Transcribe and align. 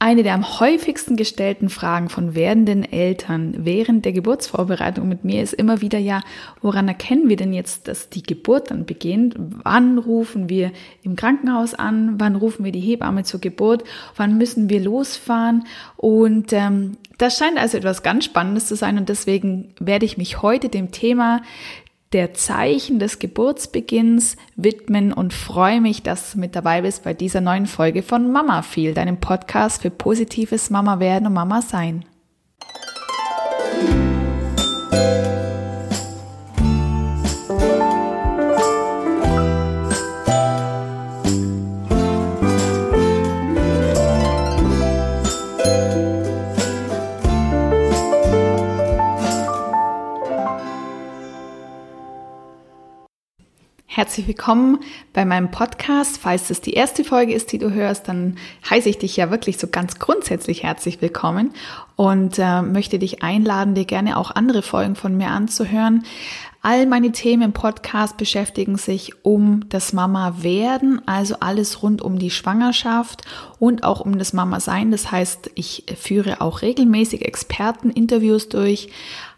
Eine 0.00 0.22
der 0.22 0.34
am 0.34 0.60
häufigsten 0.60 1.16
gestellten 1.16 1.68
Fragen 1.68 2.08
von 2.08 2.36
werdenden 2.36 2.84
Eltern 2.84 3.54
während 3.58 4.04
der 4.04 4.12
Geburtsvorbereitung 4.12 5.08
mit 5.08 5.24
mir 5.24 5.42
ist 5.42 5.54
immer 5.54 5.80
wieder 5.80 5.98
ja, 5.98 6.20
woran 6.62 6.86
erkennen 6.86 7.28
wir 7.28 7.34
denn 7.34 7.52
jetzt, 7.52 7.88
dass 7.88 8.08
die 8.08 8.22
Geburt 8.22 8.70
dann 8.70 8.86
beginnt? 8.86 9.34
Wann 9.36 9.98
rufen 9.98 10.48
wir 10.48 10.70
im 11.02 11.16
Krankenhaus 11.16 11.74
an? 11.74 12.14
Wann 12.18 12.36
rufen 12.36 12.64
wir 12.64 12.70
die 12.70 12.78
Hebamme 12.78 13.24
zur 13.24 13.40
Geburt? 13.40 13.82
Wann 14.14 14.38
müssen 14.38 14.70
wir 14.70 14.80
losfahren? 14.80 15.64
Und 15.96 16.52
ähm, 16.52 16.92
das 17.18 17.36
scheint 17.36 17.58
also 17.58 17.76
etwas 17.76 18.04
ganz 18.04 18.24
Spannendes 18.24 18.68
zu 18.68 18.76
sein 18.76 18.98
und 18.98 19.08
deswegen 19.08 19.74
werde 19.80 20.06
ich 20.06 20.16
mich 20.16 20.42
heute 20.42 20.68
dem 20.68 20.92
Thema 20.92 21.42
der 22.12 22.32
Zeichen 22.34 22.98
des 22.98 23.18
Geburtsbeginns 23.18 24.36
widmen 24.56 25.12
und 25.12 25.34
freue 25.34 25.80
mich, 25.80 26.02
dass 26.02 26.32
du 26.32 26.38
mit 26.38 26.56
dabei 26.56 26.82
bist 26.82 27.04
bei 27.04 27.12
dieser 27.12 27.40
neuen 27.40 27.66
Folge 27.66 28.02
von 28.02 28.32
Mama 28.32 28.62
Feel, 28.62 28.94
deinem 28.94 29.18
Podcast 29.18 29.82
für 29.82 29.90
positives 29.90 30.70
Mama 30.70 31.00
werden 31.00 31.26
und 31.26 31.34
Mama 31.34 31.60
sein. 31.60 32.04
Herzlich 54.08 54.28
willkommen 54.28 54.78
bei 55.12 55.26
meinem 55.26 55.50
Podcast. 55.50 56.16
Falls 56.16 56.48
es 56.48 56.62
die 56.62 56.72
erste 56.72 57.04
Folge 57.04 57.34
ist, 57.34 57.52
die 57.52 57.58
du 57.58 57.72
hörst, 57.72 58.08
dann 58.08 58.38
heiße 58.70 58.88
ich 58.88 58.96
dich 58.96 59.14
ja 59.18 59.30
wirklich 59.30 59.58
so 59.58 59.66
ganz 59.66 59.98
grundsätzlich 59.98 60.62
herzlich 60.62 61.02
willkommen 61.02 61.52
und 61.94 62.38
äh, 62.38 62.62
möchte 62.62 62.98
dich 62.98 63.22
einladen, 63.22 63.74
dir 63.74 63.84
gerne 63.84 64.16
auch 64.16 64.30
andere 64.30 64.62
Folgen 64.62 64.96
von 64.96 65.14
mir 65.18 65.28
anzuhören. 65.28 66.04
All 66.60 66.86
meine 66.86 67.12
Themen 67.12 67.42
im 67.42 67.52
Podcast 67.52 68.16
beschäftigen 68.16 68.78
sich 68.78 69.24
um 69.24 69.68
das 69.68 69.92
Mama 69.92 70.42
werden, 70.42 71.00
also 71.06 71.36
alles 71.38 71.84
rund 71.84 72.02
um 72.02 72.18
die 72.18 72.30
Schwangerschaft 72.30 73.22
und 73.60 73.84
auch 73.84 74.00
um 74.00 74.18
das 74.18 74.32
Mama 74.32 74.58
sein. 74.58 74.90
Das 74.90 75.12
heißt, 75.12 75.52
ich 75.54 75.84
führe 75.96 76.40
auch 76.40 76.62
regelmäßig 76.62 77.24
Experteninterviews 77.24 78.48
durch, 78.48 78.88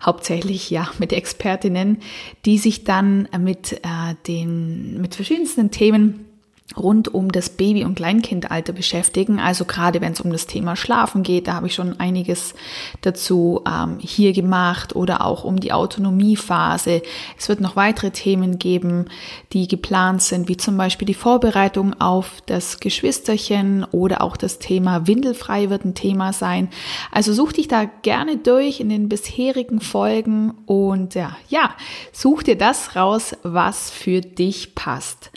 hauptsächlich 0.02 0.70
ja 0.70 0.88
mit 0.98 1.12
Expertinnen, 1.12 1.98
die 2.46 2.56
sich 2.56 2.84
dann 2.84 3.28
mit 3.38 3.72
äh, 3.72 4.14
den 4.26 4.98
mit 5.02 5.14
verschiedensten 5.14 5.70
Themen 5.70 6.29
rund 6.76 7.12
um 7.12 7.32
das 7.32 7.50
Baby- 7.50 7.84
und 7.84 7.96
Kleinkindalter 7.96 8.72
beschäftigen. 8.72 9.40
Also 9.40 9.64
gerade 9.64 10.00
wenn 10.00 10.12
es 10.12 10.20
um 10.20 10.30
das 10.30 10.46
Thema 10.46 10.76
Schlafen 10.76 11.22
geht, 11.22 11.48
da 11.48 11.54
habe 11.54 11.66
ich 11.66 11.74
schon 11.74 11.98
einiges 11.98 12.54
dazu 13.00 13.62
ähm, 13.66 13.98
hier 14.00 14.32
gemacht 14.32 14.94
oder 14.94 15.24
auch 15.24 15.44
um 15.44 15.58
die 15.58 15.72
Autonomiephase. 15.72 17.02
Es 17.38 17.48
wird 17.48 17.60
noch 17.60 17.76
weitere 17.76 18.10
Themen 18.10 18.58
geben, 18.58 19.06
die 19.52 19.66
geplant 19.66 20.22
sind, 20.22 20.48
wie 20.48 20.56
zum 20.56 20.76
Beispiel 20.76 21.06
die 21.06 21.14
Vorbereitung 21.14 22.00
auf 22.00 22.40
das 22.46 22.80
Geschwisterchen 22.80 23.84
oder 23.90 24.22
auch 24.22 24.36
das 24.36 24.58
Thema 24.58 25.06
Windelfrei 25.06 25.70
wird 25.70 25.84
ein 25.84 25.94
Thema 25.94 26.32
sein. 26.32 26.68
Also 27.10 27.32
such 27.32 27.52
dich 27.52 27.68
da 27.68 27.84
gerne 28.02 28.36
durch 28.36 28.80
in 28.80 28.88
den 28.88 29.08
bisherigen 29.08 29.80
Folgen 29.80 30.54
und 30.66 31.14
ja, 31.14 31.36
ja, 31.48 31.74
such 32.12 32.44
dir 32.44 32.56
das 32.56 32.94
raus, 32.94 33.36
was 33.42 33.90
für 33.90 34.20
dich 34.20 34.74
passt. 34.74 35.30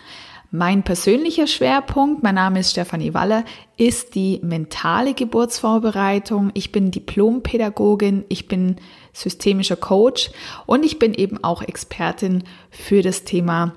Mein 0.55 0.83
persönlicher 0.83 1.47
Schwerpunkt, 1.47 2.21
mein 2.21 2.35
Name 2.35 2.59
ist 2.59 2.69
Stefanie 2.69 3.15
Waller, 3.15 3.43
ist 3.75 4.13
die 4.13 4.39
mentale 4.43 5.15
Geburtsvorbereitung. 5.15 6.51
Ich 6.53 6.71
bin 6.71 6.91
Diplompädagogin, 6.91 8.23
ich 8.29 8.47
bin 8.47 8.75
systemischer 9.13 9.77
Coach 9.77 10.29
und 10.67 10.85
ich 10.85 10.99
bin 10.99 11.15
eben 11.15 11.43
auch 11.43 11.63
Expertin 11.63 12.43
für 12.69 13.01
das 13.01 13.23
Thema 13.23 13.73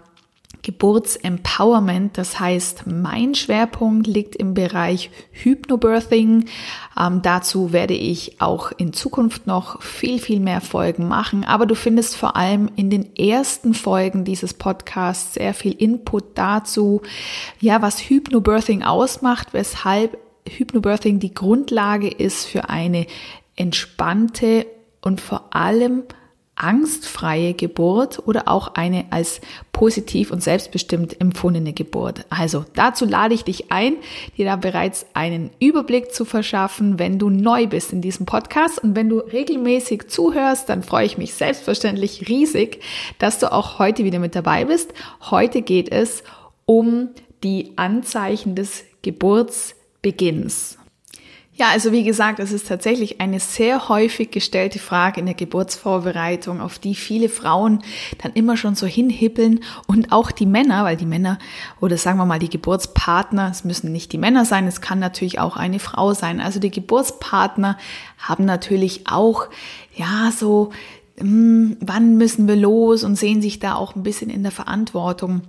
Geburtsempowerment. 0.67 2.19
Das 2.19 2.41
heißt, 2.41 2.89
mein 2.89 3.37
Schwerpunkt 3.37 4.09
liegt 4.09 4.35
im 4.35 4.53
Bereich 4.53 5.13
Hypnobirthing. 5.31 6.47
Ähm, 7.01 7.23
dazu 7.23 7.73
werde 7.73 7.95
ich 7.95 8.41
auch 8.41 8.73
in 8.77 8.93
Zukunft 8.93 9.47
noch 9.47 9.81
viel, 9.81 10.19
viel 10.19 10.41
mehr 10.41 10.61
Folgen 10.61 11.07
machen. 11.07 11.45
Aber 11.45 11.67
du 11.67 11.77
findest 11.77 12.17
vor 12.17 12.35
allem 12.35 12.69
in 12.75 12.91
den 12.91 13.15
ersten 13.15 13.75
Folgen 13.75 14.25
dieses 14.25 14.55
Podcasts 14.55 15.35
sehr 15.35 15.55
viel 15.55 15.71
Input 15.71 16.37
dazu, 16.37 17.01
ja, 17.61 17.81
was 17.81 18.01
Hypnobirthing 18.01 18.83
ausmacht, 18.83 19.53
weshalb 19.53 20.19
Hypnobirthing 20.49 21.21
die 21.21 21.33
Grundlage 21.33 22.09
ist 22.09 22.45
für 22.45 22.69
eine 22.71 23.07
entspannte 23.55 24.67
und 25.01 25.21
vor 25.21 25.55
allem 25.55 26.03
angstfreie 26.57 27.53
Geburt 27.53 28.27
oder 28.27 28.49
auch 28.49 28.75
eine 28.75 29.05
als 29.11 29.41
positiv 29.73 30.31
und 30.31 30.43
selbstbestimmt 30.43 31.21
empfundene 31.21 31.75
Geburt. 31.75 32.25
Also 32.31 32.65
dazu 32.75 33.05
lade 33.05 33.35
ich 33.35 33.45
dich 33.45 33.71
ein, 33.71 33.97
dir 34.37 34.47
da 34.47 34.57
bereits 34.57 35.07
einen 35.13 35.51
Überblick 35.61 36.15
zu 36.15 36.25
verschaffen, 36.25 36.99
wenn 36.99 37.19
du 37.19 37.29
neu 37.29 37.67
bist 37.67 37.93
in 37.93 38.01
diesem 38.01 38.25
Podcast 38.25 38.83
und 38.83 38.97
wenn 38.97 39.11
du 39.11 39.19
regelmäßig 39.19 40.09
zuhörst, 40.09 40.71
dann 40.71 40.83
freue 40.83 41.05
ich 41.05 41.19
mich 41.19 41.35
selbstverständlich 41.35 42.29
riesig, 42.29 42.81
dass 43.19 43.39
du 43.39 43.53
auch 43.53 43.79
heute 43.79 44.05
wieder 44.05 44.19
mit 44.19 44.35
dabei 44.35 44.65
bist. 44.65 44.95
Heute 45.31 45.61
geht 45.61 45.93
es 45.93 46.25
um 46.65 47.11
die 47.43 47.75
Anzeichen 47.77 48.55
des 48.55 48.85
Geburtsbeginns. 49.03 50.79
Ja, 51.59 51.71
also 51.71 51.91
wie 51.91 52.05
gesagt, 52.05 52.39
es 52.39 52.53
ist 52.53 52.69
tatsächlich 52.69 53.19
eine 53.23 53.41
sehr 53.41 53.89
häufig 53.89 54.31
gestellte 54.31 54.79
Frage 54.79 55.21
in 55.21 55.27
der 55.27 55.35
Geburtsvorbereitung, 55.35 56.61
auf 56.61 56.79
die 56.79 56.95
viele 56.95 57.31
Frauen 57.31 57.83
dann 58.23 58.35
immer 58.35 58.59
schon 58.59 58.75
so 58.75 58.87
hinhippeln 58.87 59.61
und 59.87 60.13
auch 60.13 60.31
die 60.31 60.45
Männer, 60.45 60.85
weil 60.85 60.99
die 60.99 61.07
Männer 61.07 61.39
oder 61.81 61.97
sagen 61.97 62.19
wir 62.19 62.27
mal 62.27 62.39
die 62.39 62.51
Geburtspartner, 62.51 63.49
es 63.51 63.65
müssen 63.65 63.91
nicht 63.91 64.13
die 64.13 64.19
Männer 64.19 64.45
sein, 64.45 64.67
es 64.67 64.83
kann 64.83 64.99
natürlich 64.99 65.39
auch 65.39 65.57
eine 65.57 65.79
Frau 65.79 66.13
sein. 66.13 66.43
Also 66.43 66.61
die 66.61 66.71
Geburtspartner 66.71 67.79
haben 68.19 68.45
natürlich 68.45 69.07
auch, 69.07 69.49
ja, 69.95 70.31
so, 70.37 70.73
mh, 71.19 71.23
hm, 71.23 71.77
wann 71.81 72.19
müssen 72.19 72.49
wir 72.49 72.57
los 72.57 73.03
und 73.03 73.17
sehen 73.17 73.41
sich 73.41 73.61
da 73.61 73.77
auch 73.77 73.97
ein 73.97 74.03
bisschen 74.03 74.29
in 74.29 74.43
der 74.43 74.53
Verantwortung, 74.53 75.41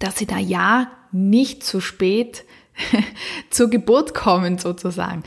dass 0.00 0.18
sie 0.18 0.26
da 0.26 0.38
ja 0.38 0.90
nicht 1.12 1.62
zu 1.62 1.80
spät 1.80 2.42
zur 3.50 3.70
Geburt 3.70 4.14
kommen 4.14 4.58
sozusagen. 4.58 5.22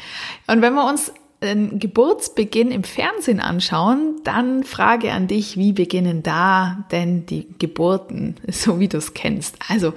Und 0.48 0.62
wenn 0.62 0.74
wir 0.74 0.88
uns 0.88 1.12
den 1.42 1.80
Geburtsbeginn 1.80 2.72
im 2.72 2.84
Fernsehen 2.84 3.40
anschauen, 3.40 4.20
dann 4.24 4.64
Frage 4.64 5.12
an 5.14 5.28
dich, 5.28 5.56
wie 5.58 5.72
beginnen 5.72 6.22
da 6.22 6.86
denn 6.92 7.26
die 7.26 7.48
Geburten, 7.60 8.36
so 8.48 8.80
wie 8.80 8.88
du 8.88 8.98
es 8.98 9.14
kennst? 9.14 9.58
Also 9.68 9.94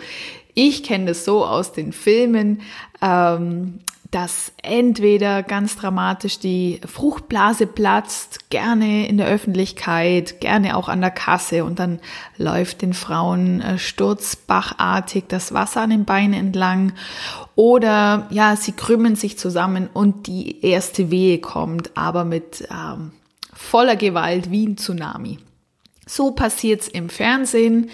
ich 0.55 0.83
kenne 0.83 1.07
das 1.07 1.25
so 1.25 1.45
aus 1.45 1.73
den 1.73 1.93
Filmen. 1.93 2.61
Ähm, 3.01 3.81
dass 4.13 4.53
entweder 4.63 5.43
ganz 5.43 5.75
dramatisch 5.77 6.39
die 6.39 6.83
Fruchtblase 6.87 7.67
platzt, 7.67 8.51
gerne 8.51 9.09
in 9.09 9.17
der 9.17 9.27
Öffentlichkeit, 9.27 10.39
gerne 10.39 10.77
auch 10.77 10.91
an 10.91 11.01
der 11.01 11.11
Kasse 11.11 11.65
und 11.65 11.79
dann 11.79 11.99
läuft 12.37 12.83
den 12.83 12.93
Frauen 12.93 13.63
äh, 13.63 13.79
sturzbachartig 13.79 15.25
das 15.29 15.55
Wasser 15.55 15.81
an 15.81 15.91
den 15.91 16.05
Beinen 16.05 16.35
entlang 16.35 16.93
oder 17.55 18.27
ja, 18.31 18.55
sie 18.55 18.73
krümmen 18.73 19.17
sich 19.17 19.39
zusammen 19.39 19.89
und 19.91 20.27
die 20.27 20.63
erste 20.63 21.11
Wehe 21.11 21.39
kommt, 21.39 21.97
aber 21.97 22.27
mit 22.27 22.69
ähm, 22.71 23.13
voller 23.55 23.97
Gewalt 23.97 24.51
wie 24.51 24.67
ein 24.67 24.77
Tsunami. 24.77 25.39
So 26.07 26.33
passiert's 26.33 26.87
im 26.87 27.09
Fernsehen 27.09 27.89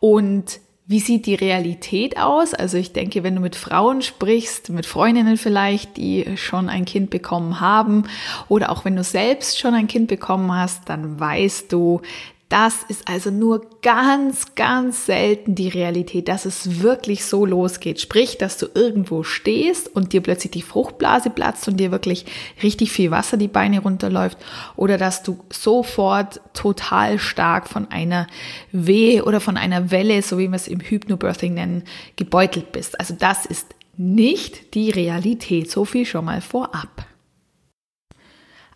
und 0.00 0.58
wie 0.90 0.98
sieht 0.98 1.26
die 1.26 1.36
Realität 1.36 2.18
aus? 2.18 2.52
Also 2.52 2.76
ich 2.76 2.92
denke, 2.92 3.22
wenn 3.22 3.36
du 3.36 3.40
mit 3.40 3.54
Frauen 3.54 4.02
sprichst, 4.02 4.70
mit 4.70 4.86
Freundinnen 4.86 5.36
vielleicht, 5.36 5.96
die 5.96 6.36
schon 6.36 6.68
ein 6.68 6.84
Kind 6.84 7.10
bekommen 7.10 7.60
haben, 7.60 8.08
oder 8.48 8.70
auch 8.72 8.84
wenn 8.84 8.96
du 8.96 9.04
selbst 9.04 9.60
schon 9.60 9.74
ein 9.74 9.86
Kind 9.86 10.08
bekommen 10.08 10.52
hast, 10.52 10.88
dann 10.88 11.20
weißt 11.20 11.70
du, 11.72 12.00
das 12.50 12.82
ist 12.88 13.06
also 13.06 13.30
nur 13.30 13.64
ganz, 13.80 14.56
ganz 14.56 15.06
selten 15.06 15.54
die 15.54 15.68
Realität, 15.68 16.26
dass 16.26 16.44
es 16.46 16.82
wirklich 16.82 17.24
so 17.24 17.46
losgeht. 17.46 18.00
Sprich, 18.00 18.38
dass 18.38 18.58
du 18.58 18.66
irgendwo 18.74 19.22
stehst 19.22 19.94
und 19.94 20.12
dir 20.12 20.20
plötzlich 20.20 20.50
die 20.50 20.62
Fruchtblase 20.62 21.30
platzt 21.30 21.68
und 21.68 21.76
dir 21.78 21.92
wirklich 21.92 22.26
richtig 22.60 22.90
viel 22.90 23.12
Wasser 23.12 23.36
die 23.36 23.46
Beine 23.46 23.80
runterläuft 23.80 24.36
oder 24.74 24.98
dass 24.98 25.22
du 25.22 25.38
sofort 25.52 26.40
total 26.52 27.20
stark 27.20 27.68
von 27.68 27.88
einer 27.88 28.26
Wehe 28.72 29.24
oder 29.24 29.38
von 29.40 29.56
einer 29.56 29.92
Welle, 29.92 30.20
so 30.20 30.36
wie 30.36 30.48
wir 30.48 30.56
es 30.56 30.66
im 30.66 30.80
Hypnobirthing 30.80 31.54
nennen, 31.54 31.84
gebeutelt 32.16 32.72
bist. 32.72 32.98
Also 32.98 33.14
das 33.16 33.46
ist 33.46 33.76
nicht 33.96 34.74
die 34.74 34.90
Realität. 34.90 35.70
So 35.70 35.84
viel 35.84 36.04
schon 36.04 36.24
mal 36.24 36.40
vorab. 36.40 37.06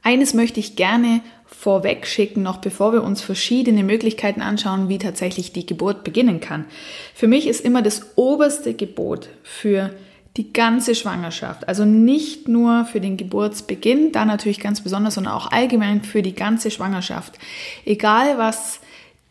Eines 0.05 0.33
möchte 0.33 0.61
ich 0.61 0.77
gerne 0.77 1.23
vorweg 1.59 2.07
schicken, 2.07 2.43
noch 2.43 2.59
bevor 2.59 2.93
wir 2.93 3.03
uns 3.03 3.23
verschiedene 3.23 3.85
Möglichkeiten 3.85 4.43
anschauen, 4.43 4.89
wie 4.89 4.99
tatsächlich 4.99 5.53
die 5.53 5.65
Geburt 5.65 6.05
beginnen 6.05 6.41
kann. 6.41 6.67
Für 7.15 7.27
mich 7.27 7.47
ist 7.47 7.65
immer 7.65 7.81
das 7.81 8.13
oberste 8.17 8.75
Gebot 8.75 9.29
für 9.43 9.91
die 10.37 10.53
ganze 10.53 10.95
Schwangerschaft, 10.95 11.69
also 11.69 11.85
nicht 11.85 12.49
nur 12.49 12.85
für 12.85 13.01
den 13.01 13.17
Geburtsbeginn, 13.17 14.11
da 14.11 14.25
natürlich 14.25 14.59
ganz 14.59 14.81
besonders, 14.81 15.15
sondern 15.15 15.33
auch 15.33 15.53
allgemein 15.53 16.03
für 16.03 16.23
die 16.23 16.35
ganze 16.35 16.71
Schwangerschaft. 16.71 17.39
Egal 17.85 18.37
was 18.37 18.81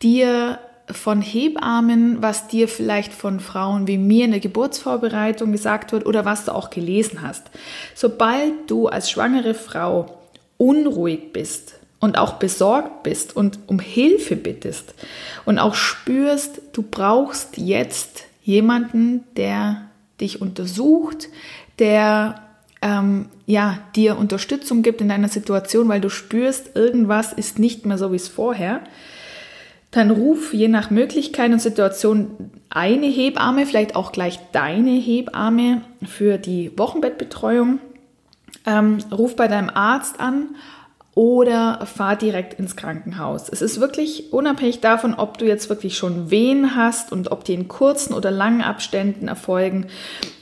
dir 0.02 0.58
von 0.90 1.22
Hebammen, 1.22 2.20
was 2.20 2.48
dir 2.48 2.68
vielleicht 2.68 3.12
von 3.12 3.40
Frauen 3.40 3.86
wie 3.86 3.98
mir 3.98 4.24
in 4.24 4.32
der 4.32 4.40
Geburtsvorbereitung 4.40 5.52
gesagt 5.52 5.92
wird 5.92 6.06
oder 6.06 6.24
was 6.24 6.46
du 6.46 6.54
auch 6.54 6.70
gelesen 6.70 7.22
hast. 7.22 7.50
Sobald 7.94 8.52
du 8.68 8.88
als 8.88 9.10
schwangere 9.10 9.54
Frau 9.54 10.18
unruhig 10.56 11.32
bist 11.32 11.80
und 12.04 12.18
auch 12.18 12.34
besorgt 12.34 13.02
bist 13.02 13.34
und 13.34 13.58
um 13.66 13.78
Hilfe 13.78 14.36
bittest 14.36 14.94
und 15.46 15.58
auch 15.58 15.74
spürst, 15.74 16.60
du 16.74 16.82
brauchst 16.82 17.56
jetzt 17.56 18.24
jemanden, 18.42 19.24
der 19.36 19.88
dich 20.20 20.42
untersucht, 20.42 21.28
der 21.78 22.42
ähm, 22.82 23.26
ja, 23.46 23.78
dir 23.96 24.18
Unterstützung 24.18 24.82
gibt 24.82 25.00
in 25.00 25.08
deiner 25.08 25.28
Situation, 25.28 25.88
weil 25.88 26.02
du 26.02 26.10
spürst, 26.10 26.76
irgendwas 26.76 27.32
ist 27.32 27.58
nicht 27.58 27.86
mehr 27.86 27.96
so 27.96 28.12
wie 28.12 28.16
es 28.16 28.28
vorher, 28.28 28.80
dann 29.90 30.10
ruf 30.10 30.52
je 30.52 30.68
nach 30.68 30.90
Möglichkeit 30.90 31.52
und 31.52 31.60
Situation 31.60 32.50
eine 32.68 33.06
Hebamme, 33.06 33.64
vielleicht 33.64 33.96
auch 33.96 34.12
gleich 34.12 34.38
deine 34.52 34.90
Hebamme 34.90 35.80
für 36.04 36.36
die 36.36 36.76
Wochenbettbetreuung. 36.76 37.78
Ähm, 38.66 38.98
ruf 39.10 39.36
bei 39.36 39.48
deinem 39.48 39.70
Arzt 39.70 40.20
an 40.20 40.54
oder 41.14 41.86
fahr 41.86 42.16
direkt 42.16 42.58
ins 42.58 42.74
Krankenhaus. 42.74 43.48
Es 43.48 43.62
ist 43.62 43.80
wirklich 43.80 44.32
unabhängig 44.32 44.80
davon, 44.80 45.14
ob 45.14 45.38
du 45.38 45.46
jetzt 45.46 45.68
wirklich 45.68 45.96
schon 45.96 46.30
Wehen 46.30 46.74
hast 46.74 47.12
und 47.12 47.30
ob 47.30 47.44
die 47.44 47.54
in 47.54 47.68
kurzen 47.68 48.14
oder 48.14 48.32
langen 48.32 48.62
Abständen 48.62 49.28
erfolgen, 49.28 49.86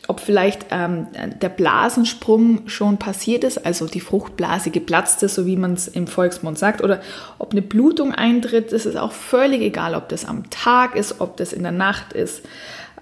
ob 0.09 0.21
vielleicht 0.21 0.67
ähm, 0.71 1.09
der 1.41 1.51
Blasensprung 1.51 2.69
schon 2.69 2.97
passiert 2.99 3.45
ist, 3.45 3.67
also 3.67 3.87
die 3.87 4.01
Fruchtblase 4.01 4.71
geplatzt 4.71 5.23
ist, 5.23 5.35
so 5.35 5.45
wie 5.45 5.57
man 5.57 5.75
es 5.75 5.89
im 5.89 6.07
Volksmund 6.07 6.59
sagt, 6.59 6.83
oder 6.83 7.03
ob 7.39 7.53
eine 7.53 7.63
Blutung 7.63 8.15
eintritt. 8.15 8.73
Es 8.73 8.87
ist 8.87 8.97
auch 8.97 9.13
völlig 9.13 9.61
egal, 9.61 9.95
ob 9.95 10.09
das 10.09 10.25
am 10.25 10.49
Tag 10.49 10.97
ist, 10.97 11.21
ob 11.21 11.37
das 11.37 11.53
in 11.53 11.63
der 11.63 11.73
Nacht 11.73 12.15
ist, 12.15 12.43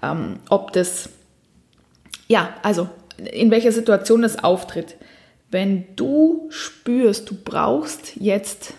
ähm, 0.03 0.39
ob 0.49 0.73
das, 0.73 1.09
ja, 2.27 2.49
also 2.63 2.89
in 3.17 3.49
welcher 3.49 3.71
Situation 3.71 4.23
das 4.23 4.43
auftritt. 4.43 4.95
Wenn 5.51 5.95
du 5.95 6.47
spürst, 6.49 7.29
du 7.29 7.35
brauchst 7.35 8.15
jetzt 8.15 8.73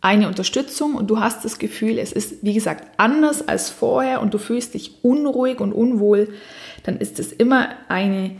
eine 0.00 0.28
Unterstützung 0.28 0.94
und 0.94 1.08
du 1.08 1.18
hast 1.18 1.44
das 1.44 1.58
Gefühl, 1.58 1.98
es 1.98 2.12
ist, 2.12 2.42
wie 2.42 2.54
gesagt, 2.54 2.86
anders 2.98 3.48
als 3.48 3.70
vorher 3.70 4.20
und 4.20 4.34
du 4.34 4.38
fühlst 4.38 4.74
dich 4.74 5.02
unruhig 5.02 5.60
und 5.60 5.72
unwohl, 5.72 6.28
dann 6.84 6.98
ist 6.98 7.18
es 7.18 7.32
immer 7.32 7.70
eine, 7.88 8.36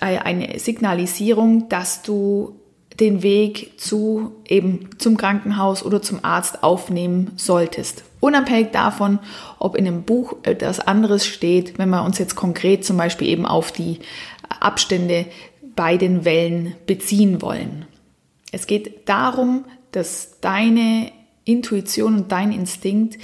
äh, 0.00 0.18
eine 0.18 0.58
Signalisierung, 0.58 1.68
dass 1.68 2.02
du 2.02 2.60
den 3.00 3.22
Weg 3.22 3.80
zu 3.80 4.32
eben 4.46 4.90
zum 4.98 5.16
Krankenhaus 5.16 5.84
oder 5.84 6.02
zum 6.02 6.24
Arzt 6.24 6.62
aufnehmen 6.64 7.30
solltest. 7.36 8.02
Unabhängig 8.20 8.72
davon, 8.72 9.20
ob 9.60 9.76
in 9.76 9.86
einem 9.86 10.02
Buch 10.02 10.36
etwas 10.42 10.80
anderes 10.80 11.24
steht, 11.26 11.78
wenn 11.78 11.90
wir 11.90 12.04
uns 12.04 12.18
jetzt 12.18 12.34
konkret 12.34 12.84
zum 12.84 12.96
Beispiel 12.96 13.28
eben 13.28 13.46
auf 13.46 13.70
die 13.70 14.00
Abstände 14.60 15.26
bei 15.78 15.96
den 15.96 16.24
Wellen 16.24 16.74
beziehen 16.86 17.40
wollen. 17.40 17.86
Es 18.50 18.66
geht 18.66 19.08
darum, 19.08 19.64
dass 19.92 20.40
deine 20.40 21.12
Intuition 21.44 22.16
und 22.16 22.32
dein 22.32 22.50
Instinkt 22.50 23.16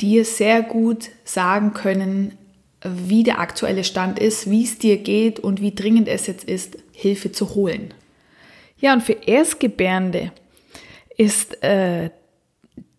dir 0.00 0.24
sehr 0.24 0.62
gut 0.62 1.08
sagen 1.24 1.74
können, 1.74 2.38
wie 2.84 3.24
der 3.24 3.40
aktuelle 3.40 3.82
Stand 3.82 4.20
ist, 4.20 4.48
wie 4.48 4.62
es 4.62 4.78
dir 4.78 4.98
geht 4.98 5.40
und 5.40 5.60
wie 5.60 5.74
dringend 5.74 6.06
es 6.06 6.28
jetzt 6.28 6.44
ist, 6.44 6.78
Hilfe 6.92 7.32
zu 7.32 7.56
holen. 7.56 7.92
Ja, 8.78 8.92
und 8.92 9.02
für 9.02 9.16
Erstgebärende 9.26 10.30
ist 11.16 11.60
äh, 11.64 12.10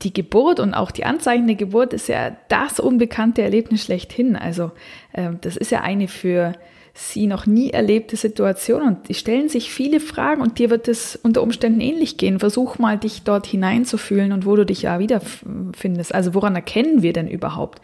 die 0.01 0.13
Geburt 0.13 0.59
und 0.59 0.73
auch 0.73 0.91
die 0.91 1.05
Anzeichen 1.05 1.47
der 1.47 1.55
Geburt 1.55 1.93
ist 1.93 2.09
ja 2.09 2.35
das 2.49 2.81
unbekannte 2.81 3.43
Erlebnis 3.43 3.81
schlechthin. 3.81 4.35
Also 4.35 4.71
äh, 5.13 5.29
das 5.39 5.55
ist 5.55 5.71
ja 5.71 5.83
eine 5.83 6.09
für 6.09 6.51
sie 6.99 7.27
noch 7.27 7.45
nie 7.45 7.69
erlebte 7.69 8.17
Situation 8.17 8.81
und 8.81 9.07
die 9.09 9.13
stellen 9.13 9.47
sich 9.47 9.71
viele 9.71 9.99
Fragen 9.99 10.41
und 10.41 10.59
dir 10.59 10.69
wird 10.69 10.87
es 10.87 11.15
unter 11.15 11.41
Umständen 11.41 11.79
ähnlich 11.79 12.17
gehen. 12.17 12.39
Versuch 12.39 12.77
mal, 12.77 12.97
dich 12.97 13.23
dort 13.23 13.47
hineinzufühlen 13.47 14.31
und 14.31 14.45
wo 14.45 14.55
du 14.55 14.65
dich 14.65 14.81
ja 14.81 14.99
wiederfindest. 14.99 16.13
Also 16.13 16.33
woran 16.33 16.55
erkennen 16.55 17.01
wir 17.01 17.13
denn 17.13 17.27
überhaupt 17.27 17.81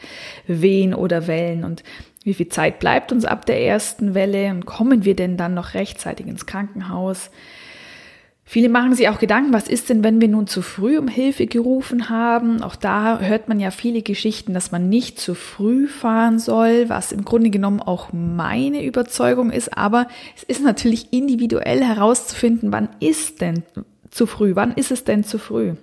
Wehen 0.47 0.93
oder 0.93 1.27
Wellen 1.27 1.63
und 1.63 1.83
wie 2.23 2.33
viel 2.33 2.49
Zeit 2.49 2.79
bleibt 2.79 3.11
uns 3.11 3.23
ab 3.23 3.45
der 3.45 3.61
ersten 3.61 4.15
Welle 4.15 4.49
und 4.49 4.65
kommen 4.65 5.05
wir 5.05 5.15
denn 5.15 5.37
dann 5.37 5.53
noch 5.53 5.75
rechtzeitig 5.75 6.27
ins 6.27 6.45
Krankenhaus? 6.45 7.29
Viele 8.47 8.69
machen 8.69 8.93
sich 8.93 9.09
auch 9.09 9.17
Gedanken, 9.17 9.53
was 9.53 9.67
ist 9.67 9.89
denn, 9.89 10.03
wenn 10.03 10.21
wir 10.21 10.27
nun 10.27 10.45
zu 10.45 10.61
früh 10.61 10.99
um 10.99 11.07
Hilfe 11.07 11.47
gerufen 11.47 12.09
haben? 12.09 12.61
Auch 12.61 12.75
da 12.75 13.19
hört 13.19 13.49
man 13.49 13.59
ja 13.59 13.71
viele 13.71 14.03
Geschichten, 14.03 14.53
dass 14.53 14.71
man 14.71 14.87
nicht 14.87 15.19
zu 15.19 15.33
früh 15.33 15.87
fahren 15.87 16.37
soll, 16.37 16.87
was 16.87 17.11
im 17.11 17.25
Grunde 17.25 17.49
genommen 17.49 17.81
auch 17.81 18.13
meine 18.13 18.85
Überzeugung 18.85 19.49
ist. 19.49 19.75
Aber 19.75 20.07
es 20.37 20.43
ist 20.43 20.63
natürlich 20.63 21.11
individuell 21.11 21.83
herauszufinden, 21.83 22.71
wann 22.71 22.89
ist 22.99 23.41
denn 23.41 23.63
zu 24.11 24.27
früh? 24.27 24.55
Wann 24.55 24.73
ist 24.73 24.91
es 24.91 25.03
denn 25.03 25.23
zu 25.23 25.39
früh? 25.39 25.73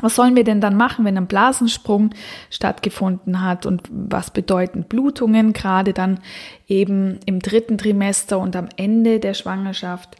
Was 0.00 0.14
sollen 0.14 0.36
wir 0.36 0.44
denn 0.44 0.60
dann 0.60 0.76
machen, 0.76 1.04
wenn 1.04 1.16
ein 1.16 1.26
Blasensprung 1.26 2.10
stattgefunden 2.48 3.42
hat 3.42 3.66
und 3.66 3.82
was 3.90 4.30
bedeuten 4.30 4.84
Blutungen, 4.84 5.52
gerade 5.52 5.92
dann 5.92 6.20
eben 6.68 7.18
im 7.26 7.40
dritten 7.40 7.76
Trimester 7.76 8.38
und 8.38 8.54
am 8.54 8.68
Ende 8.76 9.18
der 9.18 9.34
Schwangerschaft? 9.34 10.16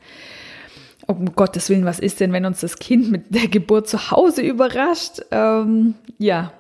Um 1.13 1.35
Gottes 1.35 1.69
Willen, 1.69 1.85
was 1.85 1.99
ist 1.99 2.21
denn, 2.21 2.33
wenn 2.33 2.45
uns 2.45 2.61
das 2.61 2.79
Kind 2.79 3.11
mit 3.11 3.35
der 3.35 3.49
Geburt 3.49 3.89
zu 3.89 4.11
Hause 4.11 4.43
überrascht? 4.43 5.21
Ähm, 5.31 5.95
ja, 6.19 6.53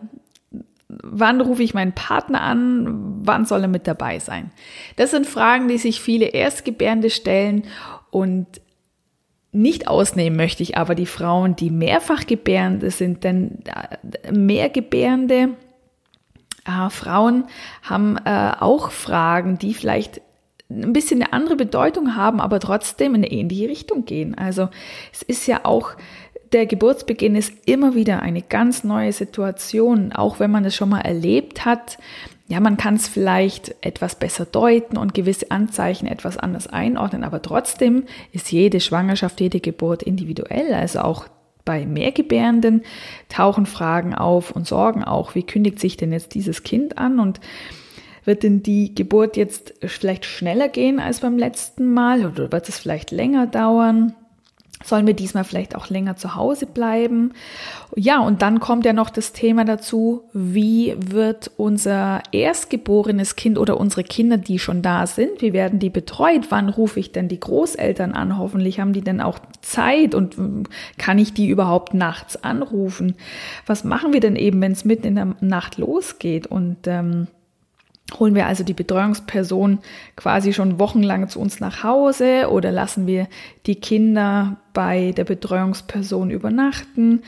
wann 0.88 1.40
rufe 1.40 1.62
ich 1.62 1.75
meinen 1.75 1.93
Partner 1.93 2.43
an? 2.43 3.20
Wann 3.25 3.44
soll 3.44 3.62
er 3.62 3.69
mit 3.69 3.87
dabei 3.87 4.19
sein? 4.19 4.50
Das 4.96 5.10
sind 5.10 5.26
Fragen, 5.26 5.69
die 5.69 5.78
sich 5.78 6.00
viele 6.00 6.26
Erstgebärende 6.26 7.10
stellen 7.10 7.64
und 8.10 8.60
nicht 9.52 9.87
ausnehmen 9.87 10.37
möchte 10.37 10.62
ich 10.62 10.78
aber 10.78 10.94
die 10.94 11.06
Frauen, 11.06 11.56
die 11.56 11.70
mehrfach 11.70 12.26
Gebärende 12.26 12.90
sind, 12.90 13.22
denn 13.22 13.58
äh, 13.66 14.32
Mehrgebärende 14.32 15.50
äh, 16.64 16.90
Frauen 16.90 17.44
haben 17.82 18.16
äh, 18.25 18.52
auch 18.58 18.90
Fragen, 18.90 19.58
die 19.58 19.75
vielleicht 19.75 20.22
ein 20.80 20.92
bisschen 20.92 21.22
eine 21.22 21.32
andere 21.32 21.56
Bedeutung 21.56 22.16
haben, 22.16 22.40
aber 22.40 22.60
trotzdem 22.60 23.14
in 23.14 23.24
eine 23.24 23.32
ähnliche 23.32 23.69
Richtung 23.69 24.04
gehen. 24.04 24.36
Also 24.36 24.69
es 25.12 25.22
ist 25.22 25.46
ja 25.46 25.60
auch, 25.64 25.93
der 26.52 26.67
Geburtsbeginn 26.67 27.34
ist 27.34 27.52
immer 27.67 27.94
wieder 27.94 28.20
eine 28.20 28.43
ganz 28.43 28.84
neue 28.84 29.12
Situation, 29.12 30.12
auch 30.12 30.38
wenn 30.38 30.50
man 30.50 30.64
es 30.64 30.74
schon 30.74 30.91
mal 30.91 31.00
erlebt 31.00 31.64
hat. 31.64 31.98
Ja, 32.48 32.60
man 32.60 32.76
kann 32.76 32.96
es 32.96 33.08
vielleicht 33.08 33.74
etwas 33.81 34.17
besser 34.17 34.44
deuten 34.44 34.98
und 34.98 35.14
gewisse 35.14 35.50
Anzeichen 35.50 36.06
etwas 36.06 36.36
anders 36.36 36.67
einordnen, 36.67 37.24
aber 37.24 37.41
trotzdem 37.41 38.05
ist 38.32 38.52
jede 38.52 38.81
Schwangerschaft, 38.81 39.41
jede 39.41 39.60
Geburt 39.60 40.02
individuell. 40.02 40.74
Also 40.74 41.00
auch 41.00 41.26
bei 41.64 41.86
Mehrgebärenden 41.86 42.82
tauchen 43.29 43.67
Fragen 43.67 44.14
auf 44.14 44.50
und 44.50 44.67
Sorgen 44.67 45.05
auch, 45.05 45.34
wie 45.34 45.44
kündigt 45.44 45.79
sich 45.79 45.96
denn 45.96 46.12
jetzt 46.12 46.34
dieses 46.34 46.62
Kind 46.62 46.98
an 46.98 47.19
und 47.19 47.41
wird 48.24 48.43
denn 48.43 48.62
die 48.62 48.94
Geburt 48.94 49.36
jetzt 49.36 49.74
vielleicht 49.82 50.24
schneller 50.24 50.69
gehen 50.69 51.00
als 51.00 51.20
beim 51.20 51.38
letzten 51.38 51.93
Mal 51.93 52.26
oder 52.26 52.52
wird 52.52 52.69
es 52.69 52.79
vielleicht 52.79 53.10
länger 53.10 53.46
dauern? 53.46 54.14
Sollen 54.84 55.06
wir 55.06 55.14
diesmal 55.14 55.44
vielleicht 55.44 55.76
auch 55.76 55.91
länger 55.91 56.17
zu 56.17 56.34
Hause 56.34 56.67
bleiben? 56.67 57.32
Ja, 57.94 58.20
und 58.20 58.43
dann 58.43 58.58
kommt 58.58 58.84
ja 58.84 58.93
noch 58.93 59.10
das 59.10 59.32
Thema 59.32 59.64
dazu, 59.64 60.22
wie 60.32 60.94
wird 60.98 61.50
unser 61.56 62.22
erstgeborenes 62.32 63.36
Kind 63.36 63.58
oder 63.58 63.79
unsere 63.79 64.02
Kinder, 64.02 64.38
die 64.38 64.58
schon 64.58 64.82
da 64.82 65.06
sind, 65.06 65.41
wie 65.41 65.52
werden 65.52 65.79
die 65.79 65.91
betreut? 65.91 66.46
Wann 66.50 66.69
rufe 66.69 66.98
ich 66.98 67.12
denn 67.12 67.29
die 67.29 67.41
Großeltern 67.41 68.12
an? 68.12 68.38
Hoffentlich 68.38 68.81
haben 68.81 68.93
die 68.93 69.02
denn 69.02 69.20
auch 69.20 69.38
Zeit 69.60 70.14
und 70.14 70.36
kann 70.98 71.19
ich 71.19 71.32
die 71.32 71.48
überhaupt 71.48 71.94
nachts 71.94 72.43
anrufen? 72.43 73.14
Was 73.67 73.84
machen 73.84 74.12
wir 74.12 74.20
denn 74.20 74.36
eben, 74.36 74.60
wenn 74.60 74.72
es 74.72 74.84
mitten 74.84 75.06
in 75.06 75.14
der 75.14 75.36
Nacht 75.41 75.79
losgeht? 75.79 76.46
Und 76.46 76.86
ähm, 76.86 77.29
Holen 78.19 78.34
wir 78.34 78.46
also 78.46 78.64
die 78.64 78.74
Betreuungsperson 78.74 79.81
quasi 80.16 80.52
schon 80.52 80.78
wochenlang 80.78 81.28
zu 81.28 81.40
uns 81.40 81.60
nach 81.60 81.82
Hause 81.82 82.48
oder 82.50 82.70
lassen 82.70 83.06
wir 83.06 83.28
die 83.66 83.76
Kinder 83.76 84.56
bei 84.72 85.12
der 85.12 85.24
Betreuungsperson 85.24 86.31
übernachten? 86.31 87.22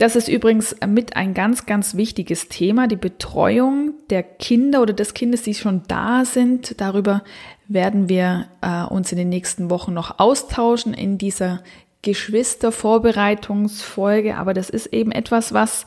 Das 0.00 0.16
ist 0.16 0.26
übrigens 0.28 0.74
mit 0.86 1.16
ein 1.16 1.34
ganz, 1.34 1.66
ganz 1.66 1.94
wichtiges 1.94 2.48
Thema, 2.48 2.88
die 2.88 2.96
Betreuung 2.96 3.92
der 4.08 4.22
Kinder 4.22 4.80
oder 4.80 4.94
des 4.94 5.12
Kindes, 5.12 5.42
die 5.42 5.52
schon 5.52 5.82
da 5.88 6.24
sind. 6.24 6.80
Darüber 6.80 7.22
werden 7.68 8.08
wir 8.08 8.46
äh, 8.62 8.84
uns 8.84 9.12
in 9.12 9.18
den 9.18 9.28
nächsten 9.28 9.68
Wochen 9.68 9.92
noch 9.92 10.18
austauschen 10.18 10.94
in 10.94 11.18
dieser 11.18 11.62
Geschwistervorbereitungsfolge. 12.00 14.38
Aber 14.38 14.54
das 14.54 14.70
ist 14.70 14.86
eben 14.86 15.12
etwas, 15.12 15.52
was, 15.52 15.84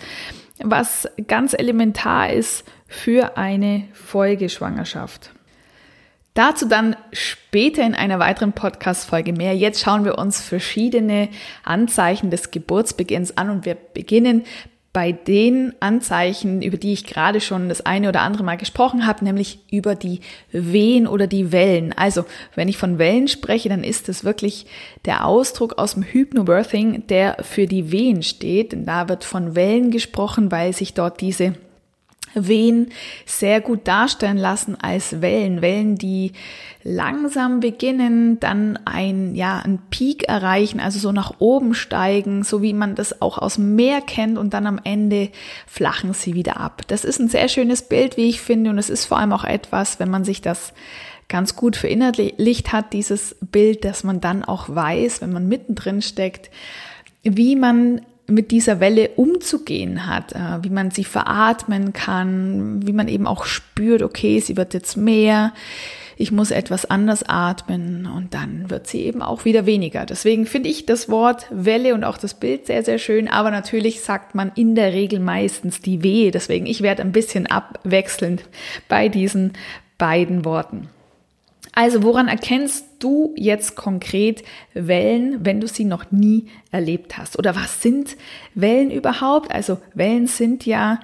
was 0.59 1.09
ganz 1.27 1.53
elementar 1.53 2.31
ist 2.31 2.65
für 2.93 3.38
eine 3.38 3.88
Folgeschwangerschaft. 3.93 5.31
Dazu 6.35 6.67
dann 6.67 6.95
später 7.12 7.83
in 7.83 7.93
einer 7.93 8.17
weiteren 8.17 8.53
Podcast-Folge 8.53 9.33
mehr. 9.33 9.55
Jetzt 9.55 9.81
schauen 9.81 10.05
wir 10.05 10.17
uns 10.17 10.41
verschiedene 10.41 11.29
Anzeichen 11.63 12.31
des 12.31 12.50
Geburtsbeginns 12.51 13.38
an 13.38 13.50
und 13.50 13.65
wir 13.65 13.75
beginnen 13.75 14.43
bei 14.93 15.12
den 15.12 15.73
Anzeichen, 15.79 16.62
über 16.62 16.77
die 16.77 16.93
ich 16.93 17.05
gerade 17.05 17.41
schon 17.41 17.67
das 17.67 17.83
eine 17.83 18.09
oder 18.09 18.21
andere 18.21 18.43
Mal 18.43 18.57
gesprochen 18.57 19.07
habe, 19.07 19.25
nämlich 19.25 19.59
über 19.71 19.95
die 19.95 20.21
Wehen 20.51 21.07
oder 21.07 21.25
die 21.25 21.51
Wellen. 21.51 21.93
Also, 21.93 22.25
wenn 22.53 22.67
ich 22.67 22.77
von 22.77 23.00
Wellen 23.00 23.27
spreche, 23.27 23.69
dann 23.69 23.83
ist 23.83 24.07
es 24.07 24.23
wirklich 24.23 24.67
der 25.05 25.25
Ausdruck 25.25 25.79
aus 25.79 25.95
dem 25.95 26.03
Hypnobirthing, 26.03 27.07
der 27.07 27.38
für 27.41 27.65
die 27.65 27.91
Wehen 27.91 28.21
steht. 28.21 28.71
Denn 28.71 28.85
da 28.85 29.09
wird 29.09 29.23
von 29.23 29.55
Wellen 29.55 29.89
gesprochen, 29.89 30.51
weil 30.51 30.73
sich 30.73 30.93
dort 30.93 31.21
diese 31.21 31.55
Wehen 32.33 32.89
sehr 33.25 33.61
gut 33.61 33.87
darstellen 33.87 34.37
lassen 34.37 34.77
als 34.81 35.21
Wellen. 35.21 35.61
Wellen, 35.61 35.95
die 35.95 36.33
langsam 36.83 37.59
beginnen, 37.59 38.39
dann 38.39 38.77
ein, 38.85 39.35
ja, 39.35 39.59
ein 39.59 39.79
Peak 39.89 40.23
erreichen, 40.27 40.79
also 40.79 40.99
so 40.99 41.11
nach 41.11 41.35
oben 41.39 41.73
steigen, 41.73 42.43
so 42.43 42.61
wie 42.61 42.73
man 42.73 42.95
das 42.95 43.21
auch 43.21 43.37
aus 43.37 43.55
dem 43.55 43.75
Meer 43.75 44.01
kennt 44.01 44.37
und 44.37 44.53
dann 44.53 44.67
am 44.67 44.79
Ende 44.83 45.29
flachen 45.65 46.13
sie 46.13 46.33
wieder 46.33 46.57
ab. 46.59 46.81
Das 46.87 47.05
ist 47.05 47.19
ein 47.19 47.29
sehr 47.29 47.47
schönes 47.47 47.83
Bild, 47.83 48.17
wie 48.17 48.27
ich 48.29 48.41
finde, 48.41 48.69
und 48.69 48.77
es 48.77 48.89
ist 48.89 49.05
vor 49.05 49.17
allem 49.17 49.31
auch 49.31 49.45
etwas, 49.45 49.99
wenn 49.99 50.09
man 50.09 50.25
sich 50.25 50.41
das 50.41 50.73
ganz 51.29 51.55
gut 51.55 51.77
verinnerlicht 51.77 52.73
hat, 52.73 52.93
dieses 52.93 53.35
Bild, 53.41 53.85
dass 53.85 54.03
man 54.03 54.19
dann 54.19 54.43
auch 54.43 54.67
weiß, 54.69 55.21
wenn 55.21 55.31
man 55.31 55.47
mittendrin 55.47 56.01
steckt, 56.01 56.51
wie 57.23 57.55
man 57.55 58.01
mit 58.27 58.51
dieser 58.51 58.79
Welle 58.79 59.09
umzugehen 59.15 60.07
hat, 60.07 60.33
äh, 60.33 60.63
wie 60.63 60.69
man 60.69 60.91
sie 60.91 61.03
veratmen 61.03 61.93
kann, 61.93 62.85
wie 62.85 62.93
man 62.93 63.07
eben 63.07 63.27
auch 63.27 63.45
spürt, 63.45 64.01
okay, 64.01 64.39
sie 64.39 64.55
wird 64.55 64.73
jetzt 64.73 64.95
mehr, 64.95 65.53
ich 66.15 66.31
muss 66.31 66.51
etwas 66.51 66.85
anders 66.85 67.23
atmen 67.23 68.05
und 68.05 68.33
dann 68.33 68.69
wird 68.69 68.87
sie 68.87 69.01
eben 69.01 69.21
auch 69.21 69.45
wieder 69.45 69.65
weniger. 69.65 70.05
Deswegen 70.05 70.45
finde 70.45 70.69
ich 70.69 70.85
das 70.85 71.09
Wort 71.09 71.47
Welle 71.49 71.93
und 71.93 72.03
auch 72.03 72.17
das 72.17 72.35
Bild 72.35 72.67
sehr, 72.67 72.83
sehr 72.83 72.99
schön, 72.99 73.27
aber 73.27 73.51
natürlich 73.51 74.01
sagt 74.01 74.35
man 74.35 74.51
in 74.55 74.75
der 74.75 74.93
Regel 74.93 75.19
meistens 75.19 75.81
die 75.81 76.03
Wehe. 76.03 76.31
Deswegen, 76.31 76.65
ich 76.65 76.81
werde 76.81 77.01
ein 77.01 77.11
bisschen 77.11 77.47
abwechselnd 77.47 78.43
bei 78.87 79.09
diesen 79.09 79.53
beiden 79.97 80.45
Worten. 80.45 80.89
Also 81.73 82.03
woran 82.03 82.27
erkennst 82.27 82.85
du 82.99 83.33
jetzt 83.35 83.75
konkret 83.75 84.43
Wellen, 84.75 85.43
wenn 85.43 85.59
du 85.59 85.67
sie 85.67 85.85
noch 85.85 86.11
nie 86.11 86.45
erlebt 86.71 87.17
hast? 87.17 87.37
Oder 87.37 87.55
was 87.55 87.81
sind 87.81 88.15
Wellen 88.53 88.91
überhaupt? 88.91 89.51
Also 89.51 89.79
Wellen 89.95 90.27
sind 90.27 90.67
ja 90.67 90.99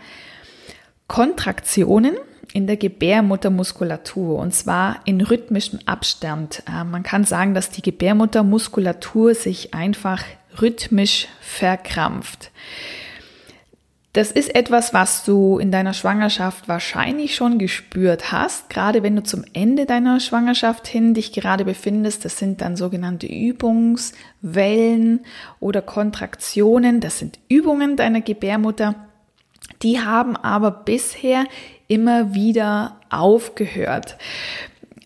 Kontraktionen 1.07 2.15
in 2.53 2.67
der 2.67 2.77
Gebärmuttermuskulatur 2.77 4.37
und 4.37 4.53
zwar 4.53 5.01
in 5.05 5.21
rhythmischem 5.21 5.79
Abstand. 5.85 6.63
Äh, 6.67 6.83
man 6.83 7.01
kann 7.01 7.23
sagen, 7.23 7.55
dass 7.55 7.71
die 7.71 7.81
Gebärmuttermuskulatur 7.81 9.33
sich 9.33 9.73
einfach 9.73 10.23
rhythmisch 10.61 11.27
verkrampft. 11.41 12.51
Das 14.13 14.31
ist 14.31 14.55
etwas, 14.55 14.91
was 14.91 15.23
du 15.23 15.59
in 15.59 15.71
deiner 15.71 15.93
Schwangerschaft 15.93 16.67
wahrscheinlich 16.67 17.35
schon 17.35 17.59
gespürt 17.59 18.31
hast, 18.31 18.69
gerade 18.69 19.03
wenn 19.03 19.15
du 19.15 19.21
zum 19.21 19.43
Ende 19.53 19.85
deiner 19.85 20.19
Schwangerschaft 20.19 20.87
hin 20.87 21.13
dich 21.13 21.31
gerade 21.31 21.63
befindest. 21.63 22.25
Das 22.25 22.39
sind 22.39 22.61
dann 22.61 22.75
sogenannte 22.75 23.27
Übungswellen 23.27 25.19
oder 25.59 25.83
Kontraktionen. 25.83 27.01
Das 27.01 27.19
sind 27.19 27.37
Übungen 27.49 27.97
deiner 27.97 28.21
Gebärmutter. 28.21 28.95
Die 29.83 29.99
haben 29.99 30.35
aber 30.35 30.71
bisher 30.71 31.45
immer 31.87 32.33
wieder 32.33 32.97
aufgehört 33.11 34.17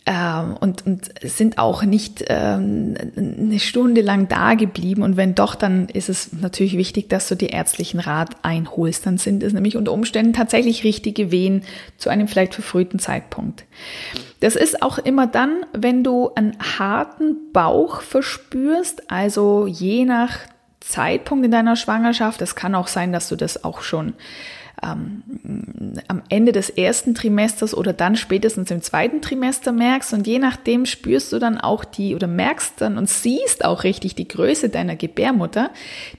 ähm, 0.06 0.58
und, 0.60 0.86
und 0.86 1.12
sind 1.22 1.58
auch 1.58 1.84
nicht 1.84 2.26
ähm, 2.28 2.96
eine 3.16 3.60
Stunde 3.60 4.02
lang 4.02 4.28
da 4.28 4.54
geblieben. 4.54 5.02
Und 5.02 5.16
wenn 5.16 5.34
doch, 5.34 5.56
dann 5.56 5.88
ist 5.88 6.10
es 6.10 6.34
natürlich 6.34 6.78
wichtig, 6.78 7.10
dass 7.10 7.30
du 7.30 7.36
die 7.36 7.48
ärztlichen 7.48 8.02
Rat 8.02 8.36
einholst. 8.42 9.06
Dann 9.06 9.18
sind 9.18 9.44
es 9.44 9.54
nämlich 9.54 9.78
unter 9.78 9.94
Umständen 9.94 10.34
tatsächlich 10.34 10.84
richtige 10.84 11.32
Wehen 11.32 11.64
zu 11.98 12.10
einem 12.10 12.28
vielleicht 12.28 12.54
verfrühten 12.54 13.00
Zeitpunkt. 13.00 13.64
Das 14.42 14.58
ist 14.58 14.82
auch 14.82 14.98
immer 14.98 15.26
dann, 15.26 15.66
wenn 15.72 16.04
du 16.04 16.32
einen 16.36 16.58
harten 16.60 17.38
Bauch 17.54 18.02
verspürst, 18.02 19.10
also 19.10 19.68
je 19.68 20.04
nach 20.04 20.40
Zeitpunkt 20.82 21.46
in 21.46 21.52
deiner 21.52 21.78
Schwangerschaft. 21.78 22.42
Es 22.42 22.56
kann 22.56 22.76
auch 22.76 22.88
sein, 22.88 23.14
dass 23.14 23.30
du 23.30 23.38
das 23.38 23.64
auch 23.64 23.82
schon 23.82 24.16
ähm, 24.84 25.24
am 26.08 26.22
Ende 26.30 26.52
des 26.52 26.70
ersten 26.70 27.16
Trimesters 27.16 27.75
oder 27.75 27.94
dann 27.94 28.16
spätestens 28.16 28.72
im 28.72 28.82
zweiten 28.82 29.22
Trimester 29.22 29.72
merkst 29.72 30.13
und 30.13 30.28
je 30.28 30.40
nachdem 30.40 30.86
spürst 30.86 31.32
du 31.32 31.40
dann 31.40 31.58
auch 31.60 31.86
die 31.86 32.16
oder 32.16 32.28
merkst 32.28 32.82
dann 32.82 32.98
und 32.98 33.10
siehst 33.10 33.66
auch 33.66 33.84
richtig 33.84 34.16
die 34.16 34.28
Größe 34.28 34.70
deiner 34.70 34.96
Gebärmutter, 34.96 35.70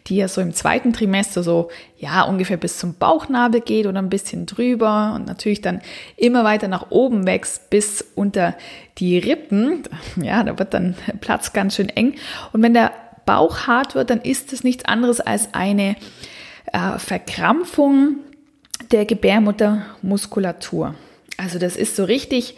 die 0.06 0.16
ja 0.16 0.28
so 0.28 0.40
im 0.40 0.52
zweiten 0.52 0.92
Trimester 0.92 1.42
so 1.42 1.71
ja 1.99 2.23
ungefähr 2.23 2.56
bis 2.56 2.78
zum 2.78 2.94
Bauchnabel 2.94 3.61
geht 3.61 3.87
oder 3.87 3.99
ein 3.99 4.11
bisschen 4.11 4.47
drüber 4.47 5.12
und 5.14 5.26
natürlich 5.26 5.61
dann 5.61 5.80
immer 6.16 6.44
weiter 6.44 6.68
nach 6.68 6.90
oben 6.90 7.26
wächst 7.26 7.71
bis 7.71 8.04
unter 8.14 8.54
die 8.99 9.18
Rippen. 9.18 9.83
Ja, 10.16 10.42
da 10.42 10.59
wird 10.59 10.75
dann 10.75 10.94
Platz 11.21 11.52
ganz 11.52 11.76
schön 11.76 11.88
eng 11.88 12.14
und 12.52 12.62
wenn 12.62 12.75
der 12.75 12.92
Bauch 13.26 13.66
hart 13.66 13.94
wird, 13.94 14.11
dann 14.11 14.21
ist 14.21 14.52
es 14.52 14.64
nichts 14.64 14.85
anderes 14.85 15.21
als 15.21 15.54
eine 15.54 15.97
äh, 16.73 16.99
Verkrampfung 16.99 18.16
der 18.94 19.06
Gebärmuttermuskulatur. 19.06 20.94
Also 21.36 21.58
das 21.58 21.76
ist 21.76 21.96
so 21.96 22.04
richtig 22.04 22.56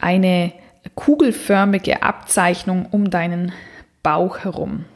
eine 0.00 0.52
kugelförmige 0.94 2.02
Abzeichnung 2.02 2.86
um 2.90 3.10
deinen 3.10 3.52
Bauch 4.02 4.38
herum. 4.38 4.86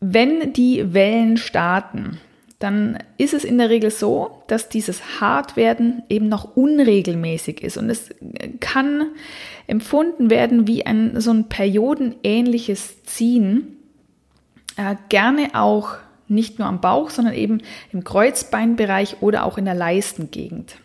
Wenn 0.00 0.54
die 0.54 0.94
Wellen 0.94 1.36
starten, 1.36 2.18
dann 2.58 2.98
ist 3.18 3.34
es 3.34 3.44
in 3.44 3.58
der 3.58 3.68
Regel 3.68 3.90
so, 3.90 4.42
dass 4.46 4.70
dieses 4.70 5.20
Hartwerden 5.20 6.02
eben 6.08 6.30
noch 6.30 6.56
unregelmäßig 6.56 7.62
ist 7.62 7.76
und 7.76 7.90
es 7.90 8.08
kann 8.60 9.08
empfunden 9.66 10.30
werden 10.30 10.66
wie 10.66 10.86
ein 10.86 11.20
so 11.20 11.30
ein 11.30 11.50
periodenähnliches 11.50 13.04
Ziehen, 13.04 13.76
äh, 14.76 14.96
gerne 15.10 15.50
auch 15.52 15.96
nicht 16.30 16.58
nur 16.58 16.68
am 16.68 16.80
Bauch, 16.80 17.10
sondern 17.10 17.34
eben 17.34 17.62
im 17.92 18.04
Kreuzbeinbereich 18.04 19.16
oder 19.20 19.44
auch 19.44 19.58
in 19.58 19.64
der 19.64 19.74
Leistengegend. 19.74 20.76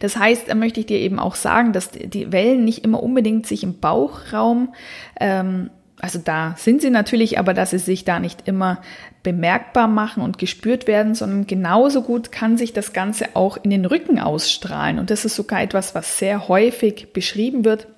Das 0.00 0.16
heißt, 0.16 0.48
da 0.48 0.54
möchte 0.54 0.80
ich 0.80 0.86
dir 0.86 0.98
eben 0.98 1.18
auch 1.18 1.34
sagen, 1.34 1.72
dass 1.72 1.90
die 1.90 2.32
Wellen 2.32 2.64
nicht 2.64 2.84
immer 2.84 3.02
unbedingt 3.02 3.46
sich 3.46 3.62
im 3.62 3.78
Bauchraum, 3.78 4.74
ähm, 5.20 5.70
also 5.98 6.18
da 6.22 6.54
sind 6.58 6.82
sie 6.82 6.90
natürlich, 6.90 7.38
aber 7.38 7.54
dass 7.54 7.70
sie 7.70 7.78
sich 7.78 8.04
da 8.04 8.20
nicht 8.20 8.46
immer 8.46 8.82
bemerkbar 9.22 9.88
machen 9.88 10.22
und 10.22 10.38
gespürt 10.38 10.86
werden, 10.86 11.14
sondern 11.14 11.46
genauso 11.46 12.02
gut 12.02 12.30
kann 12.30 12.58
sich 12.58 12.74
das 12.74 12.92
Ganze 12.92 13.34
auch 13.34 13.56
in 13.62 13.70
den 13.70 13.86
Rücken 13.86 14.20
ausstrahlen. 14.20 14.98
Und 14.98 15.10
das 15.10 15.24
ist 15.24 15.36
sogar 15.36 15.62
etwas, 15.62 15.94
was 15.94 16.18
sehr 16.18 16.48
häufig 16.48 17.12
beschrieben 17.12 17.64
wird 17.64 17.88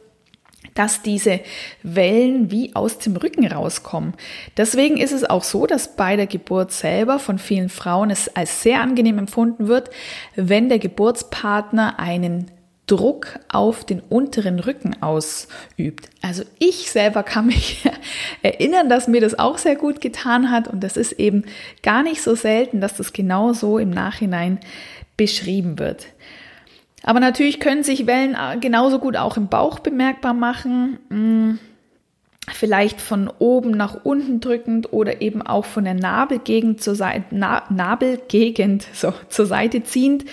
dass 0.75 1.03
diese 1.03 1.41
Wellen 1.83 2.51
wie 2.51 2.75
aus 2.75 2.99
dem 2.99 3.17
Rücken 3.17 3.47
rauskommen. 3.47 4.15
Deswegen 4.57 4.97
ist 4.97 5.13
es 5.13 5.25
auch 5.25 5.43
so, 5.43 5.67
dass 5.67 5.97
bei 5.97 6.17
der 6.17 6.27
Geburt 6.27 6.73
selber 6.73 7.19
von 7.19 7.39
vielen 7.39 7.69
Frauen 7.69 8.11
es 8.11 8.29
als 8.37 8.63
sehr 8.63 8.81
angenehm 8.81 9.19
empfunden 9.19 9.69
wird, 9.69 9.91
wenn 10.37 10.69
der 10.69 10.79
Geburtspartner 10.79 11.99
einen 11.99 12.51
Druck 12.89 13.39
auf 13.49 13.85
den 13.85 14.01
unteren 14.01 14.59
Rücken 14.59 15.01
ausübt. 15.03 16.09
Also 16.23 16.43
ich 16.59 16.91
selber 16.91 17.23
kann 17.23 17.47
mich 17.47 17.85
erinnern, 18.43 18.89
dass 18.89 19.09
mir 19.09 19.21
das 19.21 19.39
auch 19.39 19.59
sehr 19.59 19.77
gut 19.77 20.01
getan 20.01 20.51
hat 20.51 20.69
und 20.69 20.83
das 20.83 20.97
ist 20.97 21.13
eben 21.13 21.45
gar 21.83 22.03
nicht 22.03 22.23
so 22.23 22.35
selten, 22.35 22.81
dass 22.81 22.95
das 22.95 23.13
genau 23.13 23.53
so 23.53 23.79
im 23.79 23.91
Nachhinein 23.91 24.59
beschrieben 25.17 25.79
wird. 25.79 26.07
Aber 27.03 27.21
natürlich 27.21 27.61
können 27.61 27.83
sich 27.83 28.07
Wellen 28.07 28.35
äh, 28.35 28.59
genauso 28.59 28.99
gut 28.99 29.17
auch 29.17 29.37
im 29.37 29.49
Bauch 29.49 29.79
bemerkbar 29.79 30.35
machen. 30.35 30.99
Hm, 31.11 31.59
vielleicht 32.53 33.01
von 33.01 33.31
oben 33.39 33.73
nach 33.73 34.05
unten 34.05 34.41
drückend 34.41 34.93
oder 34.93 35.21
eben 35.21 35.43
auch 35.43 35.65
von 35.65 35.85
der 35.85 35.95
Nabelgegend 35.95 36.83
zur 36.83 36.95
Seite, 36.95 37.25
Na, 37.31 37.63
Nabelgegend 37.71 38.87
so, 38.93 39.13
zur 39.29 39.47
Seite 39.47 39.83
ziehend. 39.83 40.25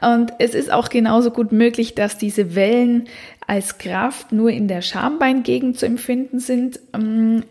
Und 0.00 0.32
es 0.38 0.54
ist 0.54 0.70
auch 0.70 0.90
genauso 0.90 1.30
gut 1.30 1.52
möglich, 1.52 1.94
dass 1.94 2.18
diese 2.18 2.54
Wellen 2.54 3.08
als 3.46 3.78
Kraft 3.78 4.30
nur 4.30 4.50
in 4.50 4.68
der 4.68 4.82
Schambeingegend 4.82 5.78
zu 5.78 5.86
empfinden 5.86 6.38
sind. 6.38 6.78
Hm, 6.94 7.44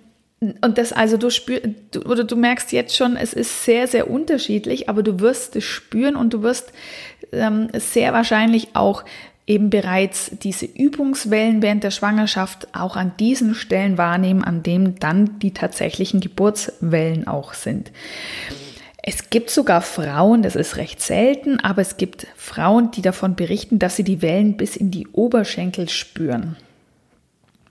und 0.61 0.77
das 0.77 0.93
also 0.93 1.17
du 1.17 1.29
spürst, 1.29 1.65
oder 2.05 2.23
du 2.23 2.35
merkst 2.35 2.71
jetzt 2.71 2.95
schon, 2.95 3.15
es 3.15 3.33
ist 3.33 3.63
sehr, 3.63 3.87
sehr 3.87 4.09
unterschiedlich, 4.09 4.89
aber 4.89 5.01
du 5.01 5.19
wirst 5.19 5.55
es 5.55 5.63
spüren 5.63 6.15
und 6.15 6.33
du 6.33 6.43
wirst 6.43 6.71
ähm, 7.31 7.69
sehr 7.73 8.13
wahrscheinlich 8.13 8.75
auch 8.75 9.03
eben 9.47 9.69
bereits 9.69 10.31
diese 10.41 10.65
Übungswellen 10.65 11.61
während 11.61 11.83
der 11.83 11.91
Schwangerschaft 11.91 12.67
auch 12.75 12.95
an 12.95 13.13
diesen 13.19 13.53
Stellen 13.53 13.97
wahrnehmen, 13.97 14.43
an 14.43 14.63
denen 14.63 14.95
dann 14.95 15.37
die 15.39 15.53
tatsächlichen 15.53 16.19
Geburtswellen 16.19 17.27
auch 17.27 17.53
sind. 17.53 17.91
Es 19.03 19.29
gibt 19.29 19.51
sogar 19.51 19.81
Frauen, 19.81 20.41
das 20.41 20.55
ist 20.55 20.77
recht 20.77 20.99
selten, 20.99 21.59
aber 21.59 21.83
es 21.83 21.97
gibt 21.97 22.25
Frauen, 22.35 22.89
die 22.89 23.03
davon 23.03 23.35
berichten, 23.35 23.77
dass 23.77 23.95
sie 23.95 24.03
die 24.03 24.23
Wellen 24.23 24.57
bis 24.57 24.75
in 24.75 24.89
die 24.89 25.07
Oberschenkel 25.09 25.89
spüren. 25.89 26.57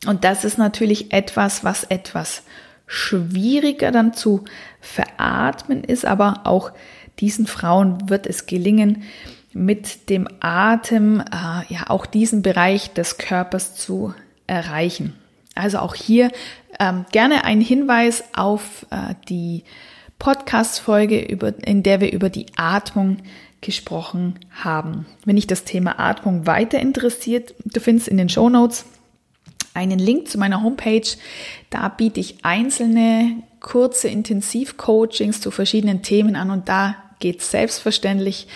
Und 0.07 0.23
das 0.23 0.45
ist 0.45 0.59
natürlich 0.59 1.13
etwas, 1.13 1.65
was 1.65 1.83
etwas 1.85 2.45
schwieriger 2.87 3.91
dann 3.91 4.15
zu 4.15 4.45
veratmen 4.81 5.83
ist, 5.83 6.05
aber 6.05 6.43
auch 6.45 6.71
diesen 7.19 7.47
Frauen 7.47 8.09
wird 8.09 8.27
es 8.27 8.47
gelingen, 8.47 9.03
mit 9.55 10.11
dem 10.11 10.29
Atem 10.41 11.21
äh, 11.21 11.73
ja 11.73 11.89
auch 11.89 12.07
diesen 12.07 12.43
Bereich 12.43 12.93
des 12.93 13.17
Körpers 13.17 13.75
zu 13.77 14.15
erreichen. 14.47 15.15
Also 15.55 15.79
auch 15.79 15.95
hier 15.95 16.31
ähm, 16.81 17.07
gerne 17.13 17.45
ein 17.45 17.61
Hinweis 17.61 18.25
auf 18.35 18.87
äh, 18.91 19.15
die 19.29 19.63
Podcast-Folge, 20.19 21.21
in 21.21 21.83
der 21.83 22.01
wir 22.01 22.13
über 22.13 22.29
die 22.29 22.47
Atmung 22.57 23.19
gesprochen 23.61 24.39
haben. 24.51 25.07
Wenn 25.25 25.37
dich 25.37 25.47
das 25.47 25.65
Thema 25.65 25.99
Atmung 25.99 26.47
weiter 26.47 26.79
interessiert, 26.79 27.55
du 27.65 27.81
findest 27.81 28.09
in 28.09 28.17
den 28.17 28.29
Show 28.29 28.49
Notes 28.49 28.85
einen 29.73 29.99
Link 29.99 30.29
zu 30.29 30.39
meiner 30.39 30.63
Homepage. 30.63 31.07
Da 31.71 31.89
biete 31.89 32.21
ich 32.21 32.45
einzelne 32.45 33.43
kurze 33.61 34.09
Intensivcoachings 34.09 35.41
zu 35.41 35.51
verschiedenen 35.51 36.03
Themen 36.03 36.37
an 36.37 36.51
und 36.51 36.69
da 36.69 36.97
geht 37.19 37.41
es 37.41 37.51
selbstverständlich 37.51 38.47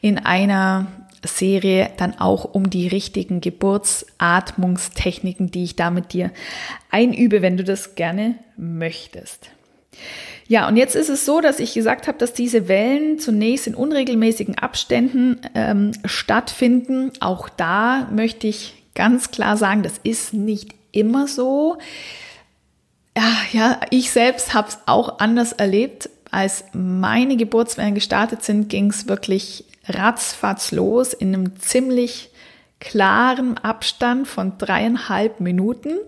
in 0.00 0.18
einer 0.18 0.86
Serie 1.24 1.90
dann 1.96 2.16
auch 2.18 2.44
um 2.44 2.68
die 2.70 2.86
richtigen 2.88 3.40
Geburtsatmungstechniken, 3.40 5.50
die 5.50 5.64
ich 5.64 5.74
da 5.76 5.90
mit 5.90 6.12
dir 6.12 6.30
einübe, 6.90 7.40
wenn 7.42 7.56
du 7.56 7.64
das 7.64 7.96
gerne 7.96 8.36
möchtest. 8.56 9.50
Ja, 10.46 10.68
und 10.68 10.76
jetzt 10.76 10.94
ist 10.96 11.10
es 11.10 11.26
so, 11.26 11.40
dass 11.40 11.60
ich 11.60 11.74
gesagt 11.74 12.08
habe, 12.08 12.18
dass 12.18 12.32
diese 12.32 12.68
Wellen 12.68 13.18
zunächst 13.18 13.66
in 13.66 13.74
unregelmäßigen 13.74 14.56
Abständen 14.56 15.40
ähm, 15.54 15.92
stattfinden. 16.06 17.12
Auch 17.20 17.50
da 17.50 18.08
möchte 18.10 18.46
ich 18.46 18.82
ganz 18.94 19.30
klar 19.30 19.58
sagen, 19.58 19.82
das 19.82 20.00
ist 20.02 20.32
nicht 20.32 20.74
immer 20.90 21.28
so. 21.28 21.76
Ja, 23.16 23.30
ja 23.52 23.80
ich 23.90 24.10
selbst 24.10 24.54
habe 24.54 24.68
es 24.68 24.78
auch 24.86 25.18
anders 25.18 25.52
erlebt. 25.52 26.08
Als 26.30 26.64
meine 26.72 27.36
Geburtswellen 27.36 27.94
gestartet 27.94 28.42
sind, 28.42 28.68
ging 28.68 28.90
es 28.90 29.08
wirklich 29.08 29.64
ratzfatz 29.86 30.72
los 30.72 31.12
in 31.12 31.34
einem 31.34 31.58
ziemlich 31.60 32.30
klaren 32.80 33.58
Abstand 33.58 34.28
von 34.28 34.58
dreieinhalb 34.58 35.40
Minuten. 35.40 35.98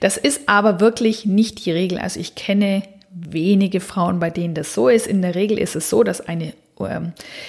Das 0.00 0.16
ist 0.16 0.48
aber 0.48 0.80
wirklich 0.80 1.26
nicht 1.26 1.64
die 1.64 1.70
Regel. 1.70 1.98
Also 1.98 2.18
ich 2.18 2.34
kenne 2.34 2.82
wenige 3.10 3.80
Frauen, 3.80 4.18
bei 4.18 4.30
denen 4.30 4.54
das 4.54 4.74
so 4.74 4.88
ist. 4.88 5.06
In 5.06 5.22
der 5.22 5.34
Regel 5.34 5.58
ist 5.58 5.76
es 5.76 5.90
so, 5.90 6.02
dass 6.02 6.20
eine 6.20 6.54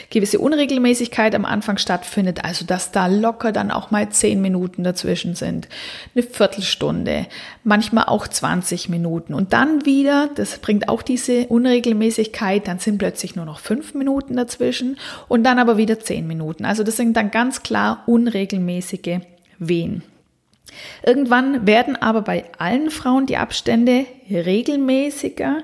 gewisse 0.10 0.40
Unregelmäßigkeit 0.40 1.34
am 1.36 1.46
Anfang 1.46 1.78
stattfindet, 1.78 2.44
also 2.44 2.66
dass 2.66 2.92
da 2.92 3.08
locker 3.08 3.52
dann 3.52 3.72
auch 3.72 3.92
mal 3.92 4.10
zehn 4.10 4.42
Minuten 4.42 4.84
dazwischen 4.84 5.36
sind, 5.36 5.68
eine 6.16 6.24
Viertelstunde, 6.24 7.28
manchmal 7.64 8.06
auch 8.06 8.28
20 8.28 8.90
Minuten 8.90 9.34
und 9.34 9.54
dann 9.54 9.86
wieder, 9.86 10.30
das 10.36 10.60
bringt 10.60 10.90
auch 10.90 11.02
diese 11.02 11.48
Unregelmäßigkeit, 11.48 12.68
dann 12.68 12.80
sind 12.80 12.98
plötzlich 12.98 13.36
nur 13.36 13.46
noch 13.46 13.60
fünf 13.60 13.94
Minuten 13.94 14.36
dazwischen 14.36 14.98
und 15.28 15.44
dann 15.44 15.60
aber 15.60 15.78
wieder 15.78 16.00
zehn 16.00 16.28
Minuten. 16.28 16.66
Also 16.66 16.84
das 16.84 16.98
sind 16.98 17.16
dann 17.18 17.32
ganz 17.32 17.64
klar 17.64 18.04
unregelmäßige 18.08 19.20
Wehen. 19.60 20.04
Irgendwann 21.06 21.68
werden 21.68 21.96
aber 21.96 22.22
bei 22.22 22.46
allen 22.58 22.90
Frauen 22.90 23.26
die 23.26 23.38
Abstände 23.38 24.06
regelmäßiger 24.30 25.60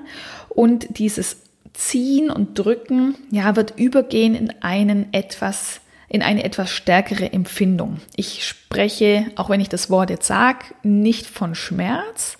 und 0.48 0.98
dieses 0.98 1.38
Ziehen 1.78 2.28
und 2.28 2.58
Drücken, 2.58 3.14
ja, 3.30 3.54
wird 3.54 3.78
übergehen 3.78 4.34
in 4.34 4.52
einen 4.62 5.12
etwas 5.12 5.80
in 6.10 6.22
eine 6.22 6.42
etwas 6.42 6.70
stärkere 6.70 7.32
Empfindung. 7.34 7.98
Ich 8.16 8.46
spreche, 8.46 9.26
auch 9.36 9.50
wenn 9.50 9.60
ich 9.60 9.68
das 9.68 9.90
Wort 9.90 10.08
jetzt 10.08 10.26
sage, 10.26 10.64
nicht 10.82 11.26
von 11.26 11.54
Schmerz, 11.54 12.38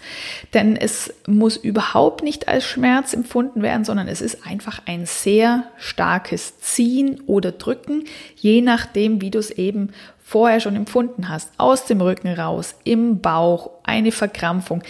denn 0.54 0.74
es 0.74 1.12
muss 1.26 1.58
überhaupt 1.58 2.22
nicht 2.22 2.48
als 2.48 2.64
Schmerz 2.64 3.12
empfunden 3.12 3.60
werden, 3.60 3.84
sondern 3.84 4.08
es 4.08 4.22
ist 4.22 4.46
einfach 4.46 4.80
ein 4.86 5.04
sehr 5.04 5.64
starkes 5.76 6.58
Ziehen 6.60 7.20
oder 7.26 7.52
Drücken, 7.52 8.04
je 8.36 8.62
nachdem, 8.62 9.20
wie 9.20 9.30
du 9.30 9.38
es 9.38 9.50
eben 9.50 9.90
vorher 10.28 10.60
schon 10.60 10.76
empfunden 10.76 11.28
hast, 11.30 11.50
aus 11.56 11.86
dem 11.86 12.02
Rücken 12.02 12.28
raus, 12.28 12.74
im 12.84 13.22
Bauch, 13.22 13.70
eine 13.82 14.12
Verkrampfung. 14.12 14.82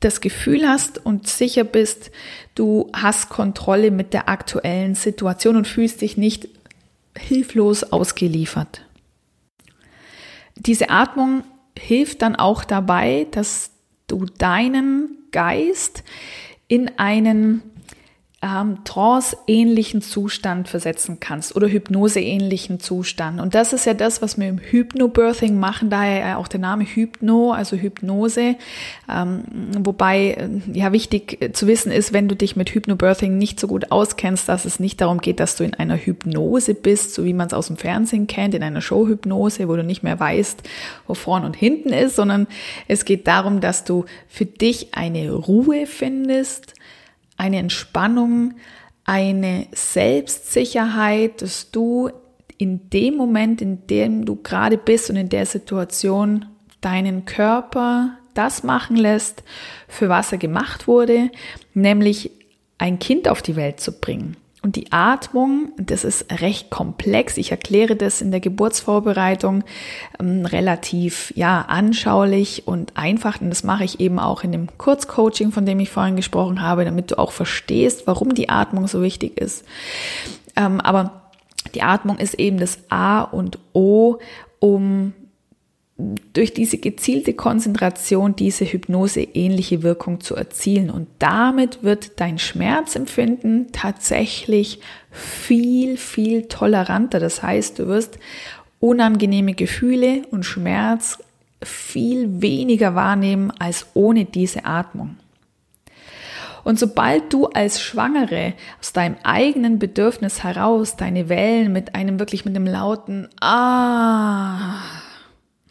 das 0.00 0.20
Gefühl 0.20 0.68
hast 0.68 1.04
und 1.04 1.26
sicher 1.26 1.64
bist, 1.64 2.10
du 2.54 2.90
hast 2.92 3.30
Kontrolle 3.30 3.90
mit 3.90 4.12
der 4.12 4.28
aktuellen 4.28 4.94
Situation 4.94 5.56
und 5.56 5.66
fühlst 5.66 6.00
dich 6.00 6.16
nicht 6.16 6.48
hilflos 7.16 7.84
ausgeliefert. 7.84 8.84
Diese 10.56 10.90
Atmung 10.90 11.42
hilft 11.76 12.22
dann 12.22 12.36
auch 12.36 12.64
dabei, 12.64 13.26
dass 13.30 13.70
du 14.06 14.24
deinen 14.24 15.18
Geist 15.32 16.04
in 16.68 16.98
einen 16.98 17.62
ähm, 18.40 18.84
Trance-ähnlichen 18.84 20.00
Zustand 20.00 20.68
versetzen 20.68 21.18
kannst 21.18 21.56
oder 21.56 21.66
Hypnose-ähnlichen 21.66 22.78
Zustand. 22.78 23.40
Und 23.40 23.56
das 23.56 23.72
ist 23.72 23.84
ja 23.84 23.94
das, 23.94 24.22
was 24.22 24.38
wir 24.38 24.48
im 24.48 24.58
Hypnobirthing 24.58 25.58
machen, 25.58 25.90
daher 25.90 26.38
auch 26.38 26.46
der 26.46 26.60
Name 26.60 26.84
Hypno, 26.84 27.50
also 27.50 27.76
Hypnose. 27.76 28.54
Ähm, 29.12 29.42
wobei 29.80 30.30
äh, 30.30 30.48
ja 30.72 30.92
wichtig 30.92 31.50
zu 31.52 31.66
wissen 31.66 31.90
ist, 31.90 32.12
wenn 32.12 32.28
du 32.28 32.36
dich 32.36 32.54
mit 32.54 32.70
Hypnobirthing 32.70 33.36
nicht 33.36 33.58
so 33.58 33.66
gut 33.66 33.90
auskennst, 33.90 34.48
dass 34.48 34.64
es 34.64 34.78
nicht 34.78 35.00
darum 35.00 35.20
geht, 35.20 35.40
dass 35.40 35.56
du 35.56 35.64
in 35.64 35.74
einer 35.74 35.96
Hypnose 35.96 36.74
bist, 36.74 37.14
so 37.14 37.24
wie 37.24 37.34
man 37.34 37.48
es 37.48 37.54
aus 37.54 37.66
dem 37.66 37.76
Fernsehen 37.76 38.28
kennt, 38.28 38.54
in 38.54 38.62
einer 38.62 38.80
Showhypnose, 38.80 39.68
wo 39.68 39.74
du 39.74 39.82
nicht 39.82 40.04
mehr 40.04 40.20
weißt, 40.20 40.62
wo 41.08 41.14
vorn 41.14 41.44
und 41.44 41.56
hinten 41.56 41.88
ist, 41.88 42.14
sondern 42.14 42.46
es 42.86 43.04
geht 43.04 43.26
darum, 43.26 43.60
dass 43.60 43.82
du 43.82 44.04
für 44.28 44.46
dich 44.46 44.94
eine 44.94 45.32
Ruhe 45.32 45.86
findest, 45.86 46.74
eine 47.38 47.58
Entspannung, 47.58 48.54
eine 49.04 49.66
Selbstsicherheit, 49.72 51.40
dass 51.40 51.70
du 51.70 52.10
in 52.58 52.90
dem 52.90 53.16
Moment, 53.16 53.62
in 53.62 53.86
dem 53.86 54.26
du 54.26 54.36
gerade 54.36 54.76
bist 54.76 55.08
und 55.08 55.16
in 55.16 55.30
der 55.30 55.46
Situation 55.46 56.44
deinen 56.80 57.24
Körper 57.24 58.18
das 58.34 58.62
machen 58.62 58.96
lässt, 58.96 59.42
für 59.88 60.08
was 60.08 60.32
er 60.32 60.38
gemacht 60.38 60.86
wurde, 60.86 61.30
nämlich 61.74 62.30
ein 62.76 62.98
Kind 62.98 63.28
auf 63.28 63.42
die 63.42 63.56
Welt 63.56 63.80
zu 63.80 63.92
bringen. 63.98 64.36
Und 64.60 64.74
die 64.74 64.90
Atmung, 64.90 65.70
das 65.76 66.02
ist 66.02 66.32
recht 66.40 66.68
komplex. 66.68 67.36
Ich 67.36 67.52
erkläre 67.52 67.94
das 67.94 68.20
in 68.20 68.32
der 68.32 68.40
Geburtsvorbereitung 68.40 69.62
ähm, 70.18 70.44
relativ 70.46 71.32
ja 71.36 71.62
anschaulich 71.62 72.66
und 72.66 72.96
einfach. 72.96 73.40
Und 73.40 73.50
das 73.50 73.62
mache 73.62 73.84
ich 73.84 74.00
eben 74.00 74.18
auch 74.18 74.42
in 74.42 74.50
dem 74.50 74.66
Kurzcoaching, 74.76 75.52
von 75.52 75.64
dem 75.64 75.78
ich 75.78 75.90
vorhin 75.90 76.16
gesprochen 76.16 76.60
habe, 76.60 76.84
damit 76.84 77.12
du 77.12 77.18
auch 77.18 77.30
verstehst, 77.30 78.06
warum 78.06 78.34
die 78.34 78.48
Atmung 78.48 78.88
so 78.88 79.00
wichtig 79.00 79.38
ist. 79.40 79.64
Ähm, 80.56 80.80
aber 80.80 81.22
die 81.74 81.82
Atmung 81.82 82.18
ist 82.18 82.34
eben 82.34 82.58
das 82.58 82.78
A 82.88 83.22
und 83.22 83.58
O, 83.74 84.18
um 84.58 85.12
durch 86.32 86.54
diese 86.54 86.78
gezielte 86.78 87.34
Konzentration 87.34 88.36
diese 88.36 88.64
Hypnose-ähnliche 88.64 89.82
Wirkung 89.82 90.20
zu 90.20 90.36
erzielen. 90.36 90.90
Und 90.90 91.08
damit 91.18 91.82
wird 91.82 92.20
dein 92.20 92.38
Schmerzempfinden 92.38 93.72
tatsächlich 93.72 94.78
viel, 95.10 95.96
viel 95.96 96.46
toleranter. 96.46 97.18
Das 97.18 97.42
heißt, 97.42 97.80
du 97.80 97.88
wirst 97.88 98.18
unangenehme 98.78 99.54
Gefühle 99.54 100.22
und 100.30 100.44
Schmerz 100.44 101.18
viel 101.64 102.40
weniger 102.40 102.94
wahrnehmen 102.94 103.52
als 103.58 103.86
ohne 103.94 104.24
diese 104.24 104.64
Atmung. 104.64 105.16
Und 106.62 106.78
sobald 106.78 107.32
du 107.32 107.46
als 107.46 107.82
Schwangere 107.82 108.52
aus 108.78 108.92
deinem 108.92 109.16
eigenen 109.24 109.80
Bedürfnis 109.80 110.44
heraus 110.44 110.94
deine 110.96 111.28
Wellen 111.28 111.72
mit 111.72 111.96
einem 111.96 112.20
wirklich 112.20 112.44
mit 112.44 112.54
einem 112.54 112.66
lauten 112.66 113.28
Ah 113.40 114.76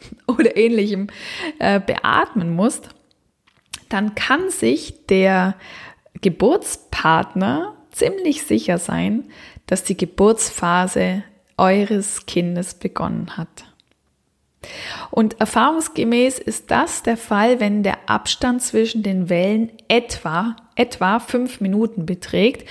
oder 0.26 0.56
ähnlichem 0.56 1.08
äh, 1.58 1.80
beatmen 1.80 2.54
musst, 2.54 2.90
dann 3.88 4.14
kann 4.14 4.50
sich 4.50 5.06
der 5.06 5.54
Geburtspartner 6.20 7.74
ziemlich 7.90 8.42
sicher 8.42 8.78
sein, 8.78 9.24
dass 9.66 9.84
die 9.84 9.96
Geburtsphase 9.96 11.22
eures 11.56 12.26
Kindes 12.26 12.74
begonnen 12.74 13.36
hat. 13.36 13.64
Und 15.10 15.40
erfahrungsgemäß 15.40 16.38
ist 16.38 16.70
das 16.70 17.02
der 17.02 17.16
Fall, 17.16 17.60
wenn 17.60 17.82
der 17.82 18.08
Abstand 18.08 18.62
zwischen 18.62 19.02
den 19.02 19.28
Wellen 19.28 19.70
etwa, 19.88 20.56
etwa 20.74 21.20
fünf 21.20 21.60
Minuten 21.60 22.06
beträgt, 22.06 22.68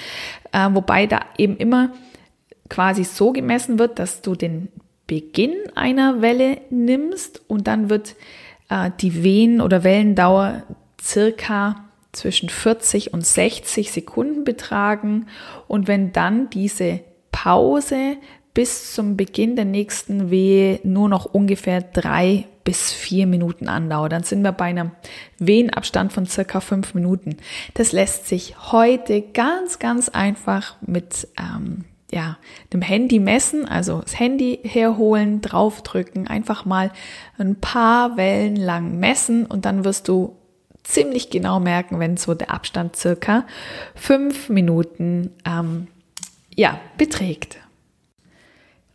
äh, 0.52 0.70
wobei 0.72 1.08
da 1.08 1.22
eben 1.38 1.58
immer 1.58 1.94
quasi 2.70 3.04
so 3.04 3.32
gemessen 3.32 3.80
wird, 3.80 4.00
dass 4.00 4.22
du 4.22 4.36
den 4.36 4.70
Beginn 5.08 5.56
einer 5.76 6.22
Welle 6.22 6.60
nimmst 6.70 7.42
und 7.48 7.68
dann 7.68 7.90
wird 7.90 8.16
äh, 8.70 8.92
die 9.00 9.24
Wehen- 9.24 9.62
oder 9.62 9.84
Wellendauer 9.84 10.64
circa 11.02 11.86
zwischen 12.12 12.50
40 12.50 13.14
und 13.14 13.26
60 13.26 13.92
Sekunden 13.92 14.44
betragen. 14.44 15.28
Und 15.68 15.88
wenn 15.88 16.12
dann 16.12 16.50
diese 16.50 17.02
Pause 17.32 18.18
bis 18.54 18.94
zum 18.94 19.18
Beginn 19.18 19.56
der 19.56 19.66
nächsten 19.66 20.32
Wehe 20.32 20.80
nur 20.84 21.10
noch 21.10 21.26
ungefähr 21.26 21.82
drei 21.82 22.48
bis 22.64 22.92
vier 22.92 23.28
Minuten 23.28 23.70
andauert, 23.70 24.12
dann 24.12 24.24
sind 24.24 24.42
wir 24.42 24.52
bei 24.52 24.66
einem 24.66 24.92
Wehenabstand 25.38 26.12
von 26.12 26.26
circa 26.26 26.60
fünf 26.60 26.96
Minuten. 26.96 27.38
Das 27.76 27.92
lässt 27.92 28.28
sich 28.28 28.56
heute 28.72 29.22
ganz, 29.22 29.80
ganz 29.80 30.10
einfach 30.10 30.76
mit 30.82 31.28
ähm, 31.40 31.86
ja, 32.12 32.38
dem 32.72 32.82
Handy 32.82 33.20
messen, 33.20 33.68
also 33.68 34.02
das 34.02 34.18
Handy 34.18 34.60
herholen, 34.64 35.42
draufdrücken, 35.42 36.28
einfach 36.28 36.66
mal 36.66 36.92
ein 37.38 37.56
paar 37.56 38.16
Wellen 38.16 38.56
lang 38.56 39.00
messen 39.00 39.46
und 39.46 39.66
dann 39.66 39.84
wirst 39.84 40.08
du 40.08 40.36
ziemlich 40.84 41.30
genau 41.30 41.60
merken, 41.60 42.00
wenn 42.00 42.16
so 42.16 42.34
der 42.34 42.52
Abstand 42.52 42.96
circa 42.96 43.46
fünf 43.94 44.48
Minuten 44.50 45.32
ähm, 45.46 45.88
ja, 46.56 46.80
beträgt. 46.98 47.58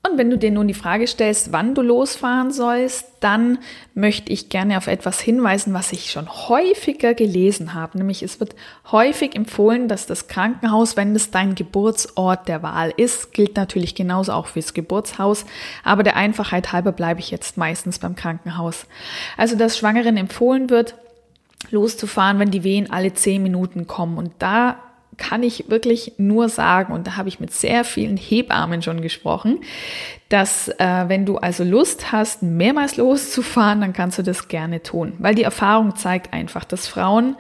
Und 0.05 0.19
wenn 0.19 0.31
du 0.31 0.37
dir 0.37 0.51
nun 0.51 0.67
die 0.67 0.75
Frage 0.75 1.07
stellst, 1.07 1.53
wann 1.53 1.77
du 1.77 1.83
losfahren 1.83 2.51
sollst, 2.51 3.07
dann 3.21 3.59
möchte 3.95 4.33
ich 4.33 4.49
gerne 4.49 4.77
auf 4.77 4.89
etwas 4.89 5.21
hinweisen, 5.21 5.75
was 5.75 5.93
ich 5.93 6.11
schon 6.11 6.29
häufiger 6.29 7.15
gelesen 7.15 7.73
habe. 7.73 7.99
Nämlich 7.99 8.25
es 8.25 8.41
wird 8.41 8.57
häufig 8.91 9.37
empfohlen, 9.37 9.87
dass 9.87 10.07
das 10.07 10.27
Krankenhaus, 10.27 10.97
wenn 10.97 11.15
es 11.15 11.31
dein 11.31 11.55
Geburtsort 11.55 12.49
der 12.49 12.65
Wahl 12.65 12.93
ist, 12.97 13.33
gilt 13.33 13.55
natürlich 13.57 13.95
genauso 13.95 14.33
auch 14.33 14.49
fürs 14.49 14.75
Geburtshaus. 14.75 15.45
Aber 15.85 16.03
der 16.03 16.17
Einfachheit 16.17 16.73
halber 16.73 16.91
bleibe 16.91 17.21
ich 17.21 17.31
jetzt 17.31 17.57
meistens 17.57 18.01
beim 18.01 18.17
Krankenhaus. 18.17 18.87
Also, 19.37 19.55
dass 19.57 19.79
Schwangeren 19.79 20.17
empfohlen 20.17 20.69
wird, 20.69 20.97
loszufahren, 21.71 22.41
wenn 22.41 22.51
die 22.51 22.65
Wehen 22.65 22.91
alle 22.91 23.15
zehn 23.15 23.41
Minuten 23.41 23.87
kommen. 23.87 24.19
Und 24.19 24.33
da 24.41 24.79
kann 25.23 25.45
ich 25.45 25.71
wirklich 25.71 26.15
nur 26.19 26.49
sagen, 26.49 26.93
und 26.93 27.07
da 27.07 27.17
habe 27.17 27.29
ich 27.29 27.39
mit 27.39 27.53
sehr 27.53 27.85
vielen 27.85 28.17
Hebammen 28.17 28.83
schon 28.83 29.01
gesprochen, 29.01 29.61
dass 30.29 30.67
äh, 30.67 31.05
wenn 31.07 31.25
du 31.25 31.37
also 31.37 31.63
Lust 31.63 32.11
hast, 32.11 32.43
mehrmals 32.43 32.97
loszufahren, 32.97 33.81
dann 33.81 33.93
kannst 33.93 34.19
du 34.19 34.25
das 34.25 34.49
gerne 34.49 34.83
tun. 34.83 35.13
Weil 35.19 35.37
die 35.37 35.45
Erfahrung 35.45 35.95
zeigt 35.95 36.33
einfach, 36.33 36.65
dass 36.65 36.89
Frauen 36.89 37.37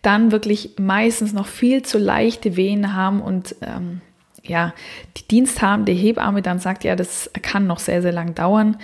dann 0.00 0.32
wirklich 0.32 0.76
meistens 0.78 1.34
noch 1.34 1.46
viel 1.46 1.82
zu 1.82 1.98
leichte 1.98 2.56
Wehen 2.56 2.94
haben 2.94 3.20
und 3.20 3.54
ähm, 3.60 4.00
ja, 4.42 4.72
die 5.18 5.28
diensthabende 5.28 5.92
Hebamme 5.92 6.40
dann 6.40 6.58
sagt, 6.58 6.84
ja, 6.84 6.96
das 6.96 7.30
kann 7.42 7.66
noch 7.66 7.80
sehr, 7.80 8.00
sehr 8.00 8.12
lang 8.12 8.34
dauern. 8.34 8.78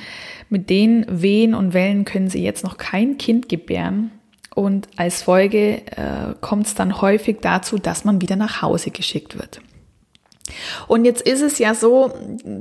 Mit 0.50 0.68
den 0.68 1.06
Wehen 1.08 1.54
und 1.54 1.72
Wellen 1.72 2.04
können 2.04 2.28
sie 2.28 2.44
jetzt 2.44 2.64
noch 2.64 2.76
kein 2.76 3.16
Kind 3.16 3.48
gebären. 3.48 4.10
Und 4.56 4.88
als 4.96 5.22
Folge 5.22 5.82
äh, 5.86 6.34
kommt 6.40 6.66
es 6.66 6.74
dann 6.74 7.02
häufig 7.02 7.40
dazu, 7.42 7.76
dass 7.76 8.06
man 8.06 8.22
wieder 8.22 8.36
nach 8.36 8.62
Hause 8.62 8.90
geschickt 8.90 9.38
wird. 9.38 9.60
Und 10.88 11.04
jetzt 11.04 11.20
ist 11.20 11.42
es 11.42 11.58
ja 11.58 11.74
so, 11.74 12.14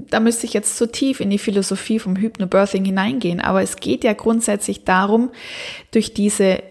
da 0.09 0.19
müsste 0.19 0.45
ich 0.45 0.51
jetzt 0.51 0.75
zu 0.75 0.91
tief 0.91 1.21
in 1.21 1.29
die 1.29 1.37
Philosophie 1.37 1.99
vom 1.99 2.17
Hypnobirthing 2.17 2.83
hineingehen, 2.83 3.39
aber 3.39 3.61
es 3.61 3.77
geht 3.77 4.03
ja 4.03 4.11
grundsätzlich 4.11 4.83
darum, 4.83 5.31
durch 5.91 6.13
diese 6.13 6.63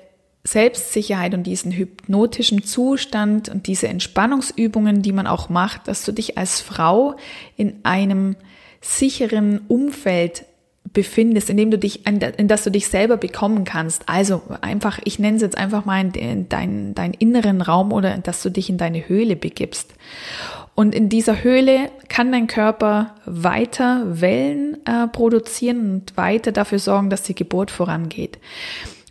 Selbstsicherheit 0.43 1.33
und 1.33 1.45
diesen 1.45 1.73
hypnotischen 1.73 2.63
Zustand 2.63 3.49
und 3.49 3.67
diese 3.67 3.89
Entspannungsübungen, 3.89 5.01
die 5.01 5.13
man 5.13 5.27
auch 5.27 5.49
macht, 5.49 5.89
dass 5.89 6.05
du 6.05 6.13
dich 6.13 6.37
als 6.37 6.61
Frau 6.61 7.17
in 7.57 7.81
einem 7.83 8.37
sicheren 8.83 9.63
Umfeld 9.69 10.45
befindest, 10.95 11.51
in 11.51 11.59
dem 11.59 11.71
du 11.71 11.79
dich, 11.79 12.07
in 12.07 12.49
das 12.49 12.65
du 12.65 12.71
dich 12.71 12.89
selber 12.89 13.19
bekommen 13.19 13.65
kannst. 13.65 14.09
Also 14.09 14.41
einfach, 14.63 14.99
ich 15.05 15.19
nenne 15.19 15.37
es 15.37 15.43
jetzt 15.43 15.59
einfach 15.59 15.85
mal 15.85 16.01
in 16.17 16.49
deinen 16.49 16.95
dein 16.95 17.13
inneren 17.13 17.61
Raum 17.61 17.93
oder 17.93 18.17
dass 18.19 18.43
du 18.43 18.49
dich 18.49 18.71
in 18.71 18.79
deine 18.79 19.07
Höhle 19.07 19.37
begibst. 19.37 19.93
Und 20.75 20.95
in 20.95 21.09
dieser 21.09 21.45
Höhle 21.45 21.91
kann 22.09 22.33
dein 22.33 22.47
Körper 22.47 23.15
weiter 23.27 24.03
Wellen 24.21 24.79
äh, 24.87 25.07
produzieren 25.09 25.91
und 25.91 26.17
weiter 26.17 26.51
dafür 26.53 26.79
sorgen, 26.79 27.11
dass 27.11 27.23
die 27.23 27.35
Geburt 27.35 27.71
vorangeht. 27.71 28.39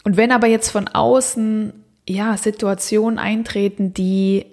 Und 0.04 0.18
wenn 0.18 0.32
aber 0.32 0.48
jetzt 0.48 0.72
von 0.72 0.88
außen 0.88 1.74
ja 2.08 2.36
Situationen 2.36 3.20
eintreten, 3.20 3.94
die 3.94 4.46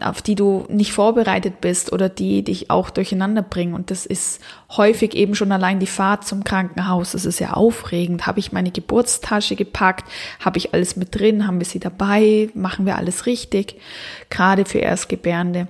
auf 0.00 0.22
die 0.22 0.34
du 0.34 0.66
nicht 0.68 0.92
vorbereitet 0.92 1.60
bist 1.60 1.92
oder 1.92 2.08
die 2.08 2.42
dich 2.42 2.68
auch 2.70 2.90
durcheinander 2.90 3.42
bringen. 3.42 3.74
Und 3.74 3.92
das 3.92 4.06
ist 4.06 4.40
häufig 4.76 5.14
eben 5.14 5.36
schon 5.36 5.52
allein 5.52 5.78
die 5.78 5.86
Fahrt 5.86 6.26
zum 6.26 6.42
Krankenhaus. 6.42 7.12
Das 7.12 7.24
ist 7.24 7.38
ja 7.38 7.52
aufregend. 7.52 8.26
Habe 8.26 8.40
ich 8.40 8.50
meine 8.50 8.72
Geburtstasche 8.72 9.54
gepackt? 9.54 10.10
Habe 10.44 10.58
ich 10.58 10.74
alles 10.74 10.96
mit 10.96 11.16
drin? 11.16 11.46
Haben 11.46 11.60
wir 11.60 11.64
sie 11.64 11.78
dabei? 11.78 12.50
Machen 12.54 12.86
wir 12.86 12.96
alles 12.96 13.26
richtig? 13.26 13.80
Gerade 14.30 14.64
für 14.64 14.78
Erstgebärende. 14.78 15.68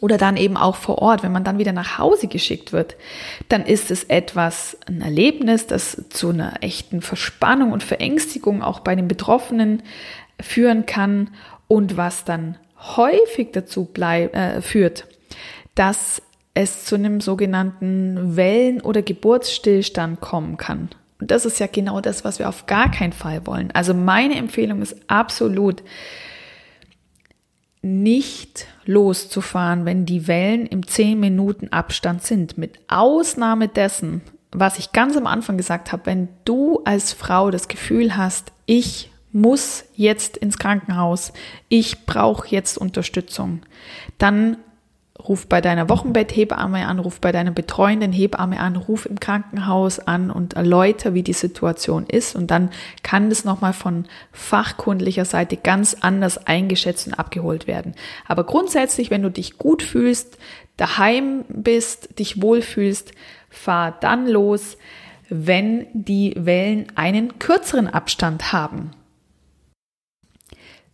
Oder 0.00 0.18
dann 0.18 0.36
eben 0.36 0.56
auch 0.56 0.74
vor 0.74 0.98
Ort, 0.98 1.22
wenn 1.22 1.30
man 1.30 1.44
dann 1.44 1.58
wieder 1.58 1.72
nach 1.72 1.98
Hause 1.98 2.26
geschickt 2.26 2.72
wird, 2.72 2.96
dann 3.48 3.64
ist 3.64 3.92
es 3.92 4.02
etwas, 4.02 4.76
ein 4.88 5.00
Erlebnis, 5.00 5.68
das 5.68 6.06
zu 6.10 6.30
einer 6.30 6.54
echten 6.60 7.02
Verspannung 7.02 7.70
und 7.70 7.84
Verängstigung 7.84 8.64
auch 8.64 8.80
bei 8.80 8.96
den 8.96 9.06
Betroffenen 9.06 9.84
führen 10.40 10.86
kann 10.86 11.30
und 11.68 11.96
was 11.96 12.24
dann 12.24 12.58
häufig 12.82 13.52
dazu 13.52 13.84
bleib, 13.84 14.34
äh, 14.34 14.60
führt, 14.60 15.06
dass 15.74 16.22
es 16.54 16.84
zu 16.84 16.96
einem 16.96 17.20
sogenannten 17.20 18.36
Wellen- 18.36 18.82
oder 18.82 19.02
Geburtsstillstand 19.02 20.20
kommen 20.20 20.56
kann. 20.56 20.90
Und 21.20 21.30
das 21.30 21.46
ist 21.46 21.60
ja 21.60 21.66
genau 21.66 22.00
das, 22.00 22.24
was 22.24 22.38
wir 22.38 22.48
auf 22.48 22.66
gar 22.66 22.90
keinen 22.90 23.12
Fall 23.12 23.46
wollen. 23.46 23.70
Also 23.72 23.94
meine 23.94 24.36
Empfehlung 24.36 24.82
ist 24.82 24.96
absolut, 25.06 25.82
nicht 27.82 28.66
loszufahren, 28.84 29.84
wenn 29.84 30.06
die 30.06 30.28
Wellen 30.28 30.66
im 30.66 30.86
10 30.86 31.18
Minuten 31.18 31.68
Abstand 31.68 32.22
sind. 32.22 32.56
Mit 32.56 32.78
Ausnahme 32.88 33.68
dessen, 33.68 34.22
was 34.52 34.78
ich 34.78 34.92
ganz 34.92 35.16
am 35.16 35.26
Anfang 35.26 35.56
gesagt 35.56 35.92
habe, 35.92 36.06
wenn 36.06 36.28
du 36.44 36.80
als 36.84 37.12
Frau 37.12 37.50
das 37.50 37.68
Gefühl 37.68 38.16
hast, 38.16 38.52
ich 38.66 39.10
muss 39.32 39.84
jetzt 39.94 40.36
ins 40.36 40.58
Krankenhaus, 40.58 41.32
ich 41.68 42.06
brauche 42.06 42.48
jetzt 42.48 42.78
Unterstützung, 42.78 43.62
dann 44.18 44.58
ruf 45.28 45.46
bei 45.46 45.60
deiner 45.60 45.88
Wochenbetthebamme 45.88 46.86
an, 46.86 46.98
ruf 46.98 47.20
bei 47.20 47.32
deiner 47.32 47.50
betreuenden 47.50 48.12
Hebamme 48.12 48.58
an, 48.58 48.76
ruf 48.76 49.06
im 49.06 49.20
Krankenhaus 49.20 49.98
an 50.00 50.30
und 50.30 50.54
erläuter, 50.54 51.14
wie 51.14 51.22
die 51.22 51.32
Situation 51.32 52.06
ist. 52.06 52.34
Und 52.34 52.50
dann 52.50 52.70
kann 53.02 53.28
das 53.28 53.44
nochmal 53.44 53.72
von 53.72 54.06
fachkundlicher 54.32 55.24
Seite 55.24 55.56
ganz 55.56 55.96
anders 56.00 56.46
eingeschätzt 56.46 57.06
und 57.06 57.14
abgeholt 57.14 57.66
werden. 57.66 57.94
Aber 58.26 58.44
grundsätzlich, 58.44 59.10
wenn 59.10 59.22
du 59.22 59.30
dich 59.30 59.58
gut 59.58 59.82
fühlst, 59.82 60.38
daheim 60.76 61.44
bist, 61.48 62.18
dich 62.18 62.42
wohlfühlst, 62.42 63.12
fahr 63.48 63.96
dann 64.00 64.26
los, 64.26 64.76
wenn 65.28 65.86
die 65.92 66.34
Wellen 66.36 66.86
einen 66.94 67.38
kürzeren 67.38 67.88
Abstand 67.88 68.52
haben. 68.52 68.90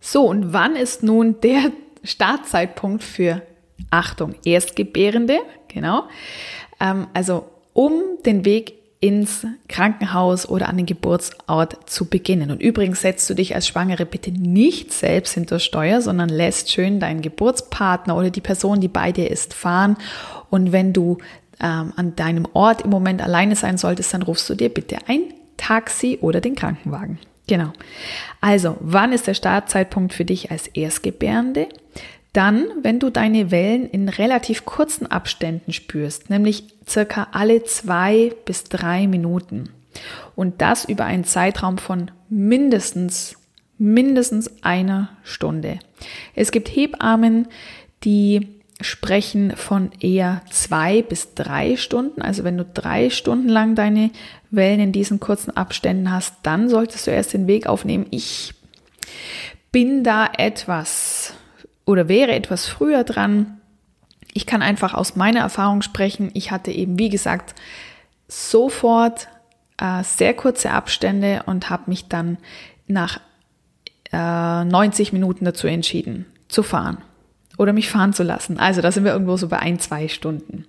So, 0.01 0.27
und 0.27 0.53
wann 0.53 0.77
ist 0.77 1.03
nun 1.03 1.41
der 1.41 1.73
Startzeitpunkt 2.03 3.03
für 3.03 3.43
Achtung, 3.91 4.35
Erstgebärende, 4.45 5.39
genau. 5.69 6.05
Ähm, 6.81 7.09
also 7.15 7.47
um 7.73 7.93
den 8.25 8.45
Weg 8.45 8.75
ins 9.01 9.47
Krankenhaus 9.69 10.49
oder 10.49 10.69
an 10.69 10.77
den 10.77 10.87
Geburtsort 10.87 11.89
zu 11.89 12.07
beginnen. 12.07 12.51
Und 12.51 12.61
übrigens 12.61 13.01
setzt 13.01 13.31
du 13.31 13.35
dich 13.35 13.55
als 13.55 13.69
Schwangere 13.69 14.05
bitte 14.05 14.33
nicht 14.33 14.93
selbst 14.93 15.35
hinter 15.35 15.61
Steuer, 15.61 16.01
sondern 16.01 16.29
lässt 16.29 16.73
schön 16.73 16.99
deinen 16.99 17.23
Geburtspartner 17.23 18.17
oder 18.17 18.31
die 18.31 18.41
Person, 18.41 18.81
die 18.81 18.89
bei 18.89 19.13
dir 19.13 19.31
ist, 19.31 19.55
fahren. 19.55 19.97
Und 20.51 20.73
wenn 20.73 20.93
du 20.93 21.19
ähm, 21.61 21.93
an 21.95 22.17
deinem 22.17 22.49
Ort 22.55 22.83
im 22.83 22.91
Moment 22.91 23.23
alleine 23.23 23.55
sein 23.55 23.79
solltest, 23.79 24.13
dann 24.15 24.23
rufst 24.23 24.51
du 24.51 24.55
dir 24.55 24.69
bitte 24.69 24.97
ein 25.07 25.33
Taxi 25.57 26.19
oder 26.21 26.41
den 26.41 26.57
Krankenwagen. 26.57 27.19
Genau. 27.49 27.73
Also, 28.41 28.77
wann 28.79 29.13
ist 29.13 29.27
der 29.27 29.35
Startzeitpunkt 29.35 30.13
für 30.13 30.25
dich 30.25 30.53
als 30.53 30.69
Erstgebärende? 30.69 31.67
Dann, 32.33 32.67
wenn 32.83 33.01
du 33.01 33.11
deine 33.11 33.51
Wellen 33.51 33.89
in 33.91 34.09
relativ 34.09 34.65
kurzen 34.65 35.11
Abständen 35.11 35.73
spürst, 35.73 36.31
nämlich 36.31 36.65
circa 36.87 37.29
alle 37.33 37.65
zwei 37.65 38.33
bis 38.45 38.65
drei 38.65 39.09
Minuten. 39.09 39.71
Und 40.37 40.61
das 40.61 40.85
über 40.85 41.05
einen 41.05 41.25
Zeitraum 41.25 41.79
von 41.79 42.11
mindestens, 42.29 43.37
mindestens 43.79 44.63
einer 44.63 45.09
Stunde. 45.25 45.81
Es 46.35 46.53
gibt 46.53 46.69
Hebammen, 46.69 47.49
die 48.05 48.47
sprechen 48.81 49.57
von 49.57 49.91
eher 49.99 50.43
zwei 50.51 51.03
bis 51.03 51.35
drei 51.35 51.77
Stunden. 51.77 52.23
Also 52.23 52.45
wenn 52.45 52.57
du 52.57 52.65
drei 52.65 53.11
Stunden 53.11 53.49
lang 53.49 53.75
deine 53.75 54.11
Wellen 54.51 54.81
in 54.81 54.93
diesen 54.93 55.21
kurzen 55.21 55.57
Abständen 55.57 56.11
hast, 56.11 56.35
dann 56.43 56.69
solltest 56.69 57.07
du 57.07 57.11
erst 57.11 57.33
den 57.35 57.47
Weg 57.47 57.67
aufnehmen. 57.67 58.07
Ich 58.11 58.55
bin 59.73 60.05
da 60.05 60.27
etwas 60.37 61.35
oder 61.85 62.09
wäre 62.09 62.33
etwas 62.33 62.67
früher 62.67 63.05
dran. 63.05 63.61
Ich 64.33 64.47
kann 64.47 64.63
einfach 64.63 64.95
aus 64.95 65.17
meiner 65.17 65.41
Erfahrung 65.41 65.83
sprechen. 65.83 66.31
Ich 66.35 66.51
hatte 66.51 66.71
eben, 66.71 66.99
wie 66.99 67.09
gesagt, 67.09 67.55
sofort 68.29 69.29
äh, 69.79 70.03
sehr 70.03 70.35
kurze 70.35 70.71
Abstände 70.71 71.43
und 71.47 71.71
habe 71.71 71.85
mich 71.87 72.09
dann 72.09 72.39
nach 72.87 73.21
äh, 74.13 74.65
90 74.65 75.13
Minuten 75.13 75.45
dazu 75.45 75.67
entschieden, 75.67 76.27
zu 76.49 76.63
fahren 76.63 76.99
oder 77.57 77.73
mich 77.73 77.91
fahren 77.91 78.13
zu 78.13 78.23
lassen. 78.23 78.59
Also 78.59 78.81
da 78.81 78.93
sind 78.93 79.05
wir 79.05 79.13
irgendwo 79.13 79.37
so 79.37 79.49
bei 79.49 79.59
ein, 79.59 79.79
zwei 79.79 80.09
Stunden. 80.09 80.65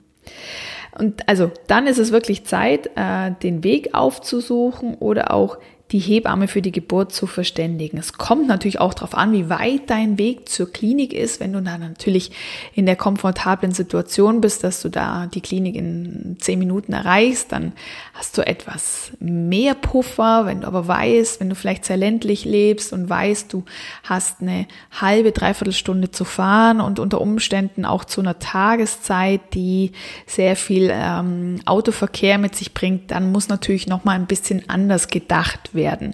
Und 0.98 1.28
also 1.28 1.52
dann 1.68 1.88
ist 1.88 2.00
es 2.00 2.12
wirklich 2.12 2.46
Zeit, 2.46 2.90
äh, 2.96 3.32
den 3.44 3.64
Weg 3.64 3.94
aufzusuchen 3.94 4.96
oder 4.96 5.34
auch 5.34 5.58
die 5.92 6.00
Hebamme 6.00 6.48
für 6.48 6.62
die 6.62 6.72
Geburt 6.72 7.14
zu 7.14 7.26
verständigen. 7.26 7.98
Es 7.98 8.14
kommt 8.14 8.48
natürlich 8.48 8.80
auch 8.80 8.94
darauf 8.94 9.16
an, 9.16 9.32
wie 9.32 9.50
weit 9.50 9.90
dein 9.90 10.20
Weg 10.20 10.48
zur 10.48 10.72
Klinik 10.72 11.14
ist. 11.14 11.40
Wenn 11.40 11.54
du 11.54 11.62
da 11.62 11.80
natürlich 11.80 12.32
in 12.76 12.86
der 12.86 12.96
komfortablen 12.96 13.72
Situation 13.72 14.40
bist, 14.40 14.64
dass 14.64 14.84
du 14.84 14.90
da 14.90 15.26
die 15.26 15.42
Klinik 15.42 15.76
in 15.76 16.38
zehn 16.40 16.60
Minuten 16.60 16.94
erreichst, 16.94 17.52
dann 17.52 17.74
hast 18.14 18.38
du 18.38 18.46
etwas 18.46 19.12
mehr 19.20 19.74
Puffer. 19.74 20.46
Wenn 20.46 20.62
du 20.62 20.68
aber 20.68 20.88
weißt, 20.88 21.40
wenn 21.40 21.50
du 21.50 21.56
vielleicht 21.56 21.86
sehr 21.86 21.98
ländlich 21.98 22.46
lebst 22.46 22.94
und 22.94 23.10
weißt, 23.10 23.52
du 23.52 23.66
hast 24.04 24.42
eine 24.42 24.68
halbe, 24.92 25.32
dreiviertel 25.32 25.74
Stunde 25.74 26.12
zu 26.12 26.24
fahren 26.24 26.82
und 26.82 27.00
unter 27.00 27.20
Umständen 27.20 27.86
auch 27.86 28.06
zu 28.06 28.22
einer 28.22 28.38
Tageszeit, 28.38 29.42
die 29.56 29.94
sehr 30.28 30.56
viel 30.56 30.92
ähm, 30.94 31.62
Autoverkehr 31.66 32.38
mit 32.38 32.54
sich 32.54 32.76
bringt, 32.76 33.10
dann 33.10 33.32
muss 33.32 33.50
natürlich 33.50 33.88
noch 33.88 34.04
mal 34.04 34.14
ein 34.14 34.28
bisschen 34.28 34.70
anders 34.70 35.08
gedacht 35.08 35.74
werden 35.74 35.79
werden. 35.80 36.14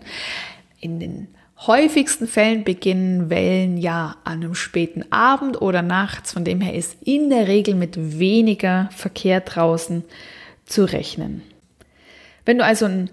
In 0.79 0.99
den 0.99 1.27
häufigsten 1.57 2.27
Fällen 2.27 2.63
beginnen 2.63 3.29
Wellen 3.29 3.77
ja 3.77 4.15
an 4.23 4.43
einem 4.43 4.55
späten 4.55 5.11
Abend 5.11 5.61
oder 5.61 5.81
nachts, 5.81 6.31
von 6.31 6.45
dem 6.45 6.61
her 6.61 6.73
ist 6.73 6.97
in 7.03 7.29
der 7.29 7.47
Regel 7.47 7.75
mit 7.75 8.19
weniger 8.19 8.89
Verkehr 8.95 9.41
draußen 9.41 10.03
zu 10.65 10.85
rechnen. 10.85 11.41
Wenn 12.45 12.59
du 12.59 12.63
also 12.63 12.85
einen, 12.85 13.09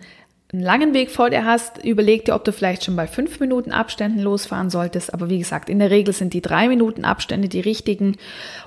einen 0.53 0.63
langen 0.63 0.95
Weg 0.95 1.11
vor 1.11 1.31
dir 1.31 1.45
hast, 1.45 1.83
überleg 1.83 2.27
dir, 2.27 2.35
ob 2.35 2.45
du 2.45 2.53
vielleicht 2.53 2.85
schon 2.85 2.97
bei 2.97 3.07
fünf 3.07 3.41
Minuten 3.41 3.73
Abständen 3.73 4.21
losfahren 4.21 4.69
solltest. 4.69 5.15
Aber 5.15 5.31
wie 5.31 5.39
gesagt, 5.39 5.71
in 5.71 5.79
der 5.79 5.91
Regel 5.91 6.13
sind 6.13 6.35
die 6.35 6.43
drei 6.43 6.69
Minuten 6.69 7.05
Abstände 7.05 7.49
die 7.49 7.61
richtigen. 7.61 8.17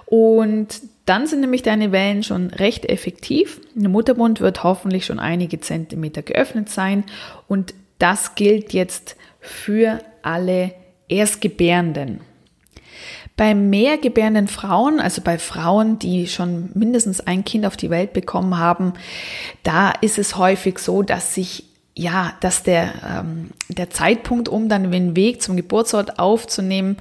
Und 0.06 0.82
dann 1.06 1.28
sind 1.28 1.42
nämlich 1.42 1.62
deine 1.62 1.92
Wellen 1.92 2.24
schon 2.24 2.48
recht 2.48 2.86
effektiv. 2.86 3.62
Der 3.76 3.90
Mutterbund 3.90 4.42
wird 4.42 4.64
hoffentlich 4.64 5.06
schon 5.06 5.20
einige 5.20 5.60
Zentimeter 5.60 6.24
geöffnet 6.24 6.70
sein 6.70 7.04
und 7.48 7.74
das 8.00 8.36
gilt 8.36 8.74
jetzt 8.74 9.16
für 9.40 10.00
alle 10.24 10.74
Erstgebärenden. 11.08 12.22
Bei 13.38 13.54
mehrgebärenden 13.54 14.48
Frauen, 14.48 15.00
also 15.00 15.22
bei 15.22 15.38
Frauen, 15.38 16.00
die 16.00 16.28
schon 16.28 16.70
mindestens 16.74 17.20
ein 17.22 17.46
Kind 17.46 17.66
auf 17.66 17.78
die 17.78 17.90
Welt 17.90 18.14
bekommen 18.14 18.58
haben, 18.58 18.94
da 19.64 19.92
ist 19.92 20.18
es 20.18 20.38
häufig 20.38 20.80
so, 20.80 21.04
dass 21.04 21.36
sich 21.36 21.66
ja, 21.96 22.34
dass 22.42 22.64
der, 22.64 22.94
ähm, 23.10 23.52
der 23.70 23.90
Zeitpunkt, 23.90 24.50
um 24.50 24.68
dann 24.68 24.92
den 24.92 25.16
Weg 25.16 25.42
zum 25.42 25.56
Geburtsort 25.56 26.20
aufzunehmen, 26.20 26.98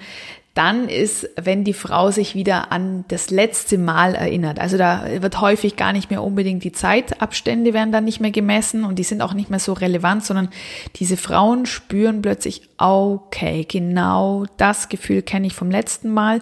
dann 0.54 0.88
ist, 0.88 1.28
wenn 1.34 1.64
die 1.64 1.72
Frau 1.72 2.12
sich 2.12 2.36
wieder 2.36 2.70
an 2.70 3.04
das 3.08 3.30
letzte 3.30 3.76
Mal 3.76 4.14
erinnert. 4.14 4.60
Also 4.60 4.78
da 4.78 5.04
wird 5.20 5.40
häufig 5.40 5.74
gar 5.74 5.92
nicht 5.92 6.10
mehr 6.10 6.22
unbedingt 6.22 6.62
die 6.62 6.70
Zeitabstände 6.70 7.74
werden 7.74 7.90
dann 7.90 8.04
nicht 8.04 8.20
mehr 8.20 8.30
gemessen 8.30 8.84
und 8.84 9.00
die 9.00 9.02
sind 9.02 9.20
auch 9.20 9.34
nicht 9.34 9.50
mehr 9.50 9.58
so 9.58 9.72
relevant, 9.72 10.24
sondern 10.24 10.48
diese 10.94 11.16
Frauen 11.16 11.66
spüren 11.66 12.22
plötzlich, 12.22 12.62
okay, 12.78 13.66
genau 13.68 14.46
das 14.56 14.88
Gefühl 14.88 15.22
kenne 15.22 15.48
ich 15.48 15.54
vom 15.54 15.72
letzten 15.72 16.12
Mal. 16.12 16.40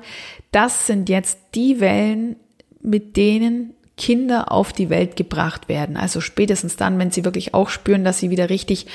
Das 0.51 0.87
sind 0.87 1.09
jetzt 1.09 1.39
die 1.55 1.81
Wellen, 1.81 2.37
mit 2.83 3.17
denen 3.17 3.73
Kinder 4.03 4.51
auf 4.51 4.73
die 4.73 4.91
Welt 4.91 5.15
gebracht 5.15 5.69
werden. 5.69 5.97
Also 5.97 6.21
spätestens 6.21 6.75
dann, 6.75 6.99
wenn 6.99 7.13
sie 7.13 7.25
wirklich 7.25 7.55
auch 7.55 7.69
spüren, 7.69 8.03
dass 8.03 8.19
sie 8.19 8.31
wieder 8.31 8.51
richtig 8.51 8.89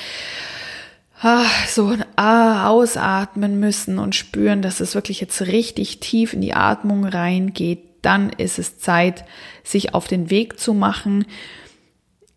so 1.70 1.96
ausatmen 2.18 3.58
müssen 3.58 4.00
und 4.00 4.16
spüren, 4.16 4.62
dass 4.62 4.82
es 4.82 4.96
wirklich 4.96 5.22
jetzt 5.22 5.42
richtig 5.44 6.02
tief 6.02 6.34
in 6.34 6.42
die 6.42 6.54
Atmung 6.54 7.06
reingeht, 7.06 7.80
dann 8.02 8.32
ist 8.32 8.60
es 8.60 8.80
Zeit, 8.80 9.24
sich 9.64 9.94
auf 9.94 10.08
den 10.08 10.30
Weg 10.30 10.60
zu 10.60 10.74
machen. 10.74 11.26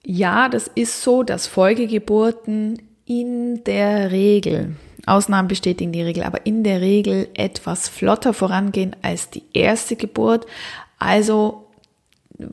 Ja, 0.07 0.49
das 0.49 0.71
ist 0.73 1.03
so, 1.03 1.25
dass 1.25 1.49
Folgegeburten 1.49 2.81
in 3.05 3.65
der 3.65 4.13
Regel, 4.13 4.77
Ausnahmen 5.07 5.49
bestätigen 5.49 5.91
die 5.91 6.03
Regel, 6.03 6.23
aber 6.23 6.47
in 6.47 6.63
der 6.63 6.81
Regel 6.81 7.29
etwas 7.35 7.89
flotter 7.89 8.33
vorangehen 8.33 8.95
als 9.03 9.29
die 9.29 9.43
erste 9.53 9.97
Geburt. 9.97 10.47
Also 10.99 11.67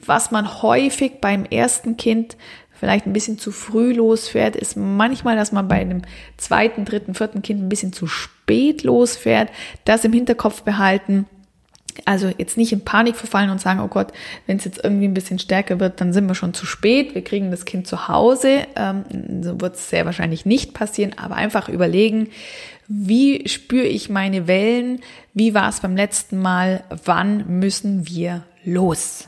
was 0.05 0.31
man 0.31 0.61
häufig 0.61 1.19
beim 1.21 1.45
ersten 1.45 1.97
Kind 1.97 2.37
vielleicht 2.77 3.05
ein 3.05 3.13
bisschen 3.13 3.39
zu 3.39 3.51
früh 3.51 3.93
losfährt, 3.93 4.55
ist 4.55 4.77
manchmal, 4.77 5.35
dass 5.35 5.51
man 5.51 5.67
bei 5.67 5.79
einem 5.81 6.03
zweiten, 6.37 6.85
dritten, 6.85 7.15
vierten 7.15 7.41
Kind 7.41 7.61
ein 7.61 7.69
bisschen 7.69 7.93
zu 7.93 8.07
spät 8.07 8.83
losfährt. 8.83 9.49
Das 9.85 10.05
im 10.05 10.13
Hinterkopf 10.13 10.61
behalten. 10.61 11.25
Also 12.05 12.31
jetzt 12.37 12.57
nicht 12.57 12.71
in 12.71 12.85
Panik 12.85 13.15
verfallen 13.15 13.49
und 13.49 13.59
sagen, 13.59 13.79
oh 13.79 13.87
Gott, 13.87 14.13
wenn 14.45 14.57
es 14.57 14.65
jetzt 14.65 14.83
irgendwie 14.83 15.07
ein 15.07 15.15
bisschen 15.15 15.39
stärker 15.39 15.79
wird, 15.79 15.99
dann 15.99 16.13
sind 16.13 16.27
wir 16.27 16.35
schon 16.35 16.53
zu 16.53 16.67
spät, 16.67 17.15
wir 17.15 17.23
kriegen 17.23 17.49
das 17.49 17.65
Kind 17.65 17.87
zu 17.87 18.07
Hause. 18.07 18.67
Ähm, 18.75 19.03
so 19.41 19.59
wird 19.59 19.75
es 19.75 19.89
sehr 19.89 20.05
wahrscheinlich 20.05 20.45
nicht 20.45 20.75
passieren, 20.75 21.15
aber 21.17 21.35
einfach 21.35 21.69
überlegen, 21.69 22.29
wie 22.87 23.49
spüre 23.49 23.87
ich 23.87 24.09
meine 24.09 24.47
Wellen, 24.47 24.99
wie 25.33 25.55
war 25.55 25.69
es 25.69 25.79
beim 25.79 25.95
letzten 25.95 26.39
Mal, 26.39 26.83
wann 27.03 27.59
müssen 27.59 28.07
wir 28.07 28.43
los? 28.63 29.27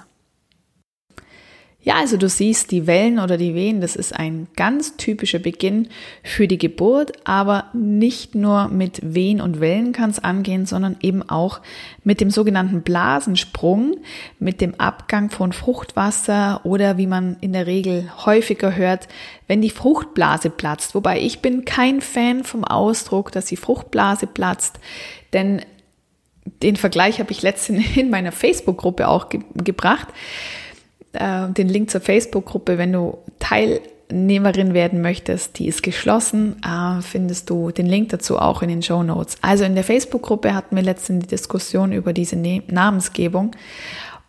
Ja, 1.82 1.96
also 1.96 2.18
du 2.18 2.28
siehst 2.28 2.72
die 2.72 2.88
Wellen 2.88 3.20
oder 3.20 3.38
die 3.38 3.56
Wehen, 3.56 3.80
das 3.80 3.96
ist 3.96 4.14
ein 4.14 4.50
ganz 4.58 4.98
typischer 4.98 5.40
Beginn 5.40 5.88
für 6.24 6.46
die 6.46 6.58
Geburt, 6.58 7.14
aber 7.24 7.70
nicht 7.72 8.36
nur 8.36 8.68
mit 8.68 9.00
Wehen 9.02 9.40
und 9.40 9.62
Wellen 9.62 9.94
kann 9.94 10.10
es 10.10 10.22
angehen, 10.22 10.66
sondern 10.66 10.98
eben 11.02 11.28
auch 11.30 11.62
mit 12.04 12.20
dem 12.20 12.32
sogenannten 12.32 12.82
Blasensprung, 12.82 13.96
mit 14.40 14.60
dem 14.60 14.76
Abgang 14.78 15.30
von 15.30 15.54
Fruchtwasser 15.54 16.60
oder 16.66 16.98
wie 16.98 17.08
man 17.08 17.38
in 17.40 17.54
der 17.54 17.66
Regel 17.66 18.12
häufiger 18.26 18.76
hört, 18.76 19.08
wenn 19.48 19.62
die 19.62 19.70
Fruchtblase 19.70 20.50
platzt. 20.50 20.96
Wobei 20.96 21.22
ich 21.22 21.40
bin 21.40 21.64
kein 21.64 22.02
Fan 22.02 22.44
vom 22.44 22.66
Ausdruck, 22.66 23.32
dass 23.32 23.46
die 23.46 23.56
Fruchtblase 23.56 24.28
platzt, 24.28 24.82
denn 25.32 25.62
den 26.62 26.76
Vergleich 26.76 27.20
habe 27.20 27.32
ich 27.32 27.42
letztens 27.42 27.86
in 27.96 28.10
meiner 28.10 28.34
Facebook-Gruppe 28.34 29.08
auch 29.08 29.30
ge 29.30 29.42
gebracht. 29.56 30.10
Äh, 31.14 31.50
den 31.50 31.68
Link 31.70 31.90
zur 31.90 32.02
Facebook-Gruppe, 32.02 32.78
wenn 32.78 32.94
du 32.94 33.18
Teilnehmerin 33.40 34.74
werden 34.74 35.02
möchtest, 35.02 35.58
die 35.58 35.68
ist 35.68 35.82
geschlossen, 35.82 36.62
äh, 36.64 37.02
findest 37.02 37.50
du 37.50 37.72
den 37.72 37.88
Link 37.88 38.10
dazu 38.10 38.38
auch 38.38 38.62
in 38.62 38.70
den 38.70 38.84
Show 38.84 39.02
Notes. 39.02 39.38
Also 39.42 39.64
in 39.64 39.76
der 39.76 39.84
Facebook-Gruppe 39.84 40.54
hatten 40.54 40.76
wir 40.76 40.84
letztens 40.84 41.24
die 41.24 41.30
Diskussion 41.30 41.92
über 41.92 42.14
diese 42.14 42.36
ne 42.36 42.62
Namensgebung. 42.68 43.52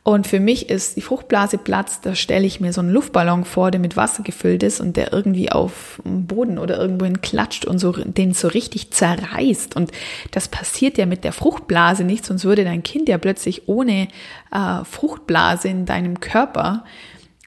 Und 0.02 0.26
für 0.26 0.40
mich 0.40 0.70
ist 0.70 0.96
die 0.96 1.02
Fruchtblase 1.02 1.58
Platz, 1.58 2.00
da 2.00 2.14
stelle 2.14 2.46
ich 2.46 2.58
mir 2.58 2.72
so 2.72 2.80
einen 2.80 2.90
Luftballon 2.90 3.44
vor, 3.44 3.70
der 3.70 3.80
mit 3.80 3.96
Wasser 3.96 4.22
gefüllt 4.22 4.62
ist 4.62 4.80
und 4.80 4.96
der 4.96 5.12
irgendwie 5.12 5.52
auf 5.52 6.00
dem 6.04 6.26
Boden 6.26 6.58
oder 6.58 6.78
irgendwohin 6.78 7.20
klatscht 7.20 7.66
und 7.66 7.78
so 7.78 7.92
den 7.92 8.32
so 8.32 8.48
richtig 8.48 8.92
zerreißt. 8.92 9.76
Und 9.76 9.92
das 10.30 10.48
passiert 10.48 10.96
ja 10.96 11.04
mit 11.04 11.22
der 11.22 11.32
Fruchtblase 11.32 12.04
nicht, 12.04 12.24
sonst 12.24 12.44
würde 12.44 12.64
dein 12.64 12.82
Kind 12.82 13.10
ja 13.10 13.18
plötzlich 13.18 13.68
ohne 13.68 14.08
äh, 14.50 14.84
Fruchtblase 14.84 15.68
in 15.68 15.84
deinem 15.84 16.18
Körper 16.18 16.84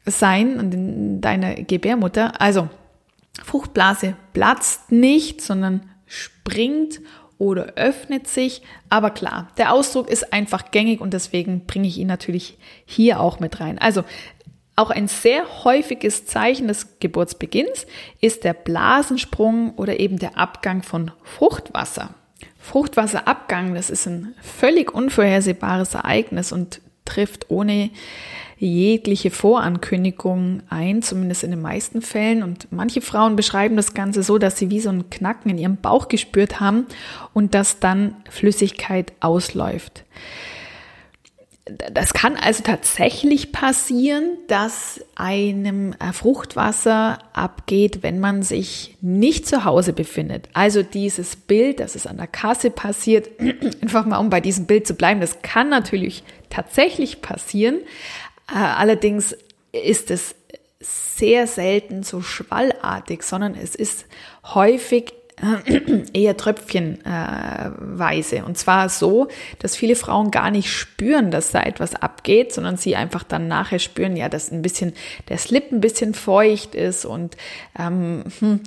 sein 0.06 0.60
und 0.60 0.74
in 0.76 1.22
deiner 1.22 1.56
Gebärmutter. 1.56 2.40
Also 2.40 2.70
Fruchtblase 3.44 4.16
platzt 4.34 4.92
nicht, 4.92 5.42
sondern 5.42 5.90
springt 6.06 7.02
oder 7.38 7.74
öffnet 7.76 8.28
sich. 8.28 8.62
Aber 8.90 9.10
klar, 9.10 9.50
der 9.58 9.74
Ausdruck 9.74 10.10
ist 10.10 10.34
einfach 10.34 10.72
gängig 10.72 11.02
und 11.02 11.14
deswegen 11.14 11.66
bringe 11.66 11.88
ich 11.88 11.98
ihn 11.98 12.08
natürlich 12.08 12.58
hier 12.86 13.20
auch 13.20 13.40
mit 13.40 13.60
rein. 13.60 13.80
Also 13.80 14.04
auch 14.76 14.90
ein 14.90 15.08
sehr 15.08 15.64
häufiges 15.64 16.26
Zeichen 16.26 16.68
des 16.68 17.00
Geburtsbeginns 17.00 17.86
ist 18.22 18.44
der 18.44 18.54
Blasensprung 18.54 19.76
oder 19.76 20.00
eben 20.00 20.18
der 20.18 20.38
Abgang 20.38 20.82
von 20.82 21.12
Fruchtwasser. 21.24 22.16
Fruchtwasserabgang, 22.58 23.76
das 23.76 23.90
ist 23.90 24.08
ein 24.08 24.34
völlig 24.42 24.94
unvorhersehbares 24.94 25.94
Ereignis 25.94 26.52
und 26.52 26.82
trifft 27.06 27.52
ohne 27.52 27.92
jegliche 28.66 29.32
Vorankündigung 29.32 30.64
ein, 30.70 31.02
zumindest 31.02 31.44
in 31.44 31.52
den 31.52 31.62
meisten 31.62 32.02
Fällen. 32.02 32.44
Und 32.44 32.68
manche 32.72 33.02
Frauen 33.02 33.36
beschreiben 33.36 33.76
das 33.76 33.94
Ganze 33.94 34.24
so, 34.24 34.38
dass 34.38 34.58
sie 34.58 34.70
wie 34.70 34.80
so 34.80 34.90
ein 34.90 35.10
Knacken 35.10 35.52
in 35.52 35.58
ihrem 35.58 35.78
Bauch 35.78 36.08
gespürt 36.08 36.60
haben 36.60 36.86
und 37.34 37.54
dass 37.54 37.80
dann 37.80 38.16
Flüssigkeit 38.30 39.14
ausläuft. 39.20 40.04
Das 41.94 42.14
kann 42.14 42.36
also 42.36 42.62
tatsächlich 42.62 43.54
passieren, 43.54 44.38
dass 44.50 45.00
einem 45.16 45.96
Fruchtwasser 46.12 47.20
abgeht, 47.32 48.04
wenn 48.04 48.20
man 48.20 48.44
sich 48.44 48.98
nicht 49.00 49.48
zu 49.48 49.64
Hause 49.64 49.94
befindet. 49.94 50.50
Also 50.52 50.84
dieses 50.84 51.38
Bild, 51.38 51.80
dass 51.80 51.96
es 51.96 52.06
an 52.06 52.18
der 52.18 52.28
Kasse 52.28 52.70
passiert, 52.70 53.30
einfach 53.82 54.06
mal 54.06 54.18
um 54.18 54.30
bei 54.30 54.42
diesem 54.42 54.66
Bild 54.66 54.86
zu 54.86 54.94
bleiben, 54.94 55.22
das 55.22 55.42
kann 55.42 55.70
natürlich 55.70 56.24
tatsächlich 56.50 57.22
passieren, 57.22 57.76
äh, 57.76 57.80
allerdings 58.48 59.36
ist 59.72 60.12
es 60.12 60.36
sehr 60.80 61.48
selten 61.48 62.04
so 62.04 62.22
schwallartig, 62.22 63.24
sondern 63.24 63.56
es 63.56 63.76
ist 63.76 64.06
häufig 64.44 65.14
äh, 65.42 66.04
eher 66.14 66.38
tröpfchenweise. 66.38 68.46
Und 68.46 68.58
zwar 68.58 68.90
so, 68.90 69.28
dass 69.60 69.76
viele 69.76 69.96
Frauen 69.96 70.32
gar 70.32 70.52
nicht 70.52 70.70
spüren, 70.70 71.32
dass 71.32 71.52
da 71.52 71.64
etwas 71.64 71.96
abgeht, 71.96 72.54
sondern 72.54 72.78
sie 72.78 72.96
einfach 72.96 73.24
dann 73.24 73.48
nachher 73.48 73.80
spüren, 73.80 74.16
ja, 74.16 74.30
dass 74.30 74.52
ein 74.52 74.62
bisschen 74.62 74.94
der 75.30 75.38
Slip 75.38 75.72
ein 75.72 75.82
bisschen 75.82 76.14
feucht 76.14 76.76
ist 76.76 77.06
und 77.06 77.36
ähm, 77.80 78.26
hm, 78.40 78.62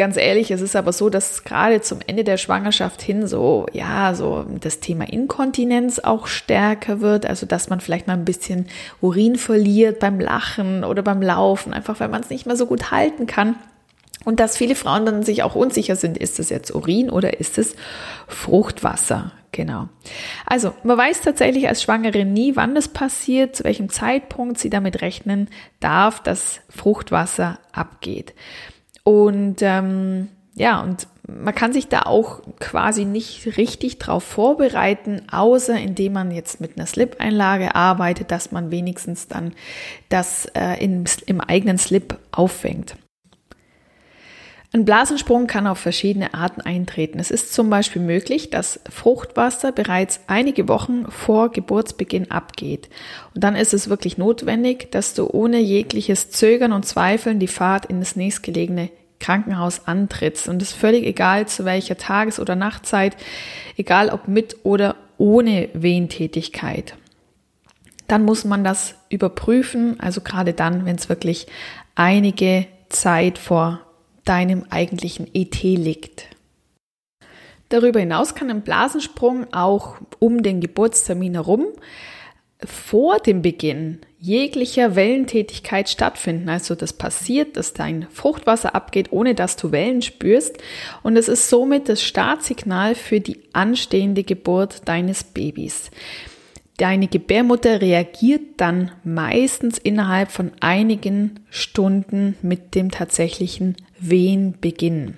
ganz 0.00 0.16
ehrlich, 0.16 0.50
es 0.50 0.62
ist 0.62 0.76
aber 0.76 0.94
so, 0.94 1.10
dass 1.10 1.44
gerade 1.44 1.82
zum 1.82 1.98
Ende 2.06 2.24
der 2.24 2.38
Schwangerschaft 2.38 3.02
hin 3.02 3.26
so, 3.26 3.66
ja, 3.74 4.14
so 4.14 4.46
das 4.58 4.80
Thema 4.80 5.04
Inkontinenz 5.04 5.98
auch 5.98 6.26
stärker 6.26 7.02
wird. 7.02 7.26
Also, 7.26 7.44
dass 7.44 7.68
man 7.68 7.80
vielleicht 7.80 8.06
mal 8.06 8.14
ein 8.14 8.24
bisschen 8.24 8.66
Urin 9.02 9.36
verliert 9.36 9.98
beim 10.00 10.18
Lachen 10.18 10.84
oder 10.84 11.02
beim 11.02 11.20
Laufen, 11.20 11.74
einfach 11.74 12.00
weil 12.00 12.08
man 12.08 12.22
es 12.22 12.30
nicht 12.30 12.46
mehr 12.46 12.56
so 12.56 12.64
gut 12.64 12.90
halten 12.90 13.26
kann. 13.26 13.56
Und 14.24 14.40
dass 14.40 14.56
viele 14.56 14.74
Frauen 14.74 15.04
dann 15.04 15.22
sich 15.22 15.42
auch 15.42 15.54
unsicher 15.54 15.96
sind, 15.96 16.16
ist 16.16 16.40
es 16.40 16.48
jetzt 16.48 16.74
Urin 16.74 17.10
oder 17.10 17.38
ist 17.38 17.58
es 17.58 17.76
Fruchtwasser? 18.26 19.32
Genau. 19.52 19.88
Also, 20.46 20.72
man 20.82 20.96
weiß 20.96 21.20
tatsächlich 21.20 21.68
als 21.68 21.82
Schwangere 21.82 22.24
nie, 22.24 22.56
wann 22.56 22.74
das 22.74 22.88
passiert, 22.88 23.54
zu 23.54 23.64
welchem 23.64 23.90
Zeitpunkt 23.90 24.58
sie 24.58 24.70
damit 24.70 25.02
rechnen 25.02 25.48
darf, 25.78 26.22
dass 26.22 26.60
Fruchtwasser 26.70 27.58
abgeht. 27.72 28.32
Und 29.04 29.56
ähm, 29.60 30.28
ja, 30.54 30.80
und 30.80 31.06
man 31.26 31.54
kann 31.54 31.72
sich 31.72 31.88
da 31.88 32.02
auch 32.02 32.42
quasi 32.58 33.04
nicht 33.04 33.56
richtig 33.56 33.98
drauf 33.98 34.24
vorbereiten, 34.24 35.22
außer 35.30 35.78
indem 35.78 36.14
man 36.14 36.30
jetzt 36.30 36.60
mit 36.60 36.76
einer 36.76 36.86
Slip-Einlage 36.86 37.74
arbeitet, 37.74 38.30
dass 38.30 38.52
man 38.52 38.70
wenigstens 38.70 39.28
dann 39.28 39.52
das 40.08 40.46
äh, 40.54 40.82
in, 40.82 41.04
im 41.26 41.40
eigenen 41.40 41.78
Slip 41.78 42.18
auffängt. 42.32 42.96
Ein 44.72 44.84
Blasensprung 44.84 45.48
kann 45.48 45.66
auf 45.66 45.78
verschiedene 45.78 46.32
Arten 46.32 46.60
eintreten. 46.60 47.18
Es 47.18 47.32
ist 47.32 47.52
zum 47.52 47.70
Beispiel 47.70 48.00
möglich, 48.00 48.50
dass 48.50 48.78
Fruchtwasser 48.88 49.72
bereits 49.72 50.20
einige 50.28 50.68
Wochen 50.68 51.10
vor 51.10 51.50
Geburtsbeginn 51.50 52.30
abgeht. 52.30 52.88
Und 53.34 53.42
dann 53.42 53.56
ist 53.56 53.74
es 53.74 53.88
wirklich 53.90 54.16
notwendig, 54.16 54.92
dass 54.92 55.14
du 55.14 55.28
ohne 55.28 55.58
jegliches 55.58 56.30
Zögern 56.30 56.72
und 56.72 56.86
Zweifeln 56.86 57.40
die 57.40 57.48
Fahrt 57.48 57.86
in 57.86 57.98
das 57.98 58.14
nächstgelegene 58.14 58.90
Krankenhaus 59.18 59.88
antrittst. 59.88 60.48
Und 60.48 60.62
es 60.62 60.70
ist 60.70 60.78
völlig 60.78 61.04
egal, 61.04 61.48
zu 61.48 61.64
welcher 61.64 61.96
Tages- 61.96 62.38
oder 62.38 62.54
Nachtzeit, 62.54 63.16
egal 63.76 64.08
ob 64.08 64.28
mit 64.28 64.58
oder 64.62 64.94
ohne 65.18 65.68
Wehentätigkeit. 65.72 66.94
Dann 68.06 68.24
muss 68.24 68.44
man 68.44 68.62
das 68.62 68.94
überprüfen, 69.08 69.98
also 69.98 70.20
gerade 70.20 70.52
dann, 70.52 70.86
wenn 70.86 70.96
es 70.96 71.08
wirklich 71.08 71.48
einige 71.96 72.66
Zeit 72.88 73.36
vor 73.36 73.80
deinem 74.30 74.64
eigentlichen 74.70 75.26
ET 75.34 75.60
liegt. 75.62 76.28
Darüber 77.68 77.98
hinaus 77.98 78.36
kann 78.36 78.48
ein 78.48 78.62
Blasensprung 78.62 79.52
auch 79.52 79.96
um 80.20 80.44
den 80.44 80.60
Geburtstermin 80.60 81.34
herum 81.34 81.66
vor 82.64 83.18
dem 83.18 83.42
Beginn 83.42 83.98
jeglicher 84.20 84.94
Wellentätigkeit 84.94 85.88
stattfinden. 85.88 86.48
Also 86.48 86.76
das 86.76 86.92
passiert, 86.92 87.56
dass 87.56 87.72
dein 87.72 88.06
Fruchtwasser 88.10 88.74
abgeht, 88.74 89.10
ohne 89.10 89.34
dass 89.34 89.56
du 89.56 89.72
Wellen 89.72 90.00
spürst. 90.00 90.58
Und 91.02 91.16
es 91.16 91.26
ist 91.26 91.48
somit 91.48 91.88
das 91.88 92.00
Startsignal 92.00 92.94
für 92.94 93.18
die 93.18 93.40
anstehende 93.52 94.22
Geburt 94.22 94.86
deines 94.86 95.24
Babys. 95.24 95.90
Deine 96.76 97.08
Gebärmutter 97.08 97.80
reagiert 97.80 98.42
dann 98.58 98.92
meistens 99.04 99.76
innerhalb 99.76 100.30
von 100.30 100.52
einigen 100.60 101.40
Stunden 101.50 102.36
mit 102.42 102.74
dem 102.74 102.90
tatsächlichen 102.90 103.76
Wehenbeginn. 104.00 105.16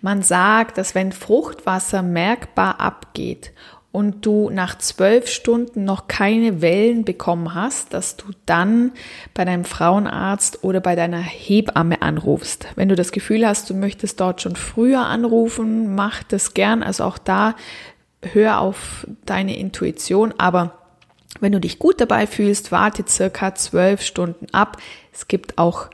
Man 0.00 0.22
sagt, 0.22 0.78
dass 0.78 0.94
wenn 0.94 1.12
Fruchtwasser 1.12 2.02
merkbar 2.02 2.80
abgeht 2.80 3.52
und 3.90 4.26
du 4.26 4.50
nach 4.50 4.78
zwölf 4.78 5.28
Stunden 5.28 5.84
noch 5.84 6.08
keine 6.08 6.60
Wellen 6.60 7.04
bekommen 7.04 7.54
hast, 7.54 7.94
dass 7.94 8.16
du 8.16 8.26
dann 8.46 8.92
bei 9.34 9.44
deinem 9.44 9.64
Frauenarzt 9.64 10.62
oder 10.62 10.80
bei 10.80 10.94
deiner 10.94 11.20
Hebamme 11.20 12.02
anrufst. 12.02 12.68
Wenn 12.76 12.88
du 12.88 12.94
das 12.94 13.12
Gefühl 13.12 13.46
hast, 13.46 13.70
du 13.70 13.74
möchtest 13.74 14.20
dort 14.20 14.42
schon 14.42 14.56
früher 14.56 15.06
anrufen, 15.06 15.94
mach 15.94 16.22
das 16.22 16.54
gern. 16.54 16.82
Also 16.82 17.04
auch 17.04 17.18
da 17.18 17.54
hör 18.22 18.60
auf 18.60 19.06
deine 19.24 19.56
Intuition, 19.56 20.34
aber 20.38 20.74
wenn 21.40 21.52
du 21.52 21.60
dich 21.60 21.78
gut 21.78 22.00
dabei 22.00 22.26
fühlst, 22.26 22.72
warte 22.72 23.04
circa 23.06 23.54
zwölf 23.54 24.02
Stunden 24.02 24.46
ab. 24.52 24.76
Es 25.12 25.28
gibt 25.28 25.58
auch 25.58 25.88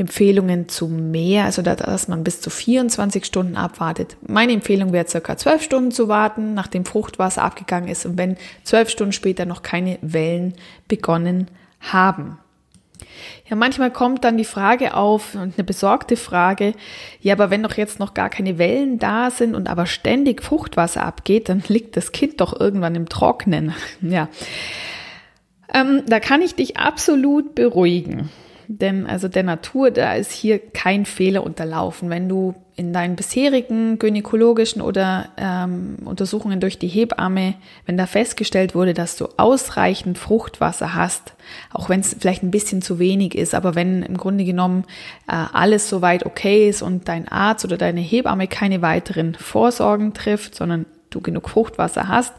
Empfehlungen 0.00 0.68
zu 0.68 0.88
mehr, 0.88 1.44
also 1.44 1.62
dass 1.62 2.08
man 2.08 2.24
bis 2.24 2.40
zu 2.40 2.50
24 2.50 3.24
Stunden 3.24 3.56
abwartet. 3.56 4.16
Meine 4.26 4.52
Empfehlung 4.52 4.92
wäre 4.92 5.06
circa 5.06 5.36
12 5.36 5.62
Stunden 5.62 5.90
zu 5.90 6.08
warten, 6.08 6.54
nachdem 6.54 6.84
Fruchtwasser 6.84 7.42
abgegangen 7.42 7.88
ist 7.88 8.06
und 8.06 8.18
wenn 8.18 8.36
zwölf 8.64 8.88
Stunden 8.88 9.12
später 9.12 9.46
noch 9.46 9.62
keine 9.62 9.98
Wellen 10.02 10.54
begonnen 10.88 11.48
haben. 11.80 12.38
Ja, 13.48 13.56
manchmal 13.56 13.90
kommt 13.90 14.24
dann 14.24 14.36
die 14.36 14.44
Frage 14.44 14.94
auf, 14.94 15.34
und 15.34 15.54
eine 15.56 15.64
besorgte 15.64 16.16
Frage, 16.16 16.74
ja, 17.20 17.34
aber 17.34 17.50
wenn 17.50 17.62
doch 17.62 17.76
jetzt 17.76 17.98
noch 17.98 18.14
gar 18.14 18.30
keine 18.30 18.58
Wellen 18.58 18.98
da 18.98 19.30
sind 19.30 19.54
und 19.54 19.68
aber 19.68 19.86
ständig 19.86 20.42
Fruchtwasser 20.42 21.04
abgeht, 21.04 21.48
dann 21.48 21.62
liegt 21.68 21.96
das 21.96 22.12
Kind 22.12 22.40
doch 22.40 22.58
irgendwann 22.58 22.94
im 22.94 23.08
Trocknen. 23.08 23.74
Ja. 24.00 24.28
Ähm, 25.72 26.02
da 26.06 26.18
kann 26.18 26.42
ich 26.42 26.56
dich 26.56 26.78
absolut 26.78 27.54
beruhigen. 27.54 28.30
Denn 28.72 29.08
also 29.08 29.26
der 29.26 29.42
Natur, 29.42 29.90
da 29.90 30.14
ist 30.14 30.30
hier 30.30 30.60
kein 30.60 31.04
Fehler 31.04 31.42
unterlaufen. 31.42 32.08
Wenn 32.08 32.28
du 32.28 32.54
in 32.76 32.92
deinen 32.92 33.16
bisherigen 33.16 33.98
gynäkologischen 33.98 34.80
oder 34.80 35.30
ähm, 35.36 35.96
Untersuchungen 36.04 36.60
durch 36.60 36.78
die 36.78 36.86
Hebamme, 36.86 37.54
wenn 37.86 37.96
da 37.96 38.06
festgestellt 38.06 38.76
wurde, 38.76 38.94
dass 38.94 39.16
du 39.16 39.26
ausreichend 39.38 40.18
Fruchtwasser 40.18 40.94
hast, 40.94 41.34
auch 41.72 41.88
wenn 41.88 41.98
es 41.98 42.14
vielleicht 42.16 42.44
ein 42.44 42.52
bisschen 42.52 42.80
zu 42.80 43.00
wenig 43.00 43.34
ist, 43.34 43.56
aber 43.56 43.74
wenn 43.74 44.04
im 44.04 44.16
Grunde 44.16 44.44
genommen 44.44 44.84
äh, 45.26 45.32
alles 45.52 45.88
soweit 45.88 46.24
okay 46.24 46.68
ist 46.68 46.80
und 46.80 47.08
dein 47.08 47.26
Arzt 47.26 47.64
oder 47.64 47.76
deine 47.76 48.00
Hebamme 48.00 48.46
keine 48.46 48.82
weiteren 48.82 49.34
Vorsorgen 49.34 50.14
trifft, 50.14 50.54
sondern 50.54 50.86
du 51.10 51.20
genug 51.20 51.50
Fruchtwasser 51.50 52.08
hast, 52.08 52.34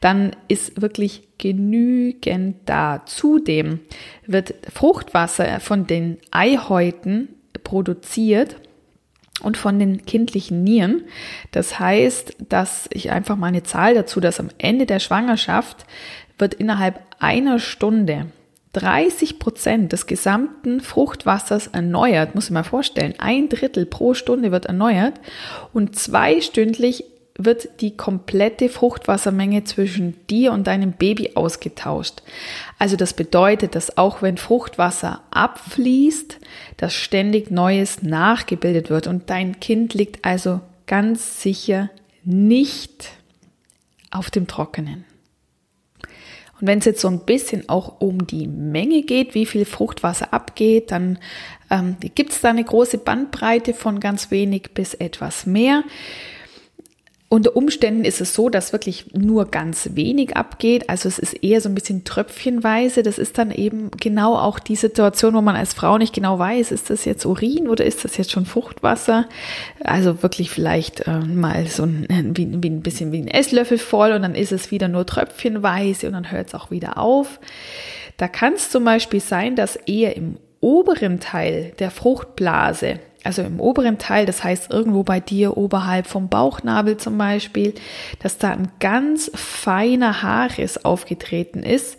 dann 0.00 0.32
ist 0.48 0.80
wirklich 0.80 1.28
genügend 1.38 2.56
da. 2.66 3.02
Zudem 3.06 3.80
wird 4.26 4.54
Fruchtwasser 4.72 5.60
von 5.60 5.86
den 5.86 6.18
Eihäuten 6.30 7.28
produziert 7.64 8.56
und 9.42 9.56
von 9.56 9.78
den 9.78 10.06
kindlichen 10.06 10.62
Nieren. 10.62 11.04
Das 11.50 11.78
heißt, 11.78 12.36
dass 12.48 12.88
ich 12.92 13.10
einfach 13.10 13.36
mal 13.36 13.48
eine 13.48 13.62
Zahl 13.62 13.94
dazu, 13.94 14.20
dass 14.20 14.40
am 14.40 14.48
Ende 14.58 14.86
der 14.86 15.00
Schwangerschaft 15.00 15.84
wird 16.38 16.54
innerhalb 16.54 17.00
einer 17.18 17.58
Stunde 17.58 18.26
30 18.74 19.38
Prozent 19.38 19.92
des 19.92 20.06
gesamten 20.06 20.80
Fruchtwassers 20.80 21.68
erneuert, 21.68 22.34
muss 22.34 22.46
ich 22.46 22.50
mal 22.50 22.64
vorstellen. 22.64 23.14
Ein 23.18 23.48
Drittel 23.48 23.86
pro 23.86 24.14
Stunde 24.14 24.50
wird 24.50 24.66
erneuert 24.66 25.14
und 25.72 25.96
zweistündlich 25.96 27.04
wird 27.36 27.80
die 27.80 27.96
komplette 27.96 28.68
Fruchtwassermenge 28.68 29.64
zwischen 29.64 30.14
dir 30.28 30.52
und 30.52 30.66
deinem 30.66 30.92
Baby 30.92 31.32
ausgetauscht. 31.34 32.22
Also 32.78 32.96
das 32.96 33.12
bedeutet, 33.12 33.74
dass 33.74 33.98
auch 33.98 34.22
wenn 34.22 34.36
Fruchtwasser 34.36 35.22
abfließt, 35.30 36.38
dass 36.76 36.94
ständig 36.94 37.50
Neues 37.50 38.02
nachgebildet 38.02 38.88
wird 38.88 39.08
und 39.08 39.30
dein 39.30 39.58
Kind 39.58 39.94
liegt 39.94 40.24
also 40.24 40.60
ganz 40.86 41.42
sicher 41.42 41.90
nicht 42.22 43.10
auf 44.10 44.30
dem 44.30 44.46
Trockenen. 44.46 45.04
Und 46.60 46.68
wenn 46.68 46.78
es 46.78 46.84
jetzt 46.84 47.00
so 47.00 47.08
ein 47.08 47.24
bisschen 47.24 47.68
auch 47.68 48.00
um 48.00 48.28
die 48.28 48.46
Menge 48.46 49.02
geht, 49.02 49.34
wie 49.34 49.44
viel 49.44 49.64
Fruchtwasser 49.64 50.32
abgeht, 50.32 50.92
dann 50.92 51.18
ähm, 51.68 51.96
gibt 52.14 52.30
es 52.30 52.42
da 52.42 52.50
eine 52.50 52.62
große 52.62 52.98
Bandbreite 52.98 53.74
von 53.74 53.98
ganz 53.98 54.30
wenig 54.30 54.70
bis 54.72 54.94
etwas 54.94 55.46
mehr. 55.46 55.82
Unter 57.30 57.56
Umständen 57.56 58.04
ist 58.04 58.20
es 58.20 58.34
so, 58.34 58.48
dass 58.48 58.72
wirklich 58.72 59.06
nur 59.14 59.46
ganz 59.46 59.90
wenig 59.94 60.36
abgeht. 60.36 60.88
Also 60.88 61.08
es 61.08 61.18
ist 61.18 61.42
eher 61.42 61.60
so 61.60 61.68
ein 61.68 61.74
bisschen 61.74 62.04
tröpfchenweise. 62.04 63.02
Das 63.02 63.18
ist 63.18 63.38
dann 63.38 63.50
eben 63.50 63.90
genau 63.98 64.36
auch 64.36 64.58
die 64.60 64.76
Situation, 64.76 65.34
wo 65.34 65.40
man 65.40 65.56
als 65.56 65.74
Frau 65.74 65.98
nicht 65.98 66.14
genau 66.14 66.38
weiß, 66.38 66.70
ist 66.70 66.90
das 66.90 67.04
jetzt 67.04 67.24
Urin 67.26 67.66
oder 67.66 67.84
ist 67.84 68.04
das 68.04 68.16
jetzt 68.18 68.30
schon 68.30 68.46
Fruchtwasser? 68.46 69.26
Also 69.82 70.22
wirklich 70.22 70.50
vielleicht 70.50 71.08
äh, 71.08 71.18
mal 71.18 71.66
so 71.66 71.84
ein, 71.84 72.06
wie, 72.36 72.62
wie 72.62 72.70
ein 72.70 72.82
bisschen 72.82 73.10
wie 73.10 73.22
ein 73.22 73.28
Esslöffel 73.28 73.78
voll 73.78 74.12
und 74.12 74.22
dann 74.22 74.34
ist 74.34 74.52
es 74.52 74.70
wieder 74.70 74.86
nur 74.86 75.04
tröpfchenweise 75.04 76.06
und 76.06 76.12
dann 76.12 76.30
hört 76.30 76.48
es 76.48 76.54
auch 76.54 76.70
wieder 76.70 76.98
auf. 76.98 77.40
Da 78.16 78.28
kann 78.28 78.52
es 78.52 78.70
zum 78.70 78.84
Beispiel 78.84 79.20
sein, 79.20 79.56
dass 79.56 79.74
eher 79.74 80.16
im 80.16 80.36
oberen 80.60 81.20
Teil 81.20 81.72
der 81.78 81.90
Fruchtblase 81.90 83.00
also 83.24 83.42
im 83.42 83.58
oberen 83.58 83.98
Teil, 83.98 84.26
das 84.26 84.44
heißt 84.44 84.70
irgendwo 84.70 85.02
bei 85.02 85.18
dir 85.18 85.56
oberhalb 85.56 86.06
vom 86.06 86.28
Bauchnabel 86.28 86.98
zum 86.98 87.18
Beispiel, 87.18 87.74
dass 88.20 88.38
da 88.38 88.50
ein 88.50 88.70
ganz 88.80 89.30
feiner 89.34 90.22
Haarriss 90.22 90.84
aufgetreten 90.84 91.62
ist 91.62 91.98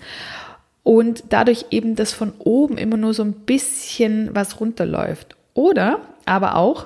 und 0.83 1.23
dadurch 1.29 1.65
eben 1.71 1.95
das 1.95 2.13
von 2.13 2.33
oben 2.37 2.77
immer 2.77 2.95
nur 2.95 3.13
so 3.13 3.23
ein 3.23 3.33
bisschen 3.33 4.35
was 4.35 4.59
runterläuft. 4.59 5.35
Oder 5.55 5.99
aber 6.25 6.55
auch, 6.55 6.85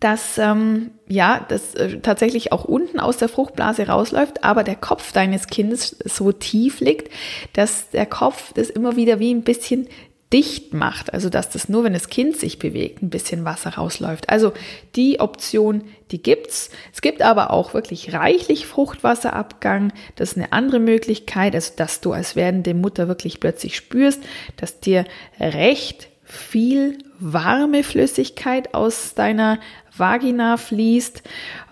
dass 0.00 0.38
ähm, 0.38 0.90
ja, 1.06 1.44
das 1.48 1.74
äh, 1.74 2.00
tatsächlich 2.00 2.52
auch 2.52 2.64
unten 2.64 2.98
aus 2.98 3.18
der 3.18 3.28
Fruchtblase 3.28 3.88
rausläuft, 3.88 4.42
aber 4.42 4.64
der 4.64 4.76
Kopf 4.76 5.12
deines 5.12 5.48
Kindes 5.48 5.96
so 6.04 6.32
tief 6.32 6.80
liegt, 6.80 7.12
dass 7.52 7.90
der 7.90 8.06
Kopf 8.06 8.52
das 8.54 8.70
immer 8.70 8.96
wieder 8.96 9.18
wie 9.18 9.32
ein 9.32 9.42
bisschen 9.42 9.88
dicht 10.32 10.74
macht, 10.74 11.12
also 11.14 11.28
dass 11.28 11.50
das 11.50 11.68
nur, 11.68 11.84
wenn 11.84 11.92
das 11.92 12.08
Kind 12.08 12.36
sich 12.36 12.58
bewegt, 12.58 13.02
ein 13.02 13.10
bisschen 13.10 13.44
Wasser 13.44 13.70
rausläuft. 13.70 14.28
Also 14.28 14.52
die 14.96 15.20
Option, 15.20 15.84
die 16.10 16.20
gibt's. 16.20 16.70
Es 16.92 17.00
gibt 17.00 17.22
aber 17.22 17.52
auch 17.52 17.74
wirklich 17.74 18.12
reichlich 18.12 18.66
Fruchtwasserabgang. 18.66 19.92
Das 20.16 20.32
ist 20.32 20.36
eine 20.36 20.52
andere 20.52 20.80
Möglichkeit, 20.80 21.54
also 21.54 21.72
dass 21.76 22.00
du 22.00 22.12
als 22.12 22.34
werdende 22.34 22.74
Mutter 22.74 23.06
wirklich 23.06 23.38
plötzlich 23.38 23.76
spürst, 23.76 24.20
dass 24.56 24.80
dir 24.80 25.04
recht 25.38 26.08
viel 26.24 26.98
warme 27.20 27.84
Flüssigkeit 27.84 28.74
aus 28.74 29.14
deiner 29.14 29.60
Vagina 29.98 30.56
fließt. 30.56 31.22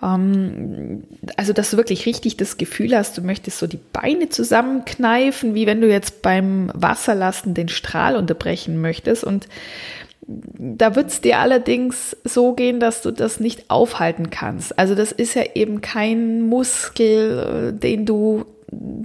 Ähm, 0.03 1.03
also, 1.37 1.53
dass 1.53 1.71
du 1.71 1.77
wirklich 1.77 2.05
richtig 2.05 2.37
das 2.37 2.57
Gefühl 2.57 2.95
hast, 2.95 3.17
du 3.17 3.21
möchtest 3.21 3.59
so 3.59 3.67
die 3.67 3.79
Beine 3.93 4.29
zusammenkneifen, 4.29 5.55
wie 5.55 5.67
wenn 5.67 5.81
du 5.81 5.89
jetzt 5.89 6.21
beim 6.21 6.71
Wasserlassen 6.73 7.53
den 7.53 7.69
Strahl 7.69 8.15
unterbrechen 8.15 8.81
möchtest. 8.81 9.23
Und 9.23 9.47
da 10.27 10.95
wird 10.95 11.09
es 11.09 11.21
dir 11.21 11.39
allerdings 11.39 12.17
so 12.23 12.53
gehen, 12.53 12.79
dass 12.79 13.01
du 13.01 13.11
das 13.11 13.39
nicht 13.39 13.69
aufhalten 13.69 14.29
kannst. 14.29 14.77
Also 14.79 14.95
das 14.95 15.11
ist 15.11 15.35
ja 15.35 15.43
eben 15.53 15.81
kein 15.81 16.41
Muskel, 16.41 17.73
äh, 17.73 17.79
den 17.79 18.05
du 18.05 18.45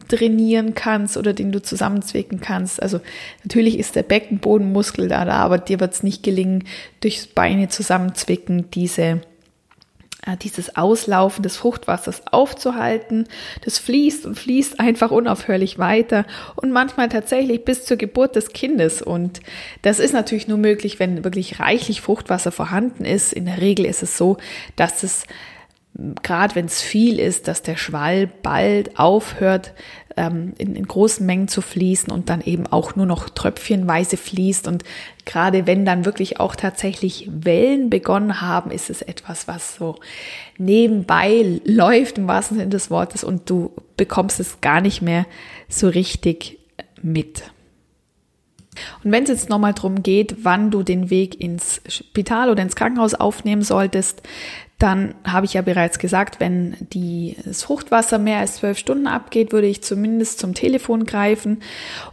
trainieren 0.08 0.74
kannst 0.74 1.16
oder 1.16 1.32
den 1.32 1.52
du 1.52 1.62
zusammenzwicken 1.62 2.40
kannst. 2.40 2.82
Also 2.82 3.00
natürlich 3.44 3.78
ist 3.78 3.96
der 3.96 4.02
Beckenbodenmuskel 4.02 5.08
da, 5.08 5.24
da 5.24 5.36
aber 5.36 5.58
dir 5.58 5.80
wird 5.80 5.94
es 5.94 6.02
nicht 6.02 6.22
gelingen, 6.22 6.64
durchs 7.00 7.26
Beine 7.26 7.68
zusammenzwicken 7.68 8.70
diese 8.70 9.20
äh, 10.26 10.36
dieses 10.36 10.76
Auslaufen 10.76 11.42
des 11.42 11.56
Fruchtwassers 11.56 12.22
aufzuhalten. 12.30 13.26
Das 13.64 13.78
fließt 13.78 14.26
und 14.26 14.38
fließt 14.38 14.78
einfach 14.78 15.10
unaufhörlich 15.10 15.78
weiter 15.78 16.26
und 16.56 16.72
manchmal 16.72 17.08
tatsächlich 17.08 17.64
bis 17.64 17.84
zur 17.84 17.96
Geburt 17.96 18.36
des 18.36 18.52
Kindes. 18.52 19.00
Und 19.00 19.40
das 19.82 19.98
ist 19.98 20.12
natürlich 20.12 20.46
nur 20.46 20.58
möglich, 20.58 20.98
wenn 20.98 21.24
wirklich 21.24 21.58
reichlich 21.58 22.02
Fruchtwasser 22.02 22.52
vorhanden 22.52 23.04
ist. 23.04 23.32
In 23.32 23.46
der 23.46 23.60
Regel 23.60 23.86
ist 23.86 24.02
es 24.02 24.18
so, 24.18 24.36
dass 24.76 25.02
es 25.02 25.24
gerade 26.22 26.54
wenn 26.54 26.66
es 26.66 26.80
viel 26.80 27.18
ist, 27.18 27.48
dass 27.48 27.62
der 27.62 27.76
Schwall 27.76 28.26
bald 28.26 28.98
aufhört, 28.98 29.72
ähm, 30.16 30.54
in, 30.58 30.74
in, 30.74 30.86
großen 30.86 31.24
Mengen 31.24 31.48
zu 31.48 31.60
fließen 31.60 32.12
und 32.12 32.28
dann 32.30 32.40
eben 32.40 32.66
auch 32.66 32.96
nur 32.96 33.06
noch 33.06 33.28
tröpfchenweise 33.28 34.16
fließt. 34.16 34.66
Und 34.66 34.84
gerade 35.24 35.66
wenn 35.66 35.84
dann 35.84 36.04
wirklich 36.04 36.40
auch 36.40 36.56
tatsächlich 36.56 37.28
Wellen 37.30 37.90
begonnen 37.90 38.40
haben, 38.40 38.70
ist 38.70 38.90
es 38.90 39.02
etwas, 39.02 39.46
was 39.46 39.76
so 39.76 39.96
nebenbei 40.58 41.60
läuft 41.64 42.18
im 42.18 42.28
wahrsten 42.28 42.58
Sinne 42.58 42.70
des 42.70 42.90
Wortes 42.90 43.22
und 43.24 43.48
du 43.48 43.72
bekommst 43.96 44.40
es 44.40 44.60
gar 44.60 44.80
nicht 44.80 45.02
mehr 45.02 45.26
so 45.68 45.88
richtig 45.88 46.58
mit. 47.02 47.42
Und 49.04 49.12
wenn 49.12 49.24
es 49.24 49.30
jetzt 49.30 49.48
nochmal 49.48 49.74
darum 49.74 50.02
geht, 50.02 50.44
wann 50.44 50.70
du 50.70 50.82
den 50.82 51.10
Weg 51.10 51.40
ins 51.40 51.80
Spital 51.88 52.50
oder 52.50 52.62
ins 52.62 52.76
Krankenhaus 52.76 53.14
aufnehmen 53.14 53.62
solltest, 53.62 54.22
dann 54.80 55.14
habe 55.24 55.44
ich 55.44 55.52
ja 55.52 55.60
bereits 55.60 55.98
gesagt, 55.98 56.40
wenn 56.40 56.74
die, 56.92 57.36
das 57.44 57.62
Fruchtwasser 57.62 58.18
mehr 58.18 58.38
als 58.38 58.56
zwölf 58.56 58.78
Stunden 58.78 59.06
abgeht, 59.06 59.52
würde 59.52 59.66
ich 59.66 59.82
zumindest 59.82 60.38
zum 60.38 60.54
Telefon 60.54 61.04
greifen. 61.04 61.62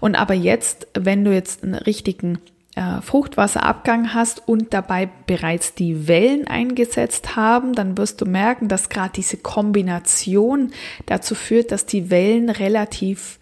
Und 0.02 0.16
aber 0.16 0.34
jetzt, 0.34 0.88
wenn 0.94 1.24
du 1.24 1.34
jetzt 1.34 1.64
einen 1.64 1.76
richtigen 1.76 2.40
äh, 2.76 3.02
Fruchtwasserabgang 3.02 4.14
hast 4.14 4.50
und 4.50 4.74
dabei 4.74 5.10
bereits 5.28 5.76
die 5.76 6.10
Wellen 6.10 6.46
eingesetzt 6.46 7.38
haben, 7.38 7.74
dann 7.74 7.98
wirst 7.98 8.20
du 8.20 8.26
merken, 8.26 8.68
dass 8.68 8.90
gerade 8.90 9.14
diese 9.16 9.38
Kombination 9.38 10.72
dazu 11.06 11.36
führt, 11.36 11.72
dass 11.72 11.86
die 11.86 12.10
Wellen 12.10 12.50
relativ 12.50 13.40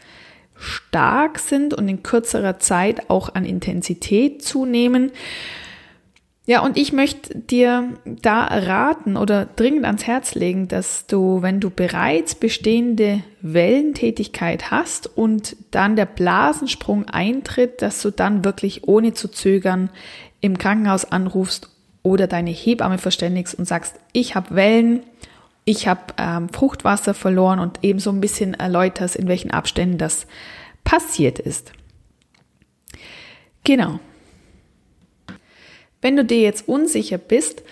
stark 0.55 1.39
sind 1.39 1.73
und 1.73 1.87
in 1.89 2.03
kürzerer 2.03 2.59
Zeit 2.59 3.09
auch 3.09 3.33
an 3.33 3.43
Intensität 3.43 4.43
zunehmen. 4.43 5.11
Ja, 6.47 6.61
und 6.61 6.77
ich 6.77 6.93
möchte 6.93 7.39
dir 7.39 7.93
da 8.05 8.43
raten 8.43 9.17
oder 9.17 9.47
dringend 9.55 9.85
ans 9.85 10.05
Herz 10.05 10.35
legen, 10.35 10.67
dass 10.67 11.07
du, 11.07 11.41
wenn 11.41 11.59
du 11.59 11.71
bereits 11.71 12.35
bestehende 12.35 13.23
Wellentätigkeit 13.41 14.69
hast 14.69 15.07
und 15.17 15.55
dann 15.71 15.95
der 15.95 16.05
Blasensprung 16.05 17.05
eintritt, 17.05 17.81
dass 17.81 17.99
du 18.03 18.11
dann 18.11 18.45
wirklich 18.45 18.87
ohne 18.87 19.15
zu 19.15 19.27
zögern 19.27 19.89
im 20.39 20.59
Krankenhaus 20.59 21.05
anrufst 21.05 21.71
oder 22.03 22.27
deine 22.27 22.51
Hebamme 22.51 22.99
verständigst 22.99 23.55
und 23.55 23.65
sagst, 23.65 23.95
ich 24.13 24.35
habe 24.35 24.53
Wellen, 24.53 25.01
ich 25.63 25.87
habe 25.87 26.13
ähm, 26.17 26.49
Fruchtwasser 26.49 27.15
verloren 27.15 27.57
und 27.57 27.83
eben 27.83 27.97
so 27.97 28.11
ein 28.11 28.21
bisschen 28.21 28.53
erläuterst, 28.53 29.15
in 29.15 29.27
welchen 29.27 29.49
Abständen 29.49 29.97
das 29.97 30.27
passiert 30.83 31.39
ist. 31.39 31.71
Genau. 33.63 33.99
Wenn 36.05 36.17
du 36.17 36.23
dir 36.23 36.39
jetzt 36.39 36.67
unsicher 36.67 37.17
bist, 37.17 37.63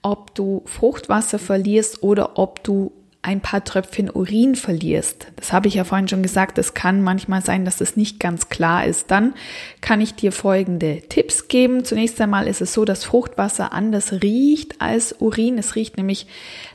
ob 0.00 0.34
du 0.34 0.62
Fruchtwasser 0.64 1.38
verlierst 1.38 2.02
oder 2.02 2.38
ob 2.38 2.64
du 2.64 2.90
ein 3.20 3.42
paar 3.42 3.62
Tröpfchen 3.64 4.08
Urin 4.08 4.54
verlierst. 4.54 5.26
Das 5.36 5.52
habe 5.52 5.68
ich 5.68 5.74
ja 5.74 5.84
vorhin 5.84 6.08
schon 6.08 6.22
gesagt, 6.22 6.56
es 6.56 6.72
kann 6.72 7.02
manchmal 7.02 7.42
sein, 7.42 7.66
dass 7.66 7.76
das 7.76 7.94
nicht 7.94 8.18
ganz 8.18 8.48
klar 8.48 8.86
ist. 8.86 9.10
Dann 9.10 9.34
kann 9.82 10.00
ich 10.00 10.14
dir 10.14 10.32
folgende 10.32 11.02
Tipps 11.06 11.48
geben. 11.48 11.84
Zunächst 11.84 12.18
einmal 12.18 12.48
ist 12.48 12.62
es 12.62 12.72
so, 12.72 12.86
dass 12.86 13.04
Fruchtwasser 13.04 13.74
anders 13.74 14.22
riecht 14.22 14.80
als 14.80 15.14
Urin. 15.20 15.58
Es 15.58 15.76
riecht 15.76 15.98
nämlich 15.98 16.26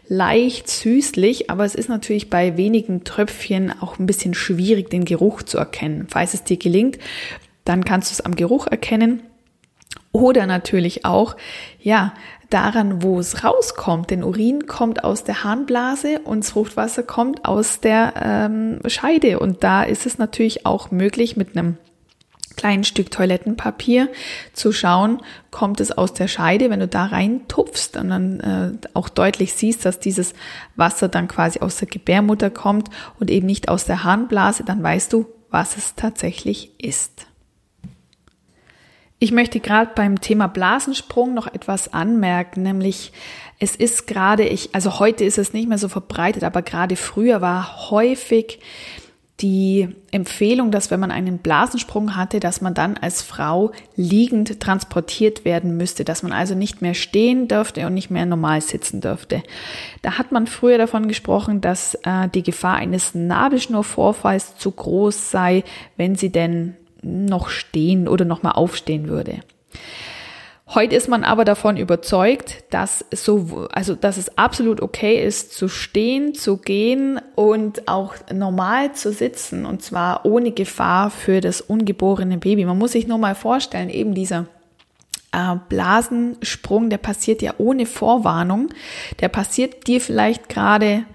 leicht 0.07 0.70
süßlich, 0.70 1.49
aber 1.49 1.65
es 1.65 1.74
ist 1.74 1.89
natürlich 1.89 2.30
bei 2.30 2.57
wenigen 2.57 3.05
Tröpfchen 3.05 3.74
auch 3.82 3.97
ein 3.97 4.05
bisschen 4.05 4.36
schwierig, 4.36 4.91
den 4.91 5.03
Geruch 5.03 5.41
zu 5.41 5.57
erkennen. 5.57 6.05
Falls 6.11 6.36
es 6.36 6.43
dir 6.43 6.57
gelingt, 6.57 6.99
dann 7.65 7.84
kannst 7.84 8.11
du 8.11 8.13
es 8.13 8.22
am 8.22 8.36
Geruch 8.36 8.68
erkennen. 8.68 9.24
Oder 10.18 10.47
natürlich 10.47 11.05
auch, 11.05 11.36
ja, 11.80 12.13
daran, 12.49 13.03
wo 13.03 13.20
es 13.20 13.43
rauskommt. 13.43 14.09
Denn 14.09 14.24
Urin 14.24 14.65
kommt 14.65 15.03
aus 15.03 15.24
der 15.24 15.43
Harnblase 15.43 16.22
und 16.24 16.43
das 16.43 16.51
Fruchtwasser 16.51 17.03
kommt 17.03 17.45
aus 17.45 17.82
der 17.82 18.13
ähm, 18.20 18.80
Scheide. 18.88 19.38
Und 19.38 19.63
da 19.63 19.84
ist 19.84 20.07
es 20.07 20.18
natürlich 20.18 20.65
auch 20.65 20.89
möglich, 20.89 21.38
mit 21.38 21.55
einem 21.55 21.78
kleinen 22.55 22.84
Stück 22.84 23.11
Toilettenpapier 23.11 24.09
zu 24.53 24.72
schauen, 24.72 25.22
kommt 25.51 25.82
es 25.82 25.91
aus 25.91 26.13
der 26.13 26.28
Scheide, 26.28 26.72
wenn 26.72 26.80
du 26.80 26.88
da 26.88 27.05
rein 27.05 27.47
tupfst 27.47 27.95
und 27.95 28.09
dann 28.09 28.39
äh, 28.39 28.88
auch 28.95 29.09
deutlich 29.09 29.53
siehst, 29.53 29.86
dass 29.86 29.99
dieses 29.99 30.34
Wasser 30.76 31.09
dann 31.09 31.28
quasi 31.28 31.59
aus 31.59 31.76
der 31.76 31.88
Gebärmutter 31.88 32.49
kommt 32.49 32.89
und 33.20 33.30
eben 33.30 33.45
nicht 33.45 33.70
aus 33.70 33.86
der 33.86 34.03
Harnblase, 34.03 34.63
dann 34.63 34.82
weißt 34.82 35.13
du, 35.13 35.28
was 35.51 35.78
es 35.78 35.93
tatsächlich 35.93 36.72
ist. 36.84 37.27
Ich 39.20 39.32
möchte 39.32 39.59
gerade 39.59 39.91
beim 39.95 40.22
Thema 40.22 40.47
Blasensprung 40.47 41.34
noch 41.34 41.47
etwas 41.47 41.91
anmerken, 41.91 42.61
nämlich 42.61 43.11
es 43.59 43.76
ist 43.76 44.05
gerade, 44.05 44.43
ich, 44.43 44.76
also 44.76 44.99
heute 44.99 45.24
ist 45.24 45.39
es 45.39 45.53
nicht 45.53 45.68
mehr 45.68 45.80
so 45.80 45.89
verbreitet, 45.89 46.43
aber 46.43 46.61
gerade 46.61 46.95
früher 46.95 47.41
war 47.41 47.89
häufig 47.89 48.59
die 49.39 49.89
Empfehlung, 50.11 50.72
dass 50.72 50.89
wenn 50.89 50.99
man 50.99 51.11
einen 51.11 51.38
Blasensprung 51.39 52.15
hatte, 52.15 52.39
dass 52.39 52.61
man 52.61 52.74
dann 52.74 52.97
als 52.97 53.22
Frau 53.22 53.72
liegend 53.95 54.59
transportiert 54.59 55.45
werden 55.45 55.78
müsste, 55.78 56.03
dass 56.03 56.24
man 56.24 56.32
also 56.32 56.55
nicht 56.55 56.82
mehr 56.82 56.95
stehen 56.95 57.47
dürfte 57.47 57.86
und 57.86 57.93
nicht 57.93 58.09
mehr 58.09 58.26
normal 58.26 58.61
sitzen 58.61 58.99
dürfte. 58.99 59.43
Da 60.01 60.18
hat 60.18 60.32
man 60.32 60.47
früher 60.47 60.80
davon 60.80 61.07
gesprochen, 61.07 61.61
dass 61.61 61.95
äh, 62.03 62.30
die 62.34 62.43
Gefahr 62.43 62.76
eines 62.76 63.13
Nabelschnurvorfalls 63.13 64.57
zu 64.57 64.72
groß 64.72 65.30
sei, 65.30 65.63
wenn 65.97 66.15
sie 66.15 66.32
denn 66.32 66.76
noch 67.02 67.50
stehen 67.50 68.08
oder 68.08 68.26
noch 68.26 68.43
mal 68.43 68.52
aufstehen 68.52 69.08
würde. 69.08 69.41
Heute 70.74 70.98
ist 70.98 71.08
man 71.08 71.24
aber 71.24 71.45
davon 71.45 71.78
überzeugt, 71.78 72.66
dass 72.72 73.06
so, 73.12 73.68
also, 73.72 73.95
dass 73.95 74.18
es 74.18 74.38
absolut 74.38 74.82
okay 74.82 75.24
ist, 75.24 75.54
zu 75.54 75.70
stehen, 75.70 76.36
zu 76.36 76.58
gehen 76.58 77.22
und 77.36 77.88
auch 77.88 78.16
normal 78.34 78.91
zu 78.91 79.14
sitzen 79.14 79.66
und 79.66 79.82
zwar 79.82 80.26
ohne 80.26 80.52
Gefahr 80.52 81.10
für 81.10 81.39
das 81.39 81.62
ungeborene 81.62 82.38
Baby. 82.38 82.66
Man 82.66 82.78
muss 82.78 82.91
sich 82.91 83.08
nur 83.08 83.18
mal 83.18 83.34
vorstellen, 83.34 83.89
eben 83.89 84.14
dieser 84.14 84.48
äh, 85.32 85.56
Blasensprung, 85.70 86.89
der 86.89 86.98
passiert 86.98 87.41
ja 87.41 87.54
ohne 87.60 87.86
Vorwarnung. 87.86 88.70
Der 89.22 89.30
passiert 89.30 89.88
dir 89.88 90.02
vielleicht 90.02 90.50
gerade 90.50 91.06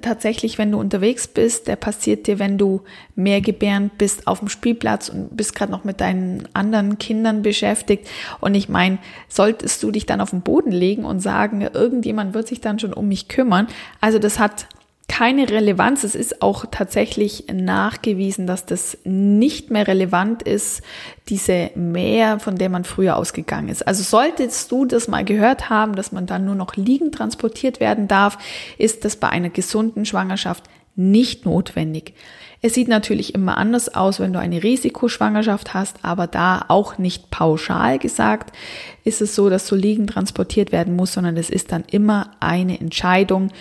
tatsächlich, 0.00 0.58
wenn 0.58 0.72
du 0.72 0.78
unterwegs 0.78 1.28
bist, 1.28 1.68
der 1.68 1.76
passiert 1.76 2.26
dir, 2.26 2.38
wenn 2.38 2.58
du 2.58 2.82
mehr 3.14 3.40
gebärend 3.40 3.98
bist 3.98 4.26
auf 4.26 4.40
dem 4.40 4.48
Spielplatz 4.48 5.08
und 5.08 5.36
bist 5.36 5.54
gerade 5.54 5.72
noch 5.72 5.84
mit 5.84 6.00
deinen 6.00 6.48
anderen 6.52 6.98
Kindern 6.98 7.42
beschäftigt. 7.42 8.08
Und 8.40 8.54
ich 8.54 8.68
meine, 8.68 8.98
solltest 9.28 9.82
du 9.82 9.90
dich 9.90 10.06
dann 10.06 10.20
auf 10.20 10.30
den 10.30 10.42
Boden 10.42 10.72
legen 10.72 11.04
und 11.04 11.20
sagen, 11.20 11.60
irgendjemand 11.60 12.34
wird 12.34 12.48
sich 12.48 12.60
dann 12.60 12.78
schon 12.78 12.92
um 12.92 13.08
mich 13.08 13.28
kümmern. 13.28 13.68
Also 14.00 14.18
das 14.18 14.38
hat 14.38 14.66
keine 15.08 15.48
Relevanz. 15.48 16.04
Es 16.04 16.14
ist 16.14 16.42
auch 16.42 16.66
tatsächlich 16.70 17.44
nachgewiesen, 17.52 18.46
dass 18.46 18.66
das 18.66 18.98
nicht 19.04 19.70
mehr 19.70 19.86
relevant 19.86 20.42
ist, 20.42 20.82
diese 21.28 21.70
Mehr, 21.74 22.40
von 22.40 22.56
der 22.56 22.68
man 22.68 22.84
früher 22.84 23.16
ausgegangen 23.16 23.68
ist. 23.68 23.86
Also 23.86 24.02
solltest 24.02 24.70
du 24.72 24.84
das 24.84 25.08
mal 25.08 25.24
gehört 25.24 25.70
haben, 25.70 25.94
dass 25.94 26.12
man 26.12 26.26
dann 26.26 26.44
nur 26.44 26.54
noch 26.54 26.76
liegend 26.76 27.14
transportiert 27.14 27.80
werden 27.80 28.08
darf, 28.08 28.38
ist 28.78 29.04
das 29.04 29.16
bei 29.16 29.28
einer 29.28 29.50
gesunden 29.50 30.04
Schwangerschaft 30.04 30.64
nicht 30.96 31.44
notwendig. 31.44 32.14
Es 32.62 32.74
sieht 32.74 32.88
natürlich 32.88 33.34
immer 33.34 33.58
anders 33.58 33.94
aus, 33.94 34.18
wenn 34.18 34.32
du 34.32 34.38
eine 34.38 34.62
Risikoschwangerschaft 34.62 35.74
hast, 35.74 35.98
aber 36.02 36.26
da 36.26 36.64
auch 36.68 36.98
nicht 36.98 37.30
pauschal 37.30 37.98
gesagt 37.98 38.56
ist 39.04 39.22
es 39.22 39.36
so, 39.36 39.48
dass 39.48 39.68
du 39.68 39.76
liegend 39.76 40.10
transportiert 40.10 40.72
werden 40.72 40.96
muss, 40.96 41.12
sondern 41.12 41.36
es 41.36 41.48
ist 41.48 41.70
dann 41.70 41.84
immer 41.88 42.32
eine 42.40 42.80
Entscheidung 42.80 43.52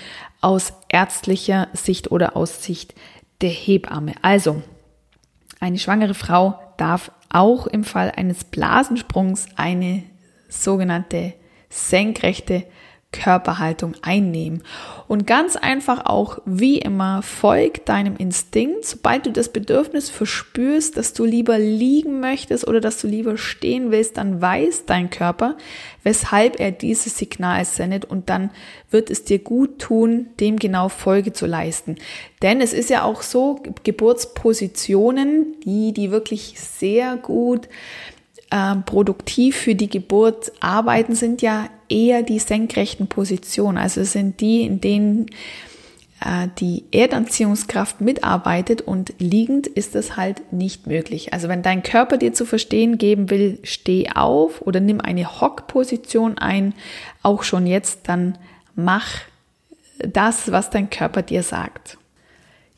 aus 0.42 0.74
ärztlicher 0.90 1.68
Sicht 1.74 2.12
oder 2.12 2.36
aus 2.36 2.64
Sicht 2.64 2.94
der 3.42 3.50
Hebamme. 3.50 4.14
Also, 4.22 4.62
eine 5.60 5.80
schwangere 5.80 6.14
Frau 6.14 6.60
darf 6.78 7.12
auch 7.30 7.68
im 7.68 7.84
Fall 7.84 8.12
eines 8.16 8.44
Blasensprungs 8.44 9.48
eine 9.56 10.04
sogenannte 10.50 11.34
senkrechte 11.70 12.64
Körperhaltung 13.16 13.96
einnehmen. 14.02 14.64
Und 15.08 15.28
ganz 15.28 15.56
einfach 15.56 16.06
auch, 16.06 16.40
wie 16.46 16.80
immer, 16.80 17.22
folg 17.22 17.86
deinem 17.86 18.18
Instinkt. 18.18 18.86
Sobald 18.86 19.26
du 19.26 19.32
das 19.32 19.50
Bedürfnis 19.50 20.10
verspürst, 20.10 20.98
dass 20.98 21.14
du 21.14 21.26
lieber 21.26 21.60
liegen 21.60 22.20
möchtest 22.20 22.68
oder 22.68 22.82
dass 22.82 23.00
du 23.00 23.08
lieber 23.08 23.38
stehen 23.38 23.92
willst, 23.92 24.18
dann 24.18 24.42
weiß 24.42 24.86
dein 24.86 25.10
Körper, 25.10 25.58
weshalb 26.04 26.60
er 26.60 26.72
dieses 26.72 27.18
Signal 27.18 27.66
sendet 27.66 28.06
und 28.06 28.30
dann 28.30 28.50
wird 28.90 29.10
es 29.10 29.24
dir 29.24 29.40
gut 29.40 29.80
tun, 29.80 30.28
dem 30.40 30.58
genau 30.58 30.90
Folge 30.90 31.34
zu 31.34 31.46
leisten. 31.46 31.96
Denn 32.42 32.62
es 32.62 32.74
ist 32.74 32.90
ja 32.90 33.04
auch 33.04 33.22
so, 33.22 33.62
Geburtspositionen, 33.84 35.56
die, 35.64 35.94
die 35.94 36.12
wirklich 36.12 36.56
sehr 36.60 37.18
gut 37.18 37.68
äh, 38.56 38.76
produktiv 38.86 39.58
für 39.58 39.76
die 39.76 39.90
Geburt 39.90 40.54
arbeiten, 40.62 41.14
sind 41.14 41.42
ja 41.42 41.68
eher 41.90 42.24
die 42.24 42.40
senkrechten 42.40 43.08
Positionen. 43.08 43.78
Also 43.78 44.06
sind 44.06 44.40
die, 44.40 44.62
in 44.62 44.80
denen 44.80 45.26
äh, 46.22 46.48
die 46.60 46.86
Erdanziehungskraft 46.92 48.00
mitarbeitet 48.00 48.82
und 48.82 49.14
liegend 49.20 49.68
ist 49.68 49.94
das 49.94 50.16
halt 50.16 50.54
nicht 50.54 50.88
möglich. 50.88 51.34
Also 51.34 51.50
wenn 51.50 51.64
dein 51.64 51.84
Körper 51.84 52.18
dir 52.18 52.34
zu 52.34 52.46
verstehen 52.46 52.98
geben 52.98 53.30
will, 53.30 53.60
steh 53.64 54.10
auf 54.16 54.62
oder 54.62 54.80
nimm 54.80 55.02
eine 55.02 55.42
Hockposition 55.42 56.38
ein, 56.38 56.74
auch 57.24 57.44
schon 57.44 57.68
jetzt, 57.68 58.08
dann 58.08 58.38
mach 58.74 59.08
das, 60.00 60.54
was 60.54 60.70
dein 60.70 60.90
Körper 60.90 61.24
dir 61.24 61.44
sagt. 61.44 61.98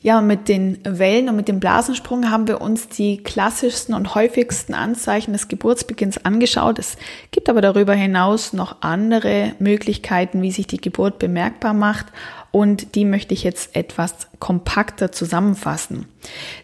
Ja, 0.08 0.22
mit 0.22 0.48
den 0.48 0.78
Wellen 0.84 1.28
und 1.28 1.36
mit 1.36 1.48
dem 1.48 1.60
Blasensprung 1.60 2.30
haben 2.30 2.48
wir 2.48 2.62
uns 2.62 2.88
die 2.88 3.18
klassischsten 3.18 3.94
und 3.94 4.14
häufigsten 4.14 4.72
Anzeichen 4.72 5.34
des 5.34 5.48
Geburtsbeginns 5.48 6.24
angeschaut. 6.24 6.78
Es 6.78 6.96
gibt 7.30 7.50
aber 7.50 7.60
darüber 7.60 7.92
hinaus 7.92 8.54
noch 8.54 8.80
andere 8.80 9.52
Möglichkeiten, 9.58 10.40
wie 10.40 10.50
sich 10.50 10.66
die 10.66 10.80
Geburt 10.80 11.18
bemerkbar 11.18 11.74
macht 11.74 12.06
und 12.52 12.94
die 12.94 13.04
möchte 13.04 13.34
ich 13.34 13.44
jetzt 13.44 13.76
etwas 13.76 14.28
kompakter 14.38 15.12
zusammenfassen. 15.12 16.06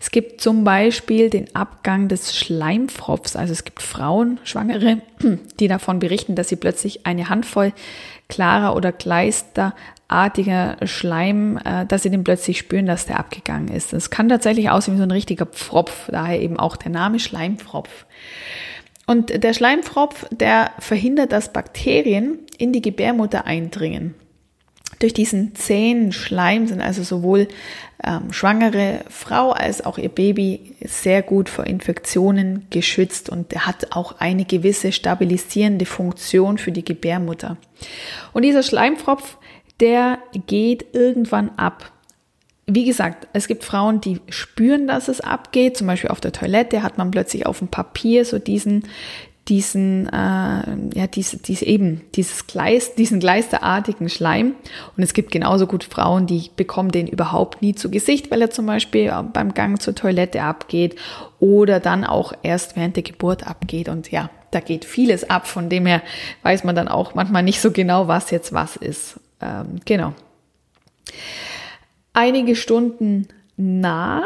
Es 0.01 0.11
gibt 0.11 0.40
zum 0.40 0.64
Beispiel 0.64 1.28
den 1.28 1.55
Abgang 1.55 2.09
des 2.09 2.34
Schleimfropfs. 2.34 3.36
Also 3.36 3.53
es 3.53 3.64
gibt 3.64 3.82
Frauen, 3.82 4.40
Schwangere, 4.45 5.03
die 5.61 5.68
davon 5.68 5.99
berichten, 5.99 6.34
dass 6.34 6.49
sie 6.49 6.57
plötzlich 6.57 7.05
eine 7.05 7.28
Handvoll 7.28 7.74
klarer 8.28 8.74
oder 8.74 8.92
kleister 8.92 9.74
artiger 10.09 10.77
Schleim, 10.85 11.59
äh, 11.65 11.87
dass 11.87 12.03
sie 12.03 12.11
den 12.11 12.25
plötzlich 12.25 12.59
spüren, 12.59 12.87
dass 12.87 13.07
der 13.07 13.19
abgegangen 13.19 13.69
ist. 13.69 13.93
Es 13.93 14.11
kann 14.11 14.29
tatsächlich 14.29 14.71
aussehen 14.71 14.95
wie 14.95 14.99
so 14.99 15.05
ein 15.05 15.11
richtiger 15.11 15.47
Pfropf, 15.47 16.09
daher 16.11 16.41
eben 16.41 16.59
auch 16.59 16.77
der 16.77 16.91
Name 16.91 17.19
Schleimpfropf. 17.19 18.07
Und 19.07 19.43
der 19.43 19.53
Schleimpfropf, 19.53 20.27
der 20.31 20.71
verhindert, 20.79 21.33
dass 21.33 21.53
Bakterien 21.53 22.39
in 22.57 22.73
die 22.73 22.83
Gebärmutter 22.83 23.47
eindringen. 23.47 24.15
Durch 24.99 25.13
diesen 25.13 25.55
zähen 25.55 26.13
Schleim 26.13 26.67
sind 26.67 26.81
also 26.81 27.03
sowohl 27.03 27.49
ähm, 28.03 28.33
schwangere 28.33 29.01
Frau 29.09 29.51
als 29.51 29.85
auch 29.85 29.99
ihr 29.99 30.09
Baby 30.09 30.77
sehr 30.83 31.23
gut 31.23 31.49
vor 31.49 31.67
Infektionen 31.67 32.67
geschützt 32.71 33.29
und 33.29 33.53
er 33.53 33.67
hat 33.67 33.93
auch 33.93 34.21
eine 34.21 34.45
gewisse 34.45 34.93
stabilisierende 34.93 35.85
Funktion 35.85 36.59
für 36.59 36.73
die 36.73 36.85
Gebärmutter. 36.85 37.57
Und 38.33 38.43
dieser 38.43 38.63
Schleimpfropf, 38.63 39.37
der 39.81 40.18
geht 40.47 40.95
irgendwann 40.95 41.51
ab. 41.57 41.91
Wie 42.66 42.85
gesagt, 42.85 43.29
es 43.33 43.47
gibt 43.47 43.64
Frauen, 43.64 44.01
die 44.01 44.20
spüren, 44.29 44.87
dass 44.87 45.09
es 45.09 45.20
abgeht. 45.20 45.77
Zum 45.77 45.87
Beispiel 45.87 46.11
auf 46.11 46.20
der 46.20 46.33
Toilette 46.33 46.83
hat 46.83 46.97
man 46.97 47.11
plötzlich 47.11 47.47
auf 47.47 47.59
dem 47.59 47.68
Papier 47.68 48.25
so 48.25 48.39
diesen, 48.39 48.85
diesen, 49.49 50.07
äh, 50.09 50.99
ja, 50.99 51.07
diese, 51.07 51.37
diese 51.37 51.66
eben, 51.66 52.01
dieses 52.14 52.47
Gleis, 52.47 52.95
diesen 52.95 53.20
gleisterartigen 53.20 54.09
Schleim. 54.09 54.55
Und 54.97 55.03
es 55.03 55.12
gibt 55.12 55.31
genauso 55.31 55.66
gut 55.66 55.85
Frauen, 55.85 56.27
die 56.27 56.51
bekommen 56.57 56.91
den 56.91 57.07
überhaupt 57.07 57.61
nie 57.61 57.75
zu 57.75 57.91
Gesicht, 57.91 58.31
weil 58.31 58.41
er 58.41 58.51
zum 58.51 58.64
Beispiel 58.64 59.12
beim 59.33 59.53
Gang 59.53 59.81
zur 59.83 59.95
Toilette 59.95 60.43
abgeht 60.43 60.97
oder 61.41 61.81
dann 61.81 62.05
auch 62.05 62.33
erst 62.43 62.77
während 62.77 62.97
der 62.97 63.03
Geburt 63.03 63.47
abgeht. 63.47 63.91
Und 63.91 64.11
ja, 64.11 64.31
da 64.51 64.61
geht 64.61 64.87
vieles 64.87 65.29
ab. 65.29 65.47
Von 65.47 65.68
dem 65.68 65.85
her 65.85 66.01
weiß 66.43 66.64
man 66.64 66.75
dann 66.75 66.89
auch 66.89 67.14
manchmal 67.14 67.43
nicht 67.43 67.61
so 67.61 67.70
genau, 67.70 68.09
was 68.09 68.31
jetzt 68.31 68.55
was 68.55 68.77
ist. 68.77 69.20
Ähm, 69.45 69.80
genau. 69.84 70.14
Einige 72.14 72.57
Stunden 72.57 73.28
nach 73.57 74.24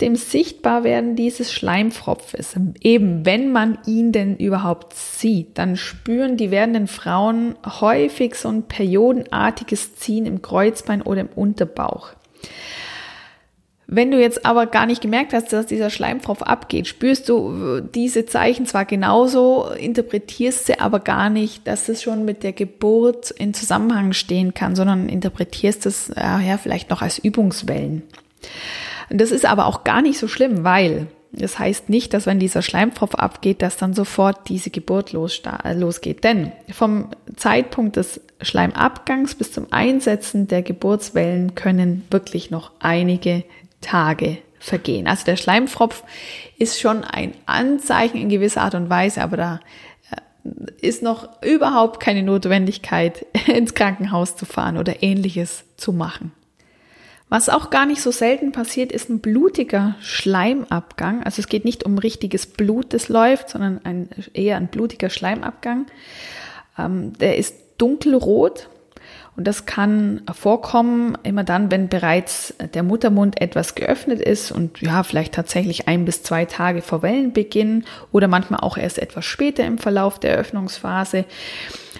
dem 0.00 0.14
Sichtbarwerden 0.14 1.16
dieses 1.16 1.52
Schleimfropfes, 1.52 2.54
eben 2.80 3.26
wenn 3.26 3.50
man 3.50 3.78
ihn 3.86 4.12
denn 4.12 4.36
überhaupt 4.36 4.94
sieht, 4.94 5.58
dann 5.58 5.76
spüren 5.76 6.36
die 6.36 6.52
werdenden 6.52 6.86
Frauen 6.86 7.56
häufig 7.80 8.36
so 8.36 8.48
ein 8.48 8.64
periodenartiges 8.64 9.96
Ziehen 9.96 10.26
im 10.26 10.40
Kreuzbein 10.40 11.02
oder 11.02 11.22
im 11.22 11.28
Unterbauch. 11.34 12.12
Wenn 13.90 14.10
du 14.10 14.20
jetzt 14.20 14.44
aber 14.44 14.66
gar 14.66 14.84
nicht 14.84 15.00
gemerkt 15.00 15.32
hast, 15.32 15.50
dass 15.50 15.64
dieser 15.64 15.88
Schleimfropf 15.88 16.42
abgeht, 16.42 16.86
spürst 16.86 17.26
du 17.30 17.80
diese 17.80 18.26
Zeichen 18.26 18.66
zwar 18.66 18.84
genauso, 18.84 19.70
interpretierst 19.70 20.66
sie 20.66 20.78
aber 20.78 21.00
gar 21.00 21.30
nicht, 21.30 21.66
dass 21.66 21.88
es 21.88 22.02
schon 22.02 22.26
mit 22.26 22.42
der 22.42 22.52
Geburt 22.52 23.30
in 23.30 23.54
Zusammenhang 23.54 24.12
stehen 24.12 24.52
kann, 24.52 24.76
sondern 24.76 25.08
interpretierst 25.08 25.86
es 25.86 26.10
äh, 26.10 26.20
ja 26.20 26.58
vielleicht 26.58 26.90
noch 26.90 27.00
als 27.00 27.18
Übungswellen. 27.18 28.02
Das 29.08 29.30
ist 29.30 29.46
aber 29.46 29.64
auch 29.64 29.84
gar 29.84 30.02
nicht 30.02 30.18
so 30.18 30.28
schlimm, 30.28 30.64
weil 30.64 31.06
das 31.32 31.58
heißt 31.58 31.88
nicht, 31.88 32.12
dass 32.12 32.26
wenn 32.26 32.38
dieser 32.38 32.62
Schleimpfropf 32.62 33.14
abgeht, 33.14 33.62
dass 33.62 33.76
dann 33.76 33.94
sofort 33.94 34.48
diese 34.48 34.70
Geburt 34.70 35.12
losgeht. 35.12 36.24
Denn 36.24 36.52
vom 36.70 37.08
Zeitpunkt 37.36 37.96
des 37.96 38.20
Schleimabgangs 38.40 39.34
bis 39.34 39.52
zum 39.52 39.66
Einsetzen 39.70 40.46
der 40.46 40.62
Geburtswellen 40.62 41.54
können 41.54 42.04
wirklich 42.10 42.50
noch 42.50 42.72
einige 42.80 43.44
Tage 43.80 44.38
vergehen. 44.58 45.06
Also 45.06 45.24
der 45.24 45.36
Schleimfropf 45.36 46.02
ist 46.58 46.80
schon 46.80 47.04
ein 47.04 47.34
Anzeichen 47.46 48.18
in 48.18 48.28
gewisser 48.28 48.62
Art 48.62 48.74
und 48.74 48.90
Weise, 48.90 49.22
aber 49.22 49.36
da 49.36 49.60
äh, 50.10 50.86
ist 50.86 51.02
noch 51.02 51.42
überhaupt 51.42 52.00
keine 52.00 52.22
Notwendigkeit, 52.22 53.24
ins 53.46 53.74
Krankenhaus 53.74 54.36
zu 54.36 54.44
fahren 54.46 54.76
oder 54.76 55.02
ähnliches 55.02 55.64
zu 55.76 55.92
machen. 55.92 56.32
Was 57.30 57.50
auch 57.50 57.68
gar 57.68 57.84
nicht 57.84 58.00
so 58.00 58.10
selten 58.10 58.52
passiert, 58.52 58.90
ist 58.90 59.10
ein 59.10 59.20
blutiger 59.20 59.96
Schleimabgang. 60.00 61.22
Also 61.24 61.40
es 61.40 61.48
geht 61.48 61.66
nicht 61.66 61.84
um 61.84 61.98
richtiges 61.98 62.46
Blut, 62.46 62.94
das 62.94 63.10
läuft, 63.10 63.50
sondern 63.50 63.80
ein, 63.84 64.08
eher 64.32 64.56
ein 64.56 64.68
blutiger 64.68 65.10
Schleimabgang. 65.10 65.86
Ähm, 66.78 67.12
der 67.18 67.36
ist 67.36 67.54
dunkelrot 67.76 68.68
und 69.38 69.44
das 69.44 69.66
kann 69.66 70.22
vorkommen 70.34 71.16
immer 71.22 71.44
dann, 71.44 71.70
wenn 71.70 71.88
bereits 71.88 72.54
der 72.74 72.82
Muttermund 72.82 73.40
etwas 73.40 73.76
geöffnet 73.76 74.20
ist 74.20 74.50
und 74.50 74.80
ja, 74.80 75.04
vielleicht 75.04 75.32
tatsächlich 75.32 75.86
ein 75.86 76.04
bis 76.04 76.24
zwei 76.24 76.44
Tage 76.44 76.82
vor 76.82 77.02
Wellenbeginn 77.02 77.84
oder 78.10 78.26
manchmal 78.26 78.58
auch 78.58 78.76
erst 78.76 78.98
etwas 78.98 79.24
später 79.24 79.64
im 79.64 79.78
Verlauf 79.78 80.18
der 80.18 80.34
Öffnungsphase. 80.34 81.24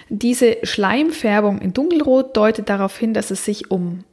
Diese 0.09 0.57
Schleimfärbung 0.63 1.61
in 1.61 1.71
dunkelrot 1.71 2.35
deutet 2.35 2.67
darauf 2.67 2.97
hin, 2.97 3.13
dass 3.13 3.31
es 3.31 3.45
sich 3.45 3.71
um 3.71 4.03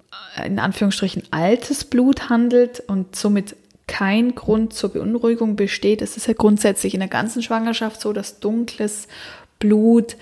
in 0.44 0.60
Anführungsstrichen 0.60 1.24
altes 1.32 1.82
Blut 1.82 2.30
handelt 2.30 2.78
und 2.86 3.16
somit 3.16 3.56
kein 3.88 4.36
Grund 4.36 4.72
zur 4.72 4.92
Beunruhigung 4.92 5.56
besteht. 5.56 6.00
Es 6.00 6.16
ist 6.16 6.28
ja 6.28 6.34
grundsätzlich 6.34 6.94
in 6.94 7.00
der 7.00 7.08
ganzen 7.08 7.42
Schwangerschaft 7.42 8.00
so, 8.00 8.12
dass 8.12 8.38
dunkles 8.38 9.08
Blut 9.58 10.16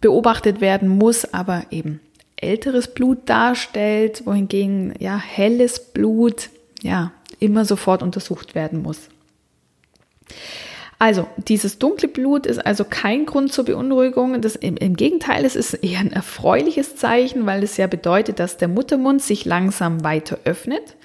beobachtet 0.00 0.60
werden 0.60 0.88
muss, 0.88 1.32
aber 1.32 1.62
eben 1.70 2.00
älteres 2.42 2.88
Blut 2.88 3.28
darstellt, 3.28 4.26
wohingegen 4.26 4.94
ja 4.98 5.18
helles 5.18 5.92
Blut 5.92 6.50
ja 6.82 7.12
immer 7.38 7.64
sofort 7.64 8.02
untersucht 8.02 8.54
werden 8.54 8.82
muss. 8.82 9.08
Also, 10.98 11.26
dieses 11.38 11.78
dunkle 11.78 12.08
Blut 12.08 12.44
ist 12.44 12.58
also 12.58 12.84
kein 12.84 13.24
Grund 13.24 13.54
zur 13.54 13.64
Beunruhigung. 13.64 14.42
Das, 14.42 14.54
im, 14.54 14.76
Im 14.76 14.96
Gegenteil, 14.96 15.46
es 15.46 15.56
ist 15.56 15.72
eher 15.72 16.00
ein 16.00 16.12
erfreuliches 16.12 16.96
Zeichen, 16.96 17.46
weil 17.46 17.62
es 17.62 17.78
ja 17.78 17.86
bedeutet, 17.86 18.38
dass 18.38 18.58
der 18.58 18.68
Muttermund 18.68 19.22
sich 19.22 19.46
langsam 19.46 20.04
weiter 20.04 20.38
öffnet 20.44 20.96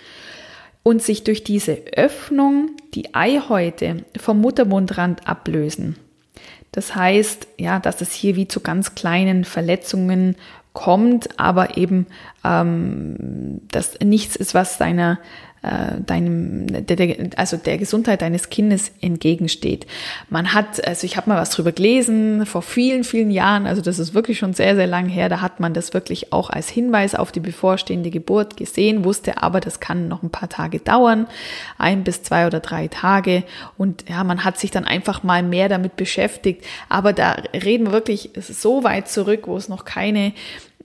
und 0.83 1.01
sich 1.01 1.23
durch 1.23 1.45
diese 1.45 1.77
Öffnung 1.95 2.71
die 2.93 3.15
Eihäute 3.15 4.03
vom 4.19 4.41
Muttermundrand 4.41 5.29
ablösen. 5.29 5.95
Das 6.73 6.93
heißt, 6.93 7.47
ja, 7.57 7.79
dass 7.79 8.01
es 8.01 8.11
hier 8.11 8.35
wie 8.35 8.49
zu 8.49 8.59
ganz 8.59 8.95
kleinen 8.95 9.45
Verletzungen 9.45 10.35
kommt, 10.75 11.39
aber 11.39 11.77
eben 11.77 12.05
ähm, 12.43 13.61
dass 13.71 13.97
nichts 13.99 14.35
ist, 14.35 14.53
was 14.53 14.77
seiner 14.77 15.17
äh, 15.65 15.99
deinem, 16.05 16.67
der, 16.67 16.95
der, 16.95 17.29
also 17.37 17.57
der 17.57 17.79
Gesundheit 17.79 18.21
deines 18.21 18.49
Kindes 18.49 18.91
entgegensteht. 19.01 19.87
Man 20.29 20.53
hat, 20.53 20.85
also 20.87 21.05
ich 21.05 21.17
habe 21.17 21.29
mal 21.29 21.41
was 21.41 21.49
drüber 21.49 21.71
gelesen 21.71 22.45
vor 22.45 22.61
vielen, 22.61 23.03
vielen 23.03 23.31
Jahren, 23.31 23.65
also 23.65 23.81
das 23.81 23.97
ist 23.97 24.13
wirklich 24.13 24.37
schon 24.37 24.53
sehr, 24.53 24.75
sehr 24.75 24.85
lang 24.85 25.09
her, 25.09 25.27
da 25.27 25.41
hat 25.41 25.59
man 25.59 25.73
das 25.73 25.95
wirklich 25.95 26.31
auch 26.31 26.51
als 26.51 26.69
Hinweis 26.69 27.15
auf 27.15 27.31
die 27.31 27.39
bevorstehende 27.39 28.11
Geburt 28.11 28.57
gesehen, 28.57 29.03
wusste 29.03 29.41
aber, 29.41 29.59
das 29.59 29.79
kann 29.79 30.07
noch 30.07 30.21
ein 30.21 30.29
paar 30.29 30.49
Tage 30.49 30.79
dauern, 30.79 31.25
ein 31.79 32.03
bis 32.03 32.21
zwei 32.21 32.45
oder 32.45 32.59
drei 32.59 32.87
Tage 32.87 33.43
und 33.75 34.07
ja, 34.07 34.23
man 34.23 34.43
hat 34.43 34.59
sich 34.59 34.69
dann 34.69 34.85
einfach 34.85 35.23
mal 35.23 35.41
mehr 35.41 35.67
damit 35.67 35.95
beschäftigt, 35.95 36.63
aber 36.89 37.11
da 37.11 37.37
reden 37.53 37.87
wir 37.87 37.91
wirklich 37.91 38.29
so 38.39 38.83
weit 38.83 39.09
zurück, 39.09 39.47
wo 39.47 39.57
es 39.57 39.67
noch 39.67 39.83
keine 39.83 40.33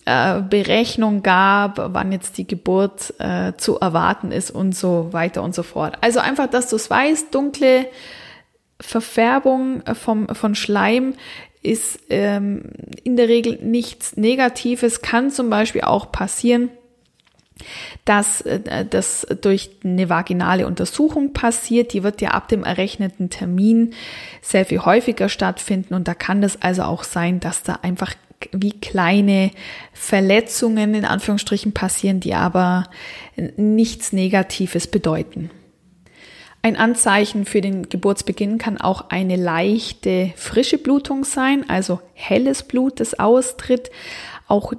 äh, 0.04 0.40
Berechnung 0.40 1.22
gab, 1.22 1.94
wann 1.94 2.12
jetzt 2.12 2.38
die 2.38 2.46
Geburt 2.46 3.14
äh, 3.18 3.52
zu 3.56 3.78
erwarten 3.78 4.32
ist 4.32 4.50
und 4.50 4.74
so 4.74 5.12
weiter 5.12 5.42
und 5.42 5.54
so 5.54 5.62
fort. 5.62 5.98
Also 6.00 6.20
einfach, 6.20 6.48
dass 6.48 6.68
du 6.68 6.76
es 6.76 6.90
weißt, 6.90 7.34
dunkle 7.34 7.86
Verfärbung 8.80 9.82
vom, 9.94 10.28
von 10.28 10.54
Schleim 10.54 11.14
ist 11.62 12.00
ähm, 12.08 12.72
in 13.04 13.16
der 13.16 13.28
Regel 13.28 13.58
nichts 13.62 14.16
Negatives, 14.16 15.02
kann 15.02 15.30
zum 15.30 15.50
Beispiel 15.50 15.82
auch 15.82 16.10
passieren, 16.10 16.70
dass 18.06 18.40
äh, 18.40 18.86
das 18.88 19.26
durch 19.42 19.70
eine 19.84 20.08
vaginale 20.08 20.66
Untersuchung 20.66 21.34
passiert. 21.34 21.92
Die 21.92 22.02
wird 22.02 22.22
ja 22.22 22.30
ab 22.30 22.48
dem 22.48 22.64
errechneten 22.64 23.28
Termin 23.28 23.92
sehr 24.40 24.64
viel 24.64 24.80
häufiger 24.80 25.28
stattfinden 25.28 25.92
und 25.92 26.08
da 26.08 26.14
kann 26.14 26.40
das 26.40 26.62
also 26.62 26.82
auch 26.84 27.04
sein, 27.04 27.40
dass 27.40 27.62
da 27.62 27.80
einfach 27.82 28.14
wie 28.52 28.78
kleine 28.80 29.50
Verletzungen 29.92 30.94
in 30.94 31.04
Anführungsstrichen 31.04 31.72
passieren, 31.72 32.20
die 32.20 32.34
aber 32.34 32.84
nichts 33.56 34.12
Negatives 34.12 34.86
bedeuten. 34.86 35.50
Ein 36.62 36.76
Anzeichen 36.76 37.46
für 37.46 37.62
den 37.62 37.88
Geburtsbeginn 37.88 38.58
kann 38.58 38.78
auch 38.78 39.08
eine 39.08 39.36
leichte 39.36 40.32
frische 40.36 40.76
Blutung 40.76 41.24
sein, 41.24 41.68
also 41.70 42.00
helles 42.12 42.64
Blut, 42.64 43.00
das 43.00 43.18
austritt. 43.18 43.90
Auch 44.46 44.74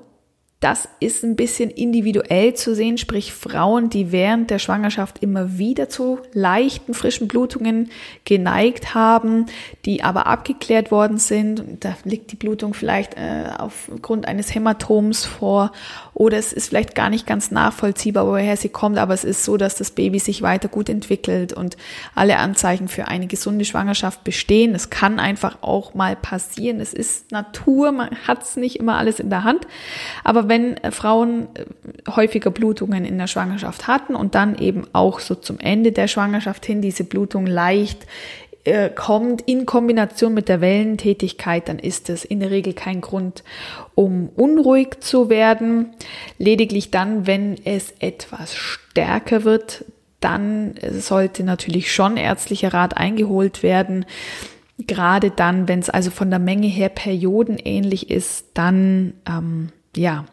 das 0.62 0.88
ist 1.00 1.24
ein 1.24 1.36
bisschen 1.36 1.72
individuell 1.72 2.54
zu 2.54 2.76
sehen, 2.76 3.00
sprich 3.00 3.34
Frauen, 3.34 3.90
die 3.90 4.12
während 4.12 4.52
der 4.52 4.60
Schwangerschaft 4.60 5.18
immer 5.24 5.58
wieder 5.58 5.90
zu 5.90 6.20
leichten 6.34 6.94
frischen 6.94 7.28
Blutungen 7.28 7.90
geneigt 8.26 8.94
haben, 8.94 9.48
die 9.86 10.04
aber 10.04 10.28
abgeklärt 10.28 10.92
worden 10.92 11.18
sind. 11.18 11.64
Da 11.80 11.98
liegt 12.04 12.32
die 12.32 12.36
Blutung 12.36 12.76
vielleicht 12.76 13.16
äh, 13.16 13.46
aufgrund 13.58 14.28
eines 14.28 14.54
Hämatoms 14.54 15.26
vor 15.26 15.72
oder 16.14 16.38
es 16.38 16.54
ist 16.54 16.70
vielleicht 16.70 16.94
gar 16.94 17.10
nicht 17.10 17.26
ganz 17.26 17.50
nachvollziehbar, 17.50 18.28
woher 18.28 18.56
sie 18.56 18.70
kommt, 18.70 19.00
aber 19.00 19.16
es 19.16 19.24
ist 19.24 19.44
so, 19.44 19.58
dass 19.58 19.74
das 19.74 19.90
Baby 19.90 20.20
sich 20.20 20.44
weiter 20.44 20.68
gut 20.68 20.90
entwickelt 20.90 21.54
und 21.54 21.76
alle 22.14 22.38
Anzeichen 22.38 22.88
für 22.88 23.08
eine 23.08 23.26
gesunde 23.26 23.66
Schwangerschaft 23.66 24.24
bestehen. 24.24 24.76
Es 24.76 24.92
kann 24.92 25.18
einfach 25.18 25.64
auch 25.64 25.96
mal 25.96 26.16
passieren. 26.16 26.80
Es 26.80 26.94
ist 26.94 27.32
Natur, 27.32 27.92
man 27.92 28.12
hat 28.28 28.44
es 28.44 28.58
nicht 28.58 28.76
immer 28.76 29.00
alles 29.00 29.20
in 29.20 29.32
der 29.32 29.44
Hand, 29.44 29.66
aber 30.24 30.51
wenn 30.52 30.76
äh, 30.78 30.92
Frauen 30.92 31.48
äh, 31.56 32.12
häufiger 32.12 32.52
Blutungen 32.52 33.06
in 33.06 33.18
der 33.18 33.28
Schwangerschaft 33.28 33.88
hatten 33.88 34.16
und 34.16 34.36
dann 34.36 34.58
eben 34.60 34.84
auch 34.92 35.22
so 35.22 35.34
zum 35.34 35.60
Ende 35.60 35.94
der 35.94 36.10
Schwangerschaft 36.10 36.66
hin 36.66 36.82
diese 36.82 37.06
Blutung 37.06 37.48
leicht 37.48 38.06
äh, 38.66 38.90
kommt 38.90 39.44
in 39.44 39.66
Kombination 39.66 40.34
mit 40.34 40.50
der 40.50 40.60
Wellentätigkeit, 40.60 41.70
dann 41.70 41.80
ist 41.80 42.10
es 42.10 42.26
in 42.26 42.42
der 42.42 42.52
Regel 42.52 42.74
kein 42.74 43.00
Grund, 43.00 43.46
um 43.96 44.28
unruhig 44.36 45.00
zu 45.00 45.30
werden. 45.30 45.94
Lediglich 46.38 46.92
dann, 46.92 47.26
wenn 47.26 47.56
es 47.64 47.94
etwas 48.00 48.54
stärker 48.54 49.46
wird, 49.46 49.86
dann 50.20 50.76
sollte 50.92 51.44
natürlich 51.44 51.92
schon 51.92 52.18
ärztlicher 52.18 52.74
Rat 52.74 52.98
eingeholt 52.98 53.64
werden. 53.64 54.06
Gerade 54.78 55.32
dann, 55.32 55.68
wenn 55.68 55.80
es 55.80 55.90
also 55.90 56.12
von 56.12 56.30
der 56.30 56.40
Menge 56.40 56.68
her 56.68 56.90
periodenähnlich 56.90 58.12
ist, 58.12 58.48
dann 58.54 59.14
ähm, 59.28 59.70
ja, 59.96 60.26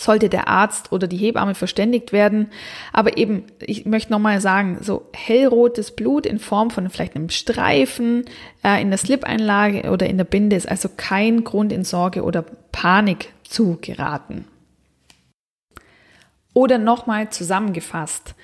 sollte 0.00 0.30
der 0.30 0.48
Arzt 0.48 0.92
oder 0.92 1.06
die 1.06 1.18
Hebamme 1.18 1.54
verständigt 1.54 2.12
werden. 2.12 2.48
Aber 2.92 3.18
eben, 3.18 3.44
ich 3.60 3.84
möchte 3.84 4.10
nochmal 4.10 4.40
sagen, 4.40 4.78
so 4.80 5.06
hellrotes 5.12 5.90
Blut 5.90 6.24
in 6.24 6.38
Form 6.38 6.70
von 6.70 6.88
vielleicht 6.88 7.16
einem 7.16 7.28
Streifen 7.28 8.24
äh, 8.64 8.80
in 8.80 8.88
der 8.88 8.98
Slip-Einlage 8.98 9.90
oder 9.90 10.08
in 10.08 10.16
der 10.16 10.24
Binde 10.24 10.56
ist 10.56 10.68
also 10.68 10.88
kein 10.96 11.44
Grund 11.44 11.70
in 11.70 11.84
Sorge 11.84 12.22
oder 12.22 12.42
Panik 12.72 13.28
zu 13.42 13.76
geraten. 13.80 14.46
Oder 16.54 16.78
nochmal 16.78 17.28
zusammengefasst. 17.28 18.34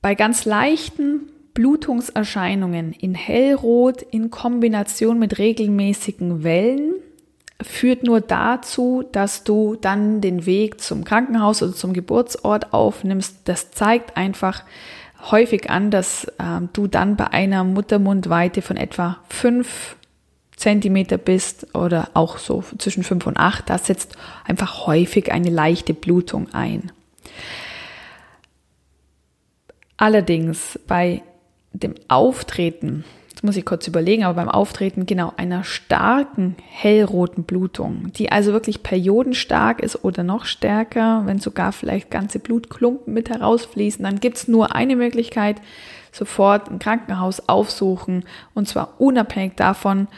Bei 0.00 0.14
ganz 0.14 0.44
leichten 0.44 1.22
Blutungserscheinungen 1.54 2.92
in 2.92 3.16
hellrot 3.16 4.02
in 4.02 4.30
Kombination 4.30 5.18
mit 5.18 5.38
regelmäßigen 5.38 6.44
Wellen 6.44 6.94
führt 7.60 8.04
nur 8.04 8.20
dazu, 8.20 9.04
dass 9.10 9.44
du 9.44 9.76
dann 9.80 10.20
den 10.20 10.46
Weg 10.46 10.80
zum 10.80 11.04
Krankenhaus 11.04 11.62
oder 11.62 11.74
zum 11.74 11.92
Geburtsort 11.92 12.72
aufnimmst. 12.72 13.40
Das 13.44 13.72
zeigt 13.72 14.16
einfach 14.16 14.62
häufig 15.30 15.68
an, 15.68 15.90
dass 15.90 16.24
äh, 16.24 16.60
du 16.72 16.86
dann 16.86 17.16
bei 17.16 17.28
einer 17.28 17.64
Muttermundweite 17.64 18.62
von 18.62 18.76
etwa 18.76 19.18
fünf 19.28 19.96
Zentimeter 20.56 21.18
bist 21.18 21.74
oder 21.74 22.10
auch 22.14 22.38
so 22.38 22.64
zwischen 22.78 23.02
fünf 23.02 23.26
und 23.26 23.36
acht. 23.36 23.68
Da 23.70 23.78
setzt 23.78 24.16
einfach 24.44 24.86
häufig 24.86 25.32
eine 25.32 25.50
leichte 25.50 25.94
Blutung 25.94 26.52
ein. 26.52 26.92
Allerdings 29.96 30.78
bei 30.86 31.22
dem 31.72 31.94
Auftreten, 32.06 33.04
das 33.38 33.44
muss 33.44 33.56
ich 33.56 33.64
kurz 33.64 33.86
überlegen, 33.86 34.24
aber 34.24 34.34
beim 34.34 34.48
Auftreten 34.48 35.06
genau 35.06 35.32
einer 35.36 35.62
starken 35.62 36.56
hellroten 36.68 37.44
Blutung, 37.44 38.12
die 38.14 38.32
also 38.32 38.52
wirklich 38.52 38.82
periodenstark 38.82 39.78
ist 39.78 40.02
oder 40.02 40.24
noch 40.24 40.44
stärker, 40.44 41.22
wenn 41.24 41.38
sogar 41.38 41.70
vielleicht 41.70 42.10
ganze 42.10 42.40
Blutklumpen 42.40 43.14
mit 43.14 43.30
herausfließen, 43.30 44.02
dann 44.02 44.18
gibt 44.18 44.38
es 44.38 44.48
nur 44.48 44.74
eine 44.74 44.96
Möglichkeit, 44.96 45.62
sofort 46.10 46.68
ein 46.68 46.80
Krankenhaus 46.80 47.48
aufsuchen 47.48 48.24
und 48.54 48.66
zwar 48.66 49.00
unabhängig 49.00 49.54
davon, 49.54 50.08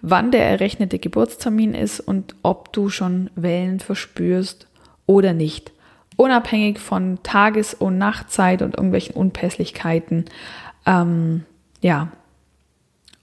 wann 0.00 0.30
der 0.30 0.46
errechnete 0.48 0.98
Geburtstermin 0.98 1.74
ist 1.74 2.00
und 2.00 2.34
ob 2.42 2.72
du 2.72 2.88
schon 2.88 3.28
Wellen 3.34 3.80
verspürst 3.80 4.68
oder 5.04 5.34
nicht. 5.34 5.70
Unabhängig 6.16 6.78
von 6.78 7.18
Tages- 7.22 7.74
und 7.74 7.98
Nachtzeit 7.98 8.62
und 8.62 8.76
irgendwelchen 8.76 9.16
Unpässlichkeiten. 9.16 10.24
Ähm, 10.86 11.44
ja. 11.82 12.08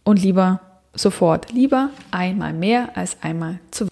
Und 0.07 0.23
lieber 0.23 0.61
sofort. 0.93 1.51
Lieber 1.51 1.89
einmal 2.11 2.53
mehr 2.53 2.95
als 2.95 3.17
einmal 3.21 3.59
zu. 3.71 3.89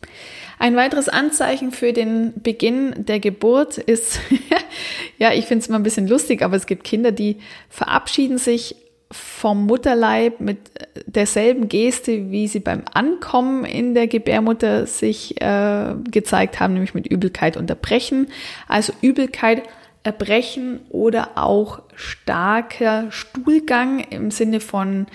Ein 0.57 0.77
weiteres 0.77 1.09
Anzeichen 1.09 1.73
für 1.73 1.91
den 1.91 2.31
Beginn 2.41 2.93
der 3.05 3.19
Geburt 3.19 3.77
ist, 3.77 4.21
ja, 5.17 5.33
ich 5.33 5.43
finde 5.43 5.63
es 5.63 5.67
immer 5.67 5.77
ein 5.77 5.83
bisschen 5.83 6.07
lustig, 6.07 6.41
aber 6.41 6.55
es 6.55 6.67
gibt 6.67 6.85
Kinder, 6.85 7.11
die 7.11 7.39
verabschieden 7.67 8.37
sich 8.37 8.77
vom 9.11 9.65
Mutterleib 9.65 10.39
mit 10.39 10.57
derselben 11.05 11.67
Geste, 11.67 12.31
wie 12.31 12.47
sie 12.47 12.61
beim 12.61 12.83
Ankommen 12.93 13.65
in 13.65 13.93
der 13.93 14.07
Gebärmutter 14.07 14.87
sich 14.87 15.41
äh, 15.41 15.95
gezeigt 16.09 16.61
haben, 16.61 16.75
nämlich 16.75 16.93
mit 16.93 17.07
Übelkeit 17.07 17.57
unterbrechen. 17.57 18.27
Also 18.69 18.93
Übelkeit 19.01 19.63
erbrechen 20.03 20.79
oder 20.89 21.31
auch 21.35 21.81
starker 21.95 23.11
Stuhlgang 23.11 23.99
im 23.99 24.31
Sinne 24.31 24.61
von 24.61 25.07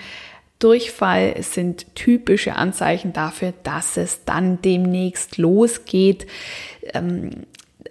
Durchfall 0.61 1.35
sind 1.41 1.95
typische 1.95 2.55
Anzeichen 2.55 3.13
dafür, 3.13 3.53
dass 3.63 3.97
es 3.97 4.23
dann 4.25 4.61
demnächst 4.61 5.37
losgeht. 5.37 6.27
Ähm, 6.93 7.31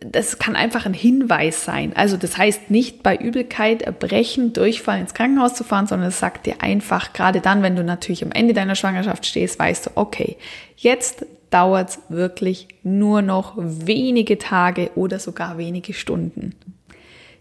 das 0.01 0.39
kann 0.39 0.57
einfach 0.57 0.87
ein 0.87 0.95
Hinweis 0.95 1.65
sein. 1.65 1.93
Also 1.95 2.17
das 2.17 2.39
heißt 2.39 2.71
nicht 2.71 3.03
bei 3.03 3.17
Übelkeit, 3.17 3.83
Erbrechen, 3.83 4.53
Durchfall 4.53 5.01
ins 5.01 5.15
Krankenhaus 5.15 5.55
zu 5.55 5.65
fahren, 5.65 5.87
sondern 5.87 6.09
es 6.09 6.19
sagt 6.19 6.47
dir 6.47 6.63
einfach, 6.63 7.13
gerade 7.13 7.41
dann, 7.41 7.63
wenn 7.63 7.77
du 7.77 7.85
natürlich 7.85 8.25
am 8.25 8.33
Ende 8.33 8.55
deiner 8.55 8.77
Schwangerschaft 8.77 9.27
stehst, 9.27 9.59
weißt 9.59 9.87
du, 9.87 9.91
okay, 9.97 10.37
jetzt 10.77 11.27
dauert 11.51 11.91
es 11.91 11.99
wirklich 12.09 12.69
nur 12.83 13.21
noch 13.21 13.55
wenige 13.57 14.39
Tage 14.39 14.91
oder 14.95 15.19
sogar 15.19 15.59
wenige 15.59 15.93
Stunden. 15.93 16.55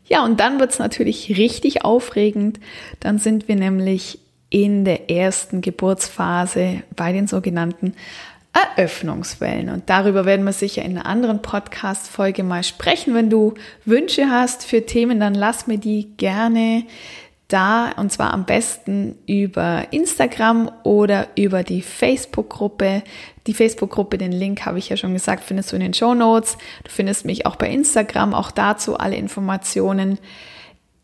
Ja, 0.06 0.26
und 0.26 0.40
dann 0.40 0.60
wird 0.60 0.72
es 0.72 0.80
natürlich 0.80 1.38
richtig 1.38 1.86
aufregend. 1.86 2.60
Dann 3.00 3.20
sind 3.20 3.48
wir 3.48 3.56
nämlich 3.56 4.20
in 4.50 4.86
der 4.86 5.10
ersten 5.10 5.62
Geburtsphase 5.62 6.84
bei 6.95 7.12
den 7.12 7.28
sogenannten 7.28 7.93
Eröffnungswellen. 8.54 9.70
Und 9.70 9.89
darüber 9.89 10.26
werden 10.26 10.45
wir 10.45 10.54
sicher 10.54 10.84
in 10.84 10.97
einer 10.97 11.06
anderen 11.06 11.41
Podcast-Folge 11.41 12.43
mal 12.43 12.64
sprechen. 12.64 13.14
Wenn 13.14 13.30
du 13.30 13.54
Wünsche 13.86 14.30
hast 14.30 14.66
für 14.66 14.86
Themen, 14.86 15.20
dann 15.20 15.36
lass 15.36 15.68
mir 15.68 15.78
die 15.78 16.10
gerne 16.18 16.84
da 17.47 17.91
und 17.97 18.12
zwar 18.12 18.34
am 18.34 18.45
besten 18.45 19.18
über 19.26 19.88
Instagram 19.91 20.72
oder 20.84 21.28
über 21.36 21.64
die 21.64 21.82
Facebook-Gruppe. 21.82 23.04
Die 23.47 23.54
Facebook-Gruppe, 23.54 24.18
den 24.18 24.32
Link 24.32 24.66
habe 24.66 24.78
ich 24.78 24.89
ja 24.89 24.97
schon 24.97 25.14
gesagt, 25.14 25.43
findest 25.43 25.72
du 25.72 25.76
in 25.76 25.82
den 25.82 25.93
Show 25.93 26.14
Notes. 26.14 26.58
Du 26.84 26.91
findest 26.91 27.26
mich 27.26 27.45
auch 27.45 27.56
bei 27.56 27.70
Instagram, 27.70 28.34
auch 28.34 28.52
dazu 28.52 28.97
alle 28.97 29.16
Informationen 29.16 30.20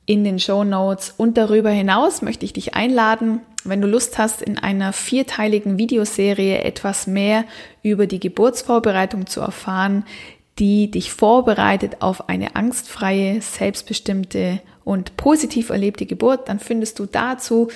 in 0.06 0.24
den 0.24 0.39
Show 0.39 0.64
Notes. 0.64 1.14
Und 1.18 1.38
darüber 1.38 1.70
hinaus 1.70 2.22
möchte 2.22 2.45
ich 2.45 2.53
dich 2.53 2.76
einladen, 2.76 3.41
wenn 3.64 3.82
du 3.82 3.88
Lust 3.88 4.18
hast, 4.18 4.41
in 4.41 4.58
einer 4.58 4.93
vierteiligen 4.93 5.78
Videoserie 5.78 6.60
etwas 6.60 7.08
mehr 7.08 7.45
über 7.82 8.08
die 8.08 8.20
Geburtsvorbereitung 8.20 9.26
zu 9.26 9.41
erfahren, 9.41 10.06
die 10.60 10.89
dich 10.89 11.12
vorbereitet 11.12 11.97
auf 12.01 12.30
eine 12.30 12.56
angstfreie, 12.56 13.41
selbstbestimmte 13.41 14.62
und 14.84 15.18
positiv 15.18 15.70
erlebte 15.70 16.06
Geburt, 16.06 16.47
dann 16.47 16.60
findest 16.60 16.99
du 16.99 17.08
dazu 17.08 17.70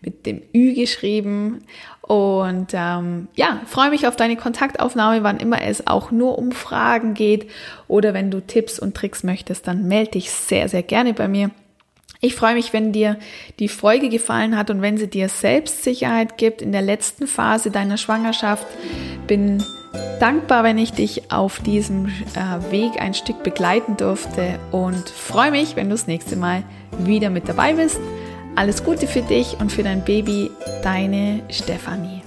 mit 0.00 0.26
dem 0.26 0.42
Ü 0.52 0.74
geschrieben. 0.74 1.62
Und 2.00 2.72
ähm, 2.72 3.28
ja, 3.36 3.60
freue 3.66 3.90
mich 3.90 4.08
auf 4.08 4.16
deine 4.16 4.34
Kontaktaufnahme, 4.34 5.22
wann 5.22 5.38
immer 5.38 5.62
es 5.62 5.86
auch 5.86 6.10
nur 6.10 6.38
um 6.38 6.50
Fragen 6.50 7.14
geht 7.14 7.48
oder 7.86 8.14
wenn 8.14 8.32
du 8.32 8.44
Tipps 8.44 8.80
und 8.80 8.96
Tricks 8.96 9.22
möchtest, 9.22 9.68
dann 9.68 9.86
melde 9.86 10.10
dich 10.10 10.32
sehr, 10.32 10.68
sehr 10.68 10.82
gerne 10.82 11.14
bei 11.14 11.28
mir. 11.28 11.52
Ich 12.20 12.34
freue 12.34 12.54
mich, 12.54 12.72
wenn 12.72 12.92
dir 12.92 13.18
die 13.58 13.68
Folge 13.68 14.08
gefallen 14.08 14.56
hat 14.56 14.70
und 14.70 14.82
wenn 14.82 14.96
sie 14.96 15.08
dir 15.08 15.28
Selbstsicherheit 15.28 16.38
gibt 16.38 16.62
in 16.62 16.72
der 16.72 16.82
letzten 16.82 17.26
Phase 17.26 17.70
deiner 17.70 17.96
Schwangerschaft. 17.96 18.66
Bin 19.26 19.62
dankbar, 20.20 20.64
wenn 20.64 20.78
ich 20.78 20.92
dich 20.92 21.30
auf 21.30 21.60
diesem 21.60 22.06
äh, 22.06 22.72
Weg 22.72 23.00
ein 23.00 23.14
Stück 23.14 23.42
begleiten 23.42 23.96
durfte 23.96 24.58
und 24.72 25.08
freue 25.08 25.50
mich, 25.50 25.76
wenn 25.76 25.88
du 25.88 25.94
das 25.94 26.06
nächste 26.06 26.36
Mal 26.36 26.64
wieder 26.98 27.30
mit 27.30 27.48
dabei 27.48 27.74
bist. 27.74 28.00
Alles 28.54 28.84
Gute 28.84 29.06
für 29.06 29.22
dich 29.22 29.58
und 29.60 29.70
für 29.70 29.82
dein 29.82 30.04
Baby, 30.04 30.50
deine 30.82 31.42
Stefanie. 31.50 32.22